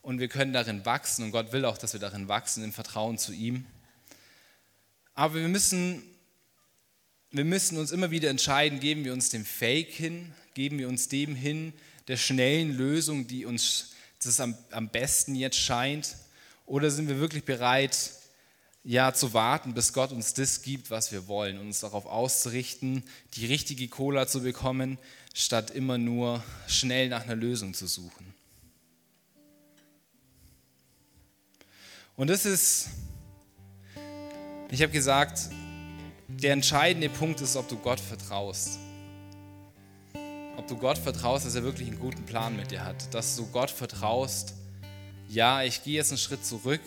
Und 0.03 0.21
wir 0.21 0.29
können 0.29 0.53
darin 0.53 0.85
wachsen. 0.85 1.25
Und 1.25 1.31
Gott 1.31 1.53
will 1.53 1.65
auch, 1.65 1.79
dass 1.79 1.93
wir 1.93 2.01
darin 2.01 2.29
wachsen, 2.29 2.65
im 2.65 2.73
Vertrauen 2.73 3.19
zu 3.19 3.33
ihm. 3.33 3.67
Aber 5.15 5.35
wir 5.35 5.49
müssen 5.49 6.03
wir 7.31 7.45
müssen 7.45 7.79
uns 7.79 7.93
immer 7.93 8.11
wieder 8.11 8.31
entscheiden, 8.31 8.81
geben 8.81 9.05
wir 9.05 9.13
uns 9.13 9.29
dem 9.29 9.45
Fake 9.45 9.91
hin, 9.91 10.33
geben 10.55 10.79
wir 10.79 10.89
uns 10.89 11.09
dem 11.09 11.35
hin, 11.35 11.73
der 12.09 12.17
schnellen 12.17 12.77
Lösung, 12.77 13.27
die 13.27 13.45
uns 13.45 13.93
das 14.23 14.41
am, 14.41 14.57
am 14.71 14.89
besten 14.89 15.35
jetzt 15.35 15.59
scheint, 15.59 16.17
oder 16.67 16.91
sind 16.91 17.09
wir 17.09 17.19
wirklich 17.19 17.45
bereit, 17.45 18.13
ja, 18.85 19.13
zu 19.13 19.35
warten, 19.35 19.75
bis 19.75 19.93
Gott 19.93 20.13
uns 20.13 20.33
das 20.35 20.63
gibt, 20.63 20.91
was 20.91 21.13
wir 21.13 21.27
wollen, 21.29 21.59
und 21.59 21.67
uns 21.67 21.81
darauf 21.81 22.07
auszurichten, 22.07 23.03
die 23.35 23.47
richtige 23.47 23.89
Cola 23.89 24.27
zu 24.27 24.43
bekommen, 24.43 24.99
statt 25.35 25.71
immer 25.71 25.99
nur 25.99 26.43
schnell 26.67 27.09
nach 27.09 27.25
einer 27.25 27.37
Lösung 27.37 27.75
zu 27.75 27.87
suchen. 27.87 28.35
Und 32.17 32.29
das 32.29 32.47
ist, 32.47 32.89
ich 34.71 34.83
habe 34.83 34.93
gesagt, 34.93 35.51
der 36.29 36.53
entscheidende 36.53 37.09
Punkt 37.09 37.41
ist, 37.41 37.57
ob 37.57 37.69
du 37.69 37.77
Gott 37.77 38.01
vertraust. 38.01 38.79
Ob 40.57 40.67
du 40.67 40.77
Gott 40.77 40.99
vertraust, 40.99 41.47
dass 41.47 41.55
er 41.55 41.63
wirklich 41.63 41.89
einen 41.89 41.99
guten 41.99 42.25
Plan 42.25 42.55
mit 42.55 42.71
dir 42.71 42.85
hat. 42.85 43.13
Dass 43.15 43.37
du 43.37 43.47
Gott 43.47 43.71
vertraust, 43.71 44.55
ja, 45.29 45.63
ich 45.63 45.83
gehe 45.83 45.95
jetzt 45.95 46.11
einen 46.11 46.19
Schritt 46.19 46.45
zurück. 46.45 46.81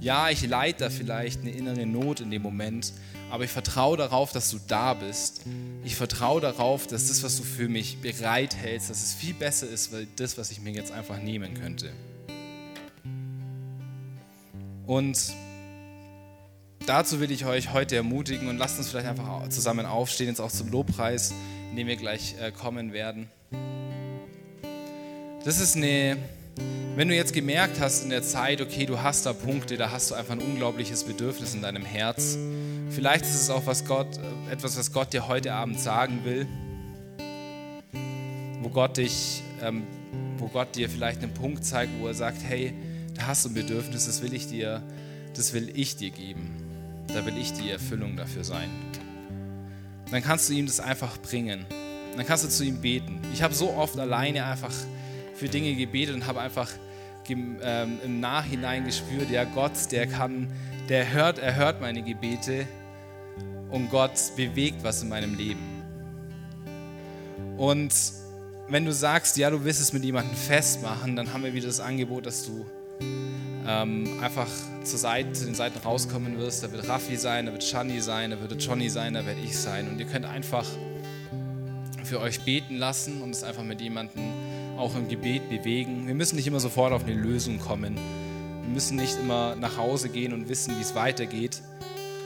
Ja, 0.00 0.30
ich 0.30 0.46
leide 0.46 0.78
da 0.78 0.90
vielleicht 0.90 1.40
eine 1.40 1.50
innere 1.50 1.84
Not 1.84 2.20
in 2.20 2.30
dem 2.30 2.42
Moment, 2.42 2.92
aber 3.30 3.44
ich 3.44 3.50
vertraue 3.50 3.96
darauf, 3.96 4.32
dass 4.32 4.50
du 4.50 4.58
da 4.66 4.94
bist. 4.94 5.42
Ich 5.84 5.96
vertraue 5.96 6.40
darauf, 6.40 6.86
dass 6.86 7.08
das, 7.08 7.22
was 7.22 7.36
du 7.36 7.42
für 7.42 7.68
mich 7.68 8.00
bereithältst, 8.00 8.90
dass 8.90 9.02
es 9.02 9.12
viel 9.12 9.34
besser 9.34 9.68
ist, 9.68 9.92
weil 9.92 10.06
das, 10.16 10.38
was 10.38 10.50
ich 10.50 10.60
mir 10.60 10.72
jetzt 10.72 10.92
einfach 10.92 11.20
nehmen 11.20 11.54
könnte. 11.54 11.92
Und 14.86 15.34
dazu 16.86 17.20
will 17.20 17.30
ich 17.30 17.44
euch 17.44 17.72
heute 17.72 17.96
ermutigen 17.96 18.48
und 18.48 18.58
lasst 18.58 18.78
uns 18.78 18.88
vielleicht 18.88 19.06
einfach 19.06 19.48
zusammen 19.48 19.86
aufstehen, 19.86 20.28
jetzt 20.28 20.40
auch 20.40 20.50
zum 20.50 20.70
Lobpreis, 20.70 21.32
in 21.70 21.76
dem 21.76 21.86
wir 21.86 21.96
gleich 21.96 22.34
äh, 22.40 22.50
kommen 22.50 22.92
werden. 22.92 23.28
Das 25.44 25.60
ist 25.60 25.76
eine 25.76 26.16
wenn 26.98 27.06
du 27.06 27.14
jetzt 27.14 27.32
gemerkt 27.32 27.78
hast 27.78 28.02
in 28.02 28.10
der 28.10 28.24
Zeit, 28.24 28.60
okay, 28.60 28.84
du 28.84 29.00
hast 29.00 29.24
da 29.24 29.32
Punkte, 29.32 29.76
da 29.76 29.92
hast 29.92 30.10
du 30.10 30.16
einfach 30.16 30.32
ein 30.32 30.40
unglaubliches 30.40 31.04
Bedürfnis 31.04 31.54
in 31.54 31.62
deinem 31.62 31.84
Herz. 31.84 32.36
Vielleicht 32.90 33.24
ist 33.24 33.40
es 33.40 33.50
auch 33.50 33.66
was 33.66 33.84
Gott, 33.84 34.18
äh, 34.18 34.52
etwas, 34.52 34.76
was 34.76 34.92
Gott 34.92 35.12
dir 35.12 35.28
heute 35.28 35.52
Abend 35.52 35.78
sagen 35.78 36.24
will, 36.24 36.48
wo 38.62 38.68
Gott 38.68 38.96
dich, 38.96 39.44
ähm, 39.62 39.84
wo 40.38 40.48
Gott 40.48 40.74
dir 40.74 40.90
vielleicht 40.90 41.22
einen 41.22 41.34
Punkt 41.34 41.64
zeigt, 41.64 41.92
wo 42.00 42.08
er 42.08 42.14
sagt, 42.14 42.42
hey, 42.42 42.74
da 43.14 43.28
hast 43.28 43.44
du 43.44 43.50
ein 43.50 43.54
Bedürfnis, 43.54 44.06
das 44.06 44.20
will 44.20 44.34
ich 44.34 44.48
dir, 44.48 44.82
das 45.36 45.52
will 45.52 45.70
ich 45.74 45.94
dir 45.94 46.10
geben. 46.10 46.67
Da 47.08 47.24
will 47.24 47.36
ich 47.38 47.52
die 47.52 47.70
Erfüllung 47.70 48.16
dafür 48.16 48.44
sein. 48.44 48.70
Dann 50.10 50.22
kannst 50.22 50.48
du 50.48 50.54
ihm 50.54 50.66
das 50.66 50.80
einfach 50.80 51.18
bringen. 51.18 51.66
Dann 52.16 52.26
kannst 52.26 52.44
du 52.44 52.48
zu 52.48 52.64
ihm 52.64 52.80
beten. 52.80 53.20
Ich 53.32 53.42
habe 53.42 53.54
so 53.54 53.72
oft 53.72 53.98
alleine 53.98 54.44
einfach 54.44 54.72
für 55.34 55.48
Dinge 55.48 55.74
gebetet 55.74 56.14
und 56.14 56.26
habe 56.26 56.40
einfach 56.40 56.70
ähm, 57.30 57.98
im 58.04 58.20
Nachhinein 58.20 58.84
gespürt, 58.84 59.30
ja 59.30 59.44
Gott, 59.44 59.72
der 59.92 60.06
kann, 60.06 60.48
der 60.88 61.12
hört, 61.12 61.38
er 61.38 61.54
hört 61.56 61.80
meine 61.80 62.02
Gebete 62.02 62.66
und 63.70 63.90
Gott 63.90 64.18
bewegt 64.36 64.82
was 64.82 65.02
in 65.02 65.10
meinem 65.10 65.34
Leben. 65.34 65.82
Und 67.58 67.92
wenn 68.68 68.84
du 68.84 68.92
sagst, 68.92 69.36
ja, 69.36 69.50
du 69.50 69.64
willst 69.64 69.80
es 69.80 69.92
mit 69.92 70.04
jemandem 70.04 70.36
festmachen, 70.36 71.16
dann 71.16 71.32
haben 71.32 71.42
wir 71.42 71.54
wieder 71.54 71.66
das 71.66 71.80
Angebot, 71.80 72.26
dass 72.26 72.46
du 72.46 72.64
ähm, 73.00 74.18
einfach 74.22 74.48
zur 74.82 74.98
Seite, 74.98 75.32
zu 75.32 75.44
den 75.44 75.54
Seiten 75.54 75.78
rauskommen 75.78 76.38
wirst. 76.38 76.62
Da 76.62 76.72
wird 76.72 76.88
Raffi 76.88 77.16
sein, 77.16 77.46
da 77.46 77.52
wird 77.52 77.62
Shani 77.62 78.00
sein, 78.00 78.30
da 78.30 78.40
wird 78.40 78.62
Johnny 78.62 78.88
sein, 78.88 79.14
da 79.14 79.26
werde 79.26 79.40
ich 79.40 79.56
sein. 79.56 79.88
Und 79.88 79.98
ihr 79.98 80.06
könnt 80.06 80.24
einfach 80.24 80.66
für 82.04 82.20
euch 82.20 82.40
beten 82.40 82.76
lassen 82.76 83.20
und 83.20 83.30
es 83.30 83.44
einfach 83.44 83.62
mit 83.62 83.80
jemandem 83.80 84.32
auch 84.78 84.96
im 84.96 85.08
Gebet 85.08 85.48
bewegen. 85.50 86.06
Wir 86.06 86.14
müssen 86.14 86.36
nicht 86.36 86.46
immer 86.46 86.60
sofort 86.60 86.92
auf 86.92 87.04
eine 87.04 87.14
Lösung 87.14 87.58
kommen. 87.58 87.96
Wir 87.96 88.70
müssen 88.70 88.96
nicht 88.96 89.18
immer 89.18 89.56
nach 89.56 89.76
Hause 89.76 90.08
gehen 90.08 90.32
und 90.32 90.48
wissen, 90.48 90.76
wie 90.78 90.82
es 90.82 90.94
weitergeht, 90.94 91.60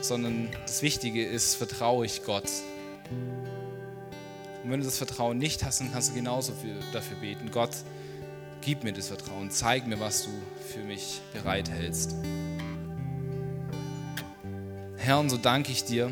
sondern 0.01 0.47
das 0.65 0.81
Wichtige 0.81 1.25
ist, 1.25 1.55
vertraue 1.55 2.05
ich 2.05 2.23
Gott. 2.23 2.49
Und 4.63 4.71
wenn 4.71 4.79
du 4.79 4.85
das 4.85 4.97
Vertrauen 4.97 5.37
nicht 5.37 5.65
hast, 5.65 5.81
dann 5.81 5.91
kannst 5.91 6.11
du 6.11 6.13
genauso 6.13 6.53
dafür 6.93 7.17
beten. 7.17 7.51
Gott, 7.51 7.75
gib 8.65 8.83
mir 8.83 8.93
das 8.93 9.07
Vertrauen, 9.07 9.51
zeig 9.51 9.87
mir, 9.87 9.99
was 9.99 10.23
du 10.23 10.29
für 10.71 10.79
mich 10.79 11.21
bereithältst. 11.33 12.15
Herr, 14.97 15.19
und 15.19 15.29
so 15.29 15.37
danke 15.37 15.71
ich 15.71 15.83
dir, 15.83 16.11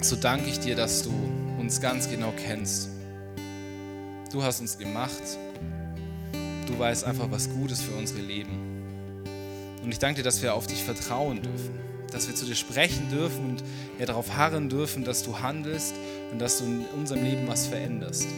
so 0.00 0.16
danke 0.16 0.48
ich 0.48 0.60
dir, 0.60 0.76
dass 0.76 1.02
du 1.02 1.10
uns 1.58 1.80
ganz 1.80 2.08
genau 2.08 2.32
kennst. 2.36 2.88
Du 4.32 4.42
hast 4.42 4.60
uns 4.60 4.78
gemacht. 4.78 5.22
Du 6.66 6.78
weißt 6.78 7.04
einfach, 7.04 7.30
was 7.30 7.50
gut 7.50 7.70
ist 7.70 7.82
für 7.82 7.94
unsere 7.94 8.20
Leben. 8.20 9.24
Und 9.82 9.90
ich 9.90 9.98
danke 9.98 10.20
dir, 10.20 10.22
dass 10.22 10.42
wir 10.42 10.54
auf 10.54 10.66
dich 10.66 10.82
vertrauen 10.84 11.42
dürfen. 11.42 11.78
Dass 12.12 12.28
wir 12.28 12.34
zu 12.34 12.46
dir 12.46 12.54
sprechen 12.54 13.10
dürfen 13.10 13.50
und 13.50 13.64
ja, 13.98 14.06
darauf 14.06 14.36
harren 14.36 14.68
dürfen, 14.68 15.04
dass 15.04 15.22
du 15.22 15.40
handelst 15.40 15.94
und 16.32 16.38
dass 16.38 16.58
du 16.58 16.64
in 16.64 16.84
unserem 16.96 17.24
Leben 17.24 17.48
was 17.48 17.66
veränderst. 17.66 18.28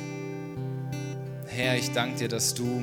Herr, 1.60 1.76
ich 1.76 1.92
danke 1.92 2.16
dir, 2.16 2.28
dass 2.28 2.54
du 2.54 2.82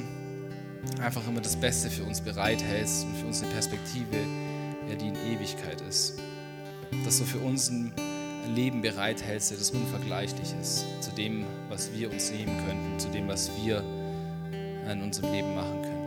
einfach 1.01 1.27
immer 1.27 1.41
das 1.41 1.55
Beste 1.55 1.89
für 1.89 2.03
uns 2.03 2.21
bereithältst 2.21 3.05
und 3.05 3.17
für 3.17 3.25
uns 3.25 3.41
eine 3.41 3.51
Perspektive, 3.51 4.17
ja, 4.87 4.93
die 4.93 5.07
in 5.07 5.15
Ewigkeit 5.15 5.81
ist. 5.81 6.19
Dass 7.03 7.17
du 7.17 7.25
für 7.25 7.39
uns 7.39 7.71
ein 7.71 7.91
Leben 8.53 8.83
bereithältst, 8.83 9.51
das 9.51 9.71
unvergleichlich 9.71 10.53
ist 10.61 10.85
zu 11.01 11.09
dem, 11.09 11.45
was 11.69 11.91
wir 11.91 12.11
uns 12.11 12.29
nehmen 12.29 12.55
könnten, 12.67 12.99
zu 12.99 13.07
dem, 13.09 13.27
was 13.27 13.49
wir 13.63 13.83
in 14.91 15.01
unserem 15.01 15.31
Leben 15.31 15.55
machen 15.55 15.81
könnten. 15.81 15.97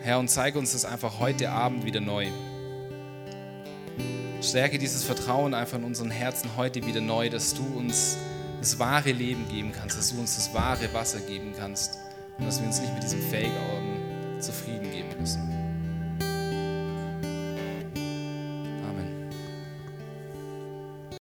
Herr, 0.00 0.18
und 0.18 0.30
zeige 0.30 0.58
uns 0.58 0.72
das 0.72 0.86
einfach 0.86 1.20
heute 1.20 1.50
Abend 1.50 1.84
wieder 1.84 2.00
neu. 2.00 2.28
Stärke 4.40 4.78
dieses 4.78 5.04
Vertrauen 5.04 5.52
einfach 5.52 5.76
in 5.76 5.84
unseren 5.84 6.10
Herzen 6.10 6.48
heute 6.56 6.86
wieder 6.86 7.02
neu, 7.02 7.28
dass 7.28 7.52
du 7.52 7.62
uns 7.76 8.16
das 8.60 8.78
wahre 8.78 9.10
Leben 9.10 9.48
geben 9.48 9.72
kannst, 9.72 9.98
dass 9.98 10.12
du 10.12 10.20
uns 10.20 10.36
das 10.36 10.54
wahre 10.54 10.92
Wasser 10.92 11.20
geben 11.20 11.52
kannst 11.56 11.98
und 12.38 12.46
dass 12.46 12.60
wir 12.60 12.66
uns 12.66 12.80
nicht 12.80 12.92
mit 12.94 13.02
diesem 13.02 13.22
Fake-Augen 13.22 14.40
zufrieden 14.40 14.90
geben 14.90 15.08
müssen. 15.18 15.49